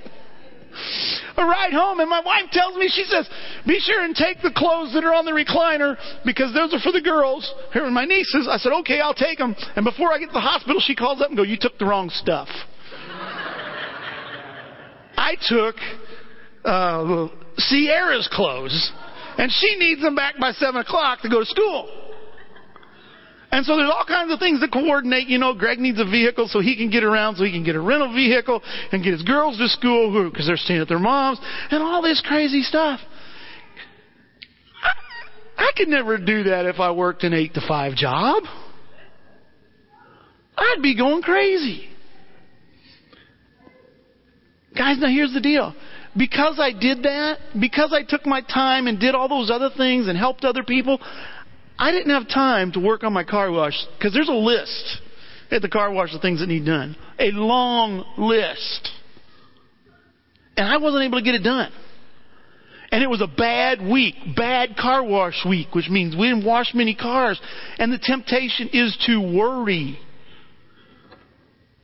A 1.36 1.44
ride 1.44 1.72
home, 1.72 2.00
and 2.00 2.10
my 2.10 2.20
wife 2.20 2.50
tells 2.50 2.76
me, 2.76 2.88
she 2.92 3.04
says, 3.04 3.28
be 3.66 3.78
sure 3.80 4.04
and 4.04 4.14
take 4.14 4.42
the 4.42 4.50
clothes 4.54 4.92
that 4.94 5.04
are 5.04 5.14
on 5.14 5.24
the 5.24 5.30
recliner 5.30 5.96
because 6.24 6.52
those 6.52 6.74
are 6.74 6.80
for 6.80 6.92
the 6.92 7.00
girls. 7.00 7.52
Here 7.72 7.84
are 7.84 7.90
my 7.90 8.04
nieces. 8.04 8.48
I 8.50 8.56
said, 8.58 8.72
okay, 8.80 9.00
I'll 9.00 9.14
take 9.14 9.38
them. 9.38 9.54
And 9.76 9.84
before 9.84 10.12
I 10.12 10.18
get 10.18 10.26
to 10.26 10.32
the 10.32 10.40
hospital, 10.40 10.80
she 10.80 10.94
calls 10.94 11.20
up 11.20 11.28
and 11.28 11.36
go, 11.36 11.42
you 11.42 11.56
took 11.60 11.78
the 11.78 11.86
wrong 11.86 12.10
stuff. 12.10 12.48
I 15.16 15.36
took 15.48 15.76
uh, 16.64 17.28
Sierra's 17.58 18.28
clothes, 18.32 18.92
and 19.38 19.50
she 19.50 19.76
needs 19.78 20.00
them 20.00 20.14
back 20.14 20.34
by 20.40 20.52
7 20.52 20.80
o'clock 20.80 21.20
to 21.22 21.28
go 21.28 21.40
to 21.40 21.46
school. 21.46 22.04
And 23.50 23.64
so 23.64 23.76
there's 23.76 23.90
all 23.90 24.04
kinds 24.04 24.32
of 24.32 24.40
things 24.40 24.60
that 24.60 24.72
coordinate. 24.72 25.28
You 25.28 25.38
know, 25.38 25.54
Greg 25.54 25.78
needs 25.78 26.00
a 26.00 26.04
vehicle 26.04 26.48
so 26.48 26.60
he 26.60 26.76
can 26.76 26.90
get 26.90 27.04
around, 27.04 27.36
so 27.36 27.44
he 27.44 27.52
can 27.52 27.62
get 27.62 27.76
a 27.76 27.80
rental 27.80 28.12
vehicle 28.12 28.60
and 28.90 29.04
get 29.04 29.12
his 29.12 29.22
girls 29.22 29.58
to 29.58 29.68
school 29.68 30.28
because 30.28 30.48
they're 30.48 30.56
staying 30.56 30.80
at 30.80 30.88
their 30.88 30.98
mom's, 30.98 31.38
and 31.70 31.80
all 31.80 32.02
this 32.02 32.20
crazy 32.26 32.62
stuff. 32.62 32.98
I, 34.82 35.68
I 35.68 35.70
could 35.76 35.86
never 35.86 36.18
do 36.18 36.42
that 36.44 36.66
if 36.66 36.80
I 36.80 36.90
worked 36.90 37.22
an 37.22 37.32
8 37.32 37.54
to 37.54 37.60
5 37.68 37.94
job. 37.94 38.42
I'd 40.56 40.82
be 40.82 40.96
going 40.96 41.22
crazy. 41.22 41.88
Guys, 44.76 44.98
now 44.98 45.08
here's 45.08 45.32
the 45.32 45.40
deal 45.40 45.74
because 46.16 46.58
I 46.60 46.72
did 46.72 47.02
that, 47.02 47.38
because 47.60 47.92
I 47.92 48.02
took 48.02 48.26
my 48.26 48.40
time 48.40 48.86
and 48.86 48.98
did 49.00 49.14
all 49.14 49.28
those 49.28 49.50
other 49.50 49.70
things 49.76 50.08
and 50.08 50.16
helped 50.16 50.44
other 50.44 50.62
people, 50.62 51.00
I 51.78 51.90
didn't 51.90 52.10
have 52.10 52.28
time 52.28 52.72
to 52.72 52.80
work 52.80 53.02
on 53.02 53.12
my 53.12 53.24
car 53.24 53.50
wash 53.50 53.74
because 53.98 54.12
there's 54.12 54.28
a 54.28 54.32
list 54.32 55.00
at 55.50 55.62
the 55.62 55.68
car 55.68 55.90
wash 55.92 56.14
of 56.14 56.20
things 56.20 56.40
that 56.40 56.46
need 56.46 56.64
done. 56.64 56.96
A 57.18 57.30
long 57.32 58.04
list. 58.16 58.90
And 60.56 60.68
I 60.68 60.76
wasn't 60.76 61.04
able 61.04 61.18
to 61.18 61.24
get 61.24 61.34
it 61.34 61.42
done. 61.42 61.72
And 62.92 63.02
it 63.02 63.10
was 63.10 63.20
a 63.20 63.26
bad 63.26 63.82
week, 63.82 64.14
bad 64.36 64.76
car 64.76 65.02
wash 65.02 65.44
week, 65.44 65.74
which 65.74 65.88
means 65.88 66.14
we 66.14 66.28
didn't 66.28 66.44
wash 66.44 66.74
many 66.74 66.94
cars. 66.94 67.40
And 67.78 67.92
the 67.92 67.98
temptation 67.98 68.70
is 68.72 68.96
to 69.06 69.20
worry. 69.20 69.98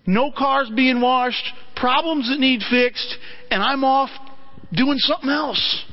No 0.07 0.33
cars 0.37 0.71
being 0.75 1.01
washed, 1.01 1.45
problems 1.77 2.29
that 2.29 2.41
need 2.41 2.61
fixed, 2.71 3.17
and 3.51 3.63
I'm 3.63 3.85
off 3.85 4.11
doing 4.73 4.99
something 4.99 5.31
else. 5.31 5.85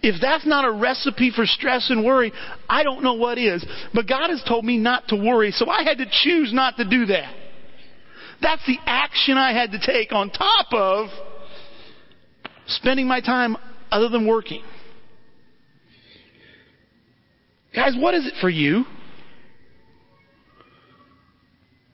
If 0.00 0.20
that's 0.20 0.46
not 0.46 0.64
a 0.64 0.70
recipe 0.70 1.32
for 1.34 1.44
stress 1.44 1.90
and 1.90 2.04
worry, 2.04 2.32
I 2.68 2.84
don't 2.84 3.02
know 3.02 3.14
what 3.14 3.36
is. 3.36 3.66
But 3.92 4.06
God 4.06 4.30
has 4.30 4.42
told 4.46 4.64
me 4.64 4.78
not 4.78 5.08
to 5.08 5.16
worry, 5.16 5.50
so 5.50 5.68
I 5.68 5.82
had 5.82 5.98
to 5.98 6.06
choose 6.22 6.52
not 6.52 6.76
to 6.76 6.88
do 6.88 7.06
that. 7.06 7.34
That's 8.40 8.64
the 8.66 8.78
action 8.86 9.36
I 9.36 9.52
had 9.52 9.72
to 9.72 9.80
take 9.84 10.12
on 10.12 10.30
top 10.30 10.66
of 10.72 11.08
spending 12.68 13.08
my 13.08 13.20
time 13.20 13.56
other 13.90 14.08
than 14.08 14.26
working. 14.26 14.62
Guys, 17.74 17.94
what 17.98 18.14
is 18.14 18.26
it 18.26 18.34
for 18.40 18.48
you? 18.48 18.84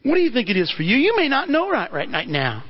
What 0.04 0.14
do 0.14 0.20
you 0.20 0.30
think 0.30 0.48
it 0.48 0.56
is 0.56 0.70
for 0.70 0.82
you? 0.82 0.96
You 0.96 1.16
may 1.16 1.28
not 1.28 1.48
know 1.48 1.68
right, 1.70 1.92
right, 1.92 2.08
right 2.08 2.28
now. 2.28 2.62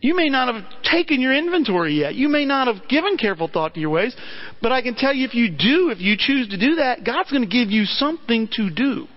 You 0.00 0.14
may 0.14 0.28
not 0.28 0.54
have 0.54 0.64
taken 0.84 1.20
your 1.20 1.34
inventory 1.34 1.94
yet. 1.94 2.14
You 2.14 2.28
may 2.28 2.44
not 2.44 2.68
have 2.68 2.88
given 2.88 3.16
careful 3.16 3.48
thought 3.52 3.74
to 3.74 3.80
your 3.80 3.90
ways. 3.90 4.14
But 4.62 4.70
I 4.70 4.80
can 4.80 4.94
tell 4.94 5.12
you 5.12 5.26
if 5.26 5.34
you 5.34 5.48
do, 5.50 5.90
if 5.90 6.00
you 6.00 6.16
choose 6.16 6.48
to 6.50 6.58
do 6.58 6.76
that, 6.76 7.04
God's 7.04 7.30
going 7.32 7.42
to 7.42 7.48
give 7.48 7.70
you 7.70 7.84
something 7.84 8.48
to 8.52 8.70
do. 8.70 9.08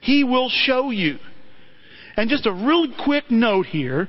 He 0.00 0.24
will 0.24 0.50
show 0.50 0.90
you. 0.90 1.18
And 2.16 2.28
just 2.28 2.46
a 2.46 2.52
really 2.52 2.92
quick 3.04 3.30
note 3.30 3.66
here. 3.66 4.08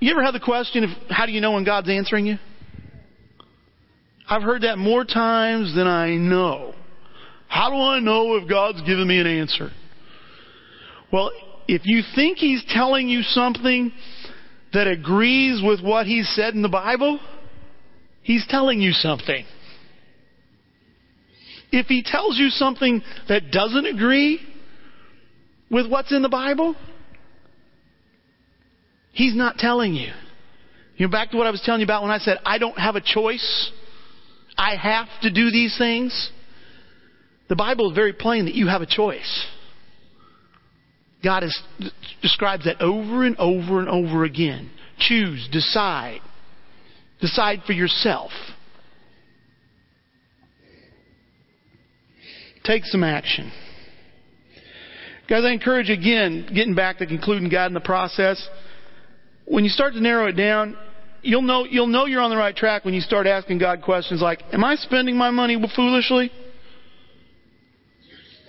You 0.00 0.10
ever 0.10 0.22
had 0.22 0.34
the 0.34 0.40
question 0.40 0.84
of 0.84 0.90
how 1.08 1.24
do 1.24 1.32
you 1.32 1.40
know 1.40 1.52
when 1.52 1.64
God's 1.64 1.88
answering 1.88 2.26
you? 2.26 2.36
I've 4.28 4.42
heard 4.42 4.62
that 4.62 4.76
more 4.76 5.04
times 5.04 5.74
than 5.74 5.86
I 5.86 6.10
know. 6.10 6.74
How 7.48 7.70
do 7.70 7.76
I 7.76 7.98
know 8.00 8.36
if 8.36 8.48
God's 8.48 8.82
given 8.82 9.08
me 9.08 9.18
an 9.18 9.26
answer? 9.26 9.70
Well, 11.12 11.30
if 11.66 11.82
you 11.84 12.02
think 12.14 12.38
he's 12.38 12.64
telling 12.68 13.08
you 13.08 13.22
something 13.22 13.92
that 14.72 14.86
agrees 14.86 15.62
with 15.64 15.82
what 15.82 16.06
He's 16.06 16.28
said 16.34 16.54
in 16.54 16.62
the 16.62 16.68
Bible, 16.68 17.18
he's 18.22 18.46
telling 18.48 18.80
you 18.80 18.92
something. 18.92 19.44
If 21.70 21.86
he 21.86 22.02
tells 22.02 22.38
you 22.38 22.48
something 22.48 23.02
that 23.28 23.50
doesn't 23.50 23.86
agree 23.86 24.40
with 25.70 25.90
what's 25.90 26.12
in 26.12 26.22
the 26.22 26.28
Bible, 26.28 26.76
he's 29.12 29.34
not 29.36 29.56
telling 29.56 29.94
you. 29.94 30.12
You 30.96 31.06
know, 31.06 31.12
back 31.12 31.30
to 31.30 31.36
what 31.36 31.46
I 31.46 31.50
was 31.50 31.62
telling 31.64 31.80
you 31.80 31.86
about 31.86 32.02
when 32.02 32.10
I 32.10 32.18
said, 32.18 32.38
I 32.44 32.58
don't 32.58 32.78
have 32.78 32.96
a 32.96 33.02
choice. 33.02 33.70
I 34.56 34.76
have 34.76 35.08
to 35.22 35.30
do 35.30 35.50
these 35.50 35.76
things. 35.78 36.30
The 37.48 37.56
Bible 37.56 37.90
is 37.90 37.94
very 37.94 38.12
plain 38.12 38.44
that 38.44 38.54
you 38.54 38.68
have 38.68 38.82
a 38.82 38.86
choice. 38.86 39.46
God 41.22 41.42
is, 41.42 41.62
describes 42.22 42.64
that 42.64 42.80
over 42.80 43.24
and 43.24 43.36
over 43.38 43.80
and 43.80 43.88
over 43.88 44.24
again. 44.24 44.70
Choose, 44.98 45.48
decide. 45.50 46.20
Decide 47.20 47.62
for 47.66 47.72
yourself. 47.72 48.30
Take 52.64 52.84
some 52.84 53.02
action. 53.02 53.50
Guys, 55.28 55.44
I 55.44 55.50
encourage 55.50 55.90
again, 55.90 56.48
getting 56.54 56.74
back 56.74 56.98
to 56.98 57.06
concluding 57.06 57.48
God 57.48 57.66
in 57.66 57.74
the 57.74 57.80
process, 57.80 58.46
when 59.46 59.64
you 59.64 59.70
start 59.70 59.94
to 59.94 60.00
narrow 60.00 60.26
it 60.28 60.32
down, 60.32 60.76
you'll 61.22 61.42
know, 61.42 61.64
you'll 61.64 61.86
know 61.86 62.06
you're 62.06 62.20
on 62.20 62.30
the 62.30 62.36
right 62.36 62.54
track 62.54 62.84
when 62.84 62.94
you 62.94 63.00
start 63.00 63.26
asking 63.26 63.58
God 63.58 63.82
questions 63.82 64.20
like, 64.20 64.42
Am 64.52 64.62
I 64.62 64.76
spending 64.76 65.16
my 65.16 65.30
money 65.30 65.56
foolishly? 65.74 66.30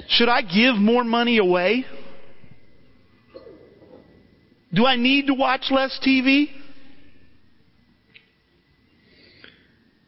Should 0.10 0.28
I 0.28 0.42
give 0.42 0.76
more 0.76 1.04
money 1.04 1.38
away? 1.38 1.86
Do 4.74 4.86
I 4.86 4.96
need 4.96 5.28
to 5.28 5.34
watch 5.34 5.68
less 5.70 6.00
TV? 6.06 6.48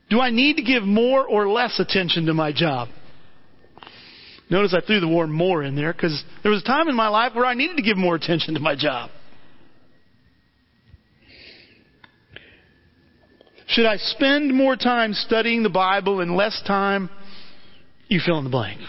Do 0.09 0.19
I 0.19 0.29
need 0.29 0.57
to 0.57 0.63
give 0.63 0.83
more 0.83 1.25
or 1.25 1.47
less 1.47 1.79
attention 1.79 2.25
to 2.25 2.33
my 2.33 2.51
job? 2.51 2.89
Notice 4.49 4.75
I 4.75 4.85
threw 4.85 4.99
the 4.99 5.07
word 5.07 5.29
more 5.29 5.63
in 5.63 5.75
there 5.75 5.93
because 5.93 6.23
there 6.43 6.51
was 6.51 6.61
a 6.61 6.65
time 6.65 6.89
in 6.89 6.95
my 6.95 7.07
life 7.07 7.33
where 7.33 7.45
I 7.45 7.53
needed 7.53 7.77
to 7.77 7.83
give 7.83 7.95
more 7.95 8.15
attention 8.15 8.55
to 8.55 8.59
my 8.59 8.75
job. 8.75 9.09
Should 13.67 13.85
I 13.85 13.95
spend 13.95 14.53
more 14.53 14.75
time 14.75 15.13
studying 15.13 15.63
the 15.63 15.69
Bible 15.69 16.19
and 16.19 16.35
less 16.35 16.61
time? 16.67 17.09
You 18.09 18.19
fill 18.25 18.39
in 18.39 18.43
the 18.43 18.49
blank. 18.49 18.81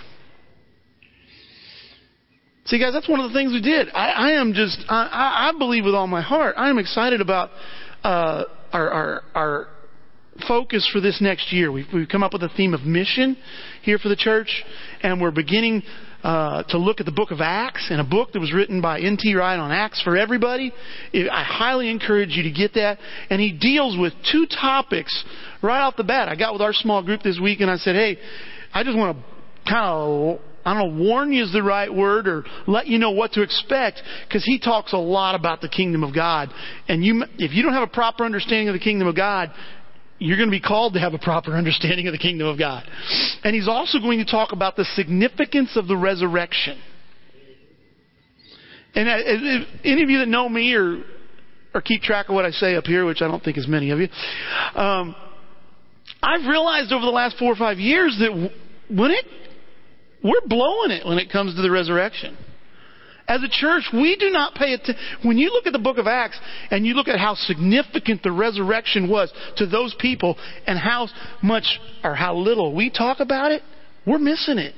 See, 2.73 2.79
guys, 2.79 2.95
that's 2.95 3.07
one 3.07 3.21
of 3.21 3.31
the 3.31 3.39
things 3.39 3.53
we 3.53 3.61
did. 3.61 3.89
I, 3.93 4.09
I 4.09 4.31
am 4.41 4.55
just, 4.55 4.83
I, 4.89 5.51
I, 5.53 5.59
believe 5.59 5.85
with 5.85 5.95
all 5.95 6.07
my 6.07 6.23
heart. 6.23 6.55
I 6.57 6.71
am 6.71 6.79
excited 6.79 7.21
about 7.21 7.51
uh, 8.03 8.45
our, 8.73 8.89
our, 8.89 9.23
our 9.35 9.69
focus 10.49 10.89
for 10.91 10.99
this 10.99 11.21
next 11.21 11.53
year. 11.53 11.71
We've, 11.71 11.85
we've 11.93 12.09
come 12.09 12.23
up 12.23 12.33
with 12.33 12.43
a 12.45 12.49
theme 12.57 12.73
of 12.73 12.81
mission 12.81 13.37
here 13.83 13.99
for 13.99 14.09
the 14.09 14.17
church, 14.17 14.65
and 15.03 15.21
we're 15.21 15.33
beginning 15.33 15.83
uh, 16.23 16.63
to 16.71 16.79
look 16.79 17.01
at 17.01 17.05
the 17.05 17.13
book 17.13 17.31
of 17.31 17.43
Acts 17.43 17.89
and 17.91 18.01
a 18.01 18.05
book 18.05 18.33
that 18.33 18.41
was 18.41 18.55
written 18.55 18.81
by 18.81 19.01
N.T. 19.01 19.35
Wright 19.35 19.59
on 19.59 19.71
Acts 19.71 20.01
for 20.01 20.17
everybody. 20.17 20.73
I 21.13 21.45
highly 21.45 21.91
encourage 21.91 22.31
you 22.31 22.45
to 22.45 22.51
get 22.51 22.73
that. 22.73 22.97
And 23.29 23.39
he 23.39 23.53
deals 23.53 23.99
with 23.99 24.15
two 24.33 24.47
topics 24.47 25.25
right 25.63 25.83
off 25.83 25.97
the 25.99 26.05
bat. 26.05 26.31
I 26.31 26.37
got 26.37 26.55
with 26.55 26.63
our 26.63 26.73
small 26.73 27.03
group 27.03 27.23
this 27.23 27.39
week 27.39 27.61
and 27.61 27.71
I 27.71 27.77
said, 27.77 27.97
hey, 27.97 28.17
I 28.73 28.83
just 28.83 28.97
want 28.97 29.19
to 29.19 29.71
kind 29.71 29.85
of 29.85 30.41
I 30.65 30.75
don't 30.75 30.97
know, 30.97 31.05
warn 31.05 31.33
you 31.33 31.43
is 31.43 31.53
the 31.53 31.63
right 31.63 31.93
word 31.93 32.29
or 32.29 32.45
let 32.67 32.87
you 32.87 32.99
know 32.99 33.11
what 33.11 33.33
to 33.33 33.43
expect 33.43 34.01
because 34.29 34.45
he 34.45 34.61
talks 34.61 34.93
a 34.93 34.99
lot 34.99 35.35
about 35.35 35.61
the 35.61 35.69
kingdom 35.69 36.05
of 36.05 36.15
God. 36.15 36.51
And 36.89 37.05
you, 37.05 37.25
if 37.39 37.53
you 37.53 37.63
don't 37.63 37.73
have 37.73 37.83
a 37.83 37.93
proper 37.93 38.25
understanding 38.25 38.69
of 38.69 38.75
the 38.75 38.81
kingdom 38.81 39.09
of 39.09 39.17
God, 39.17 39.51
you're 40.19 40.37
going 40.37 40.49
to 40.49 40.57
be 40.57 40.61
called 40.61 40.95
to 40.95 41.01
have 41.01 41.15
a 41.15 41.19
proper 41.19 41.53
understanding 41.57 42.07
of 42.07 42.13
the 42.13 42.19
kingdom 42.19 42.47
of 42.47 42.59
God. 42.59 42.85
And 43.43 43.55
he's 43.55 43.69
also 43.69 43.99
going 43.99 44.19
to 44.19 44.25
talk 44.25 44.53
about 44.53 44.77
the 44.77 44.85
significance 44.95 45.77
of 45.77 45.89
the 45.89 45.97
resurrection. 45.97 46.81
And 48.95 49.09
uh, 49.09 49.15
if 49.19 49.69
any 49.85 50.03
of 50.03 50.11
you 50.11 50.19
that 50.19 50.29
know 50.29 50.49
me 50.49 50.75
or, 50.75 51.03
or 51.75 51.81
keep 51.81 52.03
track 52.03 52.29
of 52.29 52.35
what 52.35 52.45
I 52.45 52.51
say 52.51 52.77
up 52.77 52.85
here, 52.85 53.05
which 53.05 53.23
I 53.23 53.29
don't 53.29 53.43
think 53.43 53.57
is 53.57 53.67
many 53.67 53.91
of 53.91 53.99
you, 53.99 54.09
um, 54.75 55.17
I've 56.23 56.47
realized 56.47 56.93
over 56.93 57.05
the 57.05 57.11
last 57.11 57.37
four 57.39 57.53
or 57.53 57.57
five 57.57 57.79
years 57.79 58.17
that 58.21 58.51
when 58.91 59.11
it 59.11 59.25
we're 60.23 60.47
blowing 60.47 60.91
it 60.91 61.07
when 61.07 61.19
it 61.19 61.31
comes 61.31 61.55
to 61.57 61.63
the 61.63 61.71
resurrection. 61.71 62.37
As 63.29 63.43
a 63.43 63.49
church, 63.49 63.85
we 63.93 64.17
do 64.17 64.31
not 64.31 64.55
pay 64.55 64.75
attention. 64.75 64.97
When 65.23 65.39
you 65.39 65.51
look 65.51 65.67
at 65.67 65.73
the 65.73 65.79
book 65.79 65.99
of 65.99 66.07
Acts 66.07 66.39
and 66.71 66.85
you 66.85 66.95
look 66.95 67.09
at 67.09 67.19
how 67.19 67.35
significant 67.35 68.23
the 68.23 68.33
resurrection 68.33 69.09
was 69.09 69.33
to 69.57 69.67
those 69.67 69.95
people 69.99 70.37
and 70.67 70.79
how 70.79 71.09
much 71.43 71.79
or 72.03 72.15
how 72.15 72.37
little 72.37 72.75
we 72.75 72.91
talk 72.91 73.21
about 73.21 73.53
it, 73.53 73.63
we're 74.07 74.19
missing 74.19 74.59
it. 74.59 74.75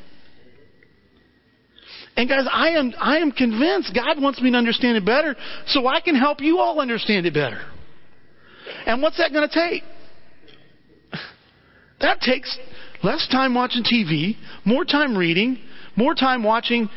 And 2.16 2.28
guys, 2.28 2.46
I 2.52 2.70
am, 2.70 2.92
I 2.98 3.18
am 3.18 3.32
convinced 3.32 3.92
God 3.94 4.22
wants 4.22 4.40
me 4.40 4.50
to 4.52 4.56
understand 4.56 4.96
it 4.96 5.04
better 5.04 5.34
so 5.66 5.86
I 5.86 6.00
can 6.00 6.14
help 6.14 6.40
you 6.40 6.58
all 6.58 6.80
understand 6.80 7.26
it 7.26 7.34
better. 7.34 7.60
And 8.86 9.02
what's 9.02 9.18
that 9.18 9.32
going 9.32 9.48
to 9.48 9.54
take? 9.54 9.82
That 12.00 12.20
takes 12.20 12.58
less 13.04 13.28
time 13.30 13.54
watching 13.54 13.84
TV, 13.84 14.36
more 14.64 14.84
time 14.84 15.16
reading, 15.16 15.58
more 15.94 16.14
time 16.14 16.42
watching 16.42 16.88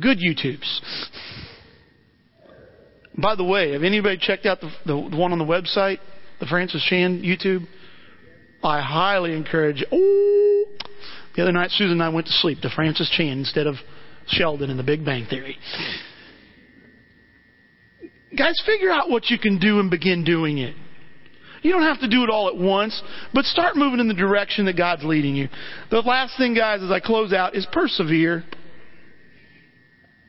good 0.00 0.18
YouTubes. 0.18 0.80
By 3.16 3.36
the 3.36 3.44
way, 3.44 3.72
have 3.72 3.84
anybody 3.84 4.18
checked 4.20 4.44
out 4.44 4.60
the, 4.60 4.70
the, 4.84 4.96
one 4.96 5.32
on 5.32 5.38
the 5.38 5.44
website, 5.44 5.98
the 6.40 6.46
Francis 6.46 6.84
Chan 6.88 7.22
YouTube? 7.22 7.66
I 8.64 8.80
highly 8.80 9.34
encourage. 9.34 9.84
Oh, 9.92 10.64
the 11.36 11.42
other 11.42 11.52
night 11.52 11.70
Susan 11.70 11.92
and 11.92 12.02
I 12.02 12.08
went 12.08 12.26
to 12.26 12.32
sleep 12.32 12.60
to 12.60 12.70
Francis 12.70 13.10
Chan 13.16 13.38
instead 13.38 13.66
of 13.66 13.76
Sheldon 14.26 14.70
in 14.70 14.76
The 14.76 14.82
Big 14.82 15.04
Bang 15.04 15.26
Theory. 15.28 15.58
Guys, 18.36 18.60
figure 18.64 18.90
out 18.90 19.10
what 19.10 19.28
you 19.28 19.38
can 19.38 19.58
do 19.58 19.78
and 19.78 19.90
begin 19.90 20.24
doing 20.24 20.58
it. 20.58 20.74
You 21.62 21.70
don't 21.70 21.82
have 21.82 22.00
to 22.00 22.08
do 22.08 22.24
it 22.24 22.30
all 22.30 22.48
at 22.48 22.56
once, 22.56 23.00
but 23.32 23.44
start 23.44 23.76
moving 23.76 24.00
in 24.00 24.08
the 24.08 24.14
direction 24.14 24.66
that 24.66 24.76
God's 24.76 25.04
leading 25.04 25.36
you. 25.36 25.48
The 25.90 26.00
last 26.00 26.36
thing, 26.36 26.54
guys, 26.54 26.82
as 26.82 26.90
I 26.90 26.98
close 26.98 27.32
out, 27.32 27.54
is 27.54 27.66
persevere. 27.72 28.44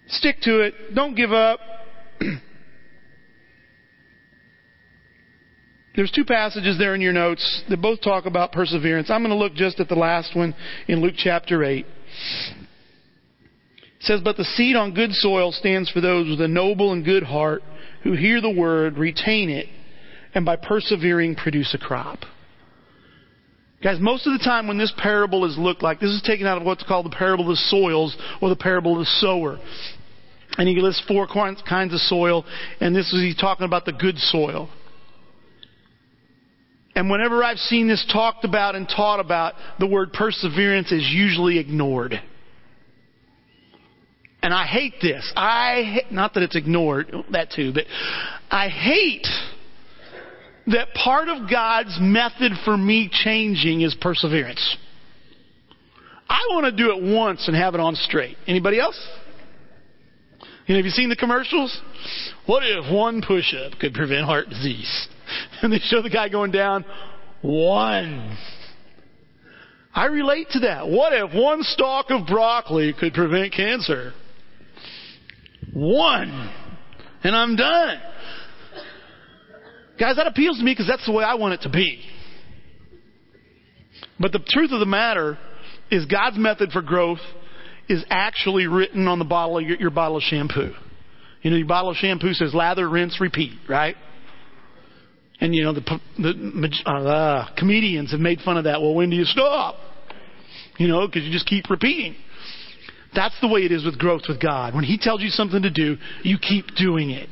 Stick 0.07 0.41
to 0.41 0.61
it. 0.61 0.93
Don't 0.93 1.15
give 1.15 1.31
up. 1.33 1.59
There's 5.95 6.11
two 6.11 6.25
passages 6.25 6.77
there 6.77 6.93
in 6.95 7.01
your 7.01 7.13
notes 7.13 7.63
that 7.69 7.81
both 7.81 8.01
talk 8.01 8.25
about 8.25 8.51
perseverance. 8.51 9.09
I'm 9.09 9.21
going 9.21 9.31
to 9.31 9.37
look 9.37 9.53
just 9.55 9.79
at 9.79 9.89
the 9.89 9.95
last 9.95 10.35
one 10.35 10.55
in 10.87 11.01
Luke 11.01 11.15
chapter 11.17 11.63
8. 11.63 11.85
It 11.85 11.87
says, 14.01 14.21
But 14.23 14.37
the 14.37 14.43
seed 14.43 14.75
on 14.75 14.93
good 14.93 15.13
soil 15.13 15.51
stands 15.51 15.89
for 15.89 16.01
those 16.01 16.29
with 16.29 16.41
a 16.41 16.47
noble 16.47 16.91
and 16.91 17.03
good 17.05 17.23
heart 17.23 17.63
who 18.03 18.13
hear 18.13 18.41
the 18.41 18.51
word, 18.51 18.97
retain 18.97 19.49
it, 19.49 19.67
and 20.33 20.45
by 20.45 20.55
persevering 20.55 21.35
produce 21.35 21.73
a 21.73 21.77
crop. 21.77 22.19
Guys, 23.83 23.97
most 23.99 24.25
of 24.25 24.33
the 24.33 24.43
time 24.43 24.67
when 24.67 24.77
this 24.77 24.93
parable 24.97 25.43
is 25.43 25.57
looked 25.57 25.83
like, 25.83 25.99
this 25.99 26.09
is 26.09 26.21
taken 26.21 26.47
out 26.47 26.57
of 26.57 26.63
what's 26.63 26.83
called 26.83 27.05
the 27.05 27.15
parable 27.15 27.45
of 27.45 27.49
the 27.49 27.63
soils 27.67 28.15
or 28.41 28.47
the 28.47 28.55
parable 28.55 28.93
of 28.93 28.99
the 28.99 29.11
sower. 29.19 29.59
And 30.57 30.69
he 30.69 30.79
lists 30.79 31.03
four 31.07 31.27
kinds 31.27 31.93
of 31.93 31.99
soil, 31.99 32.45
and 32.79 32.95
this 32.95 33.11
is 33.11 33.21
he's 33.21 33.35
talking 33.35 33.65
about 33.65 33.85
the 33.85 33.91
good 33.91 34.17
soil. 34.17 34.69
And 36.95 37.09
whenever 37.09 37.43
I've 37.43 37.57
seen 37.57 37.87
this 37.87 38.05
talked 38.11 38.45
about 38.45 38.75
and 38.75 38.87
taught 38.87 39.19
about, 39.19 39.55
the 39.79 39.87
word 39.87 40.13
perseverance 40.13 40.91
is 40.91 41.03
usually 41.11 41.57
ignored. 41.57 42.21
And 44.43 44.53
I 44.53 44.65
hate 44.65 44.95
this. 45.01 45.31
I 45.35 46.01
not 46.11 46.35
that 46.35 46.43
it's 46.43 46.55
ignored, 46.55 47.13
that 47.31 47.51
too, 47.51 47.73
but 47.73 47.85
I 48.51 48.67
hate 48.69 49.25
that 50.67 50.93
part 50.93 51.27
of 51.27 51.49
God's 51.49 51.97
method 51.99 52.53
for 52.63 52.77
me 52.77 53.09
changing 53.11 53.81
is 53.81 53.95
perseverance. 53.99 54.77
I 56.29 56.39
want 56.51 56.65
to 56.65 56.71
do 56.71 56.95
it 56.95 57.15
once 57.15 57.47
and 57.47 57.55
have 57.55 57.73
it 57.73 57.79
on 57.79 57.95
straight. 57.95 58.37
Anybody 58.47 58.79
else? 58.79 58.99
You 60.65 60.73
know, 60.73 60.79
have 60.79 60.85
you 60.85 60.91
seen 60.91 61.09
the 61.09 61.15
commercials? 61.15 61.77
What 62.45 62.63
if 62.63 62.91
one 62.91 63.21
push-up 63.21 63.79
could 63.79 63.93
prevent 63.93 64.25
heart 64.25 64.49
disease? 64.49 65.07
And 65.61 65.71
they 65.71 65.79
show 65.79 66.01
the 66.01 66.09
guy 66.09 66.27
going 66.27 66.51
down 66.51 66.83
one. 67.41 68.37
I 69.93 70.05
relate 70.05 70.47
to 70.51 70.59
that. 70.61 70.87
What 70.87 71.13
if 71.13 71.33
one 71.33 71.63
stalk 71.63 72.07
of 72.09 72.27
broccoli 72.27 72.93
could 72.99 73.13
prevent 73.13 73.53
cancer? 73.53 74.13
One. 75.71 76.51
And 77.23 77.35
I'm 77.35 77.55
done. 77.55 78.01
Guys, 80.03 80.17
that 80.17 80.27
appeals 80.27 80.57
to 80.57 80.65
me 80.65 80.73
because 80.73 80.85
that's 80.85 81.05
the 81.05 81.13
way 81.13 81.23
I 81.23 81.35
want 81.35 81.53
it 81.53 81.61
to 81.61 81.69
be. 81.69 82.03
But 84.19 84.33
the 84.33 84.39
truth 84.45 84.73
of 84.73 84.81
the 84.81 84.85
matter 84.85 85.37
is 85.89 86.03
God's 86.07 86.37
method 86.37 86.73
for 86.73 86.81
growth 86.81 87.21
is 87.87 88.03
actually 88.09 88.67
written 88.67 89.07
on 89.07 89.17
the 89.17 89.23
bottle 89.23 89.59
of 89.59 89.63
your, 89.63 89.77
your 89.77 89.91
bottle 89.91 90.17
of 90.17 90.23
shampoo. 90.23 90.73
You 91.41 91.51
know, 91.51 91.55
your 91.55 91.67
bottle 91.67 91.91
of 91.91 91.95
shampoo 91.95 92.33
says 92.33 92.53
lather, 92.53 92.89
rinse, 92.89 93.21
repeat, 93.21 93.53
right? 93.69 93.95
And 95.39 95.55
you 95.55 95.63
know, 95.63 95.71
the, 95.71 95.99
the 96.17 96.89
uh, 96.91 97.55
comedians 97.57 98.11
have 98.11 98.19
made 98.19 98.39
fun 98.41 98.57
of 98.57 98.65
that. 98.65 98.81
Well, 98.81 98.95
when 98.95 99.09
do 99.09 99.15
you 99.15 99.23
stop? 99.23 99.75
You 100.79 100.89
know, 100.89 101.07
because 101.07 101.23
you 101.23 101.31
just 101.31 101.47
keep 101.47 101.69
repeating. 101.69 102.17
That's 103.15 103.39
the 103.39 103.47
way 103.47 103.61
it 103.61 103.71
is 103.71 103.85
with 103.85 103.97
growth 103.97 104.23
with 104.27 104.41
God. 104.41 104.75
When 104.75 104.83
He 104.83 104.97
tells 104.97 105.21
you 105.21 105.29
something 105.29 105.61
to 105.61 105.71
do, 105.71 105.95
you 106.23 106.39
keep 106.39 106.75
doing 106.75 107.09
it. 107.09 107.29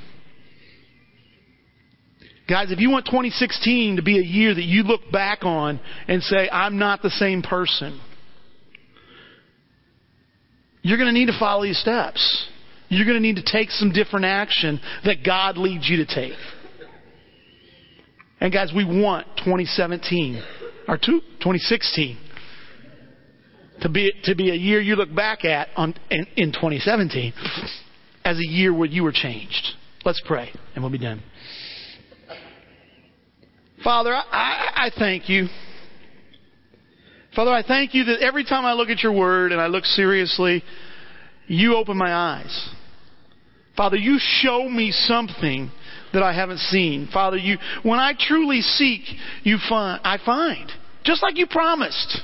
Guys, 2.51 2.69
if 2.69 2.81
you 2.81 2.89
want 2.89 3.05
2016 3.05 3.95
to 3.95 4.01
be 4.01 4.19
a 4.19 4.21
year 4.21 4.53
that 4.53 4.65
you 4.65 4.83
look 4.83 5.09
back 5.09 5.45
on 5.45 5.79
and 6.09 6.21
say, 6.21 6.49
I'm 6.51 6.77
not 6.77 7.01
the 7.01 7.09
same 7.09 7.41
person, 7.41 7.97
you're 10.81 10.97
going 10.97 11.07
to 11.07 11.17
need 11.17 11.27
to 11.27 11.39
follow 11.39 11.63
these 11.63 11.79
steps. 11.79 12.49
You're 12.89 13.05
going 13.05 13.15
to 13.15 13.21
need 13.21 13.37
to 13.37 13.49
take 13.49 13.69
some 13.69 13.93
different 13.93 14.25
action 14.25 14.81
that 15.05 15.23
God 15.25 15.57
leads 15.57 15.87
you 15.87 16.03
to 16.03 16.05
take. 16.05 16.33
And 18.41 18.51
guys, 18.51 18.73
we 18.75 18.83
want 18.83 19.27
2017 19.37 20.43
or 20.89 20.97
2016 20.97 22.17
to 23.79 23.87
be 23.89 24.11
to 24.25 24.35
be 24.35 24.49
a 24.49 24.55
year 24.55 24.81
you 24.81 24.97
look 24.97 25.15
back 25.15 25.45
at 25.45 25.69
on 25.77 25.95
in, 26.09 26.27
in 26.35 26.51
2017 26.51 27.31
as 28.25 28.37
a 28.37 28.45
year 28.45 28.73
where 28.73 28.89
you 28.89 29.03
were 29.03 29.13
changed. 29.13 29.69
Let's 30.03 30.21
pray, 30.25 30.51
and 30.75 30.83
we'll 30.83 30.91
be 30.91 30.97
done. 30.97 31.23
Father, 33.83 34.13
I, 34.13 34.71
I 34.75 34.91
thank 34.97 35.29
you. 35.29 35.47
Father, 37.35 37.51
I 37.51 37.63
thank 37.63 37.93
you 37.93 38.03
that 38.05 38.21
every 38.21 38.43
time 38.43 38.65
I 38.65 38.73
look 38.73 38.89
at 38.89 39.01
your 39.01 39.13
word 39.13 39.51
and 39.51 39.61
I 39.61 39.67
look 39.67 39.85
seriously, 39.85 40.63
you 41.47 41.75
open 41.75 41.97
my 41.97 42.13
eyes. 42.13 42.69
Father, 43.75 43.97
you 43.97 44.17
show 44.19 44.67
me 44.67 44.91
something 44.91 45.71
that 46.13 46.21
I 46.21 46.33
haven't 46.33 46.59
seen. 46.59 47.07
Father, 47.11 47.37
you 47.37 47.57
when 47.83 47.99
I 47.99 48.13
truly 48.19 48.61
seek, 48.61 49.01
you 49.43 49.57
find 49.69 50.01
I 50.03 50.17
find. 50.23 50.69
Just 51.03 51.23
like 51.23 51.37
you 51.37 51.47
promised. 51.47 52.21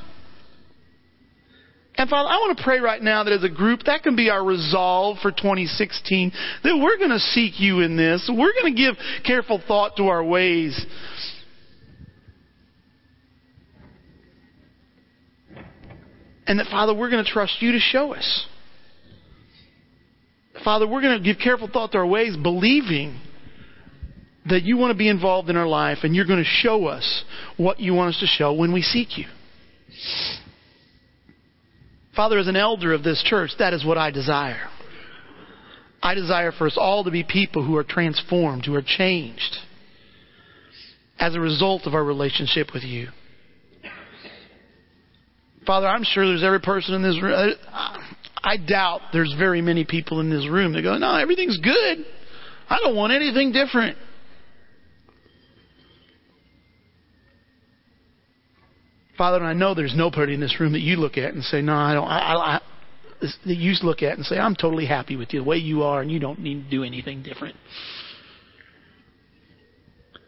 And 1.96 2.08
Father, 2.08 2.30
I 2.30 2.38
want 2.38 2.58
to 2.58 2.64
pray 2.64 2.80
right 2.80 3.02
now 3.02 3.24
that 3.24 3.34
as 3.34 3.44
a 3.44 3.50
group, 3.50 3.84
that 3.86 4.04
can 4.04 4.16
be 4.16 4.30
our 4.30 4.44
resolve 4.44 5.18
for 5.24 5.32
2016, 5.32 6.32
that 6.64 6.80
we're 6.80 6.98
going 6.98 7.10
to 7.10 7.18
seek 7.18 7.60
you 7.60 7.80
in 7.80 7.98
this. 7.98 8.30
We're 8.32 8.54
going 8.54 8.76
to 8.76 8.80
give 8.80 8.96
careful 9.26 9.60
thought 9.68 9.98
to 9.98 10.10
our 10.10 10.24
ways. 10.24 10.80
And 16.48 16.60
that, 16.60 16.68
Father, 16.68 16.94
we're 16.96 17.10
going 17.10 17.24
to 17.24 17.30
trust 17.30 17.62
you 17.62 17.74
to 17.74 17.80
show 17.80 18.14
us. 18.14 18.46
Father, 20.64 20.88
we're 20.88 21.02
going 21.02 21.22
to 21.22 21.24
give 21.24 21.42
careful 21.42 21.70
thought 21.72 21.92
to 21.92 22.00
our 22.00 22.08
ways, 22.08 22.36
believing 22.42 23.20
that 24.50 24.64
you 24.64 24.78
want 24.78 24.92
to 24.92 24.98
be 24.98 25.10
involved 25.10 25.50
in 25.50 25.58
our 25.58 25.68
life 25.68 26.00
and 26.04 26.16
you're 26.16 26.26
going 26.26 26.44
to 26.44 26.50
show 26.50 26.86
us 26.86 27.24
what 27.58 27.80
you 27.80 27.94
want 27.94 28.16
us 28.16 28.20
to 28.22 28.28
show 28.28 28.54
when 28.54 28.72
we 28.72 28.82
seek 28.82 29.18
you. 29.18 29.26
Father, 32.16 32.40
as 32.40 32.48
an 32.48 32.56
elder 32.56 32.94
of 32.94 33.04
this 33.04 33.22
church, 33.26 33.52
that 33.60 33.74
is 33.74 33.86
what 33.86 33.98
I 33.98 34.10
desire. 34.10 34.70
I 36.02 36.14
desire 36.16 36.52
for 36.52 36.68
us 36.68 36.78
all 36.80 37.04
to 37.04 37.12
be 37.12 37.24
people 37.24 37.66
who 37.66 37.76
are 37.76 37.84
transformed, 37.84 38.66
who 38.66 38.74
are 38.76 38.84
changed 38.86 39.58
as 41.20 41.36
a 41.36 41.40
result 41.40 41.86
of 41.86 41.94
our 41.94 42.04
relationship 42.04 42.74
with 42.74 42.84
you. 42.84 43.10
Father, 45.68 45.86
I'm 45.86 46.04
sure 46.04 46.26
there's 46.26 46.46
every 46.46 46.62
person 46.62 46.96
in 46.96 47.04
this 47.04 47.22
room. 47.22 47.54
Uh, 47.70 47.98
I 48.42 48.56
doubt 48.56 49.02
there's 49.12 49.36
very 49.38 49.62
many 49.62 49.84
people 49.84 50.22
in 50.22 50.30
this 50.30 50.48
room 50.50 50.72
that 50.74 50.82
go, 50.82 50.98
no, 50.98 51.18
everything's 51.18 51.58
good. 51.58 52.06
I 52.70 52.80
don't 52.82 52.96
want 52.96 53.12
anything 53.12 53.52
different. 53.52 53.98
Father, 59.18 59.38
and 59.38 59.46
I 59.48 59.54
know 59.54 59.74
there's 59.74 59.96
nobody 59.96 60.36
in 60.36 60.40
this 60.40 60.58
room 60.60 60.72
that 60.72 60.82
you 60.82 60.96
look 60.96 61.18
at 61.18 61.34
and 61.34 61.44
say, 61.44 61.62
no, 61.62 61.74
I 61.74 61.94
don't. 61.94 62.08
I, 62.08 62.20
I, 62.20 62.56
I, 62.56 62.62
that 63.20 63.58
you 63.58 63.74
look 63.84 64.04
at 64.04 64.16
and 64.16 64.26
say, 64.26 64.38
I'm 64.38 64.56
totally 64.56 64.86
happy 64.86 65.16
with 65.16 65.34
you 65.34 65.42
the 65.42 65.46
way 65.46 65.58
you 65.58 65.84
are, 65.84 66.02
and 66.02 66.10
you 66.10 66.20
don't 66.20 66.40
need 66.40 66.64
to 66.64 66.70
do 66.70 66.84
anything 66.84 67.24
different. 67.24 67.56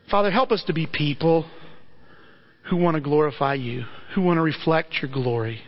Father, 0.09 0.31
help 0.31 0.51
us 0.51 0.63
to 0.67 0.73
be 0.73 0.87
people 0.91 1.49
who 2.69 2.77
want 2.77 2.95
to 2.95 3.01
glorify 3.01 3.55
you, 3.55 3.83
who 4.13 4.21
want 4.21 4.37
to 4.37 4.41
reflect 4.41 4.95
your 5.01 5.11
glory, 5.11 5.61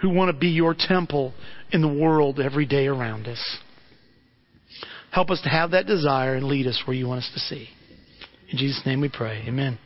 who 0.00 0.10
want 0.10 0.32
to 0.32 0.38
be 0.38 0.48
your 0.48 0.74
temple 0.78 1.32
in 1.70 1.80
the 1.80 1.88
world 1.88 2.40
every 2.40 2.66
day 2.66 2.86
around 2.86 3.26
us. 3.26 3.58
Help 5.10 5.30
us 5.30 5.40
to 5.42 5.48
have 5.48 5.70
that 5.70 5.86
desire 5.86 6.34
and 6.34 6.46
lead 6.46 6.66
us 6.66 6.82
where 6.86 6.96
you 6.96 7.08
want 7.08 7.18
us 7.18 7.30
to 7.32 7.40
see. 7.40 7.68
In 8.50 8.58
Jesus' 8.58 8.82
name 8.84 9.00
we 9.00 9.08
pray. 9.08 9.44
Amen. 9.46 9.78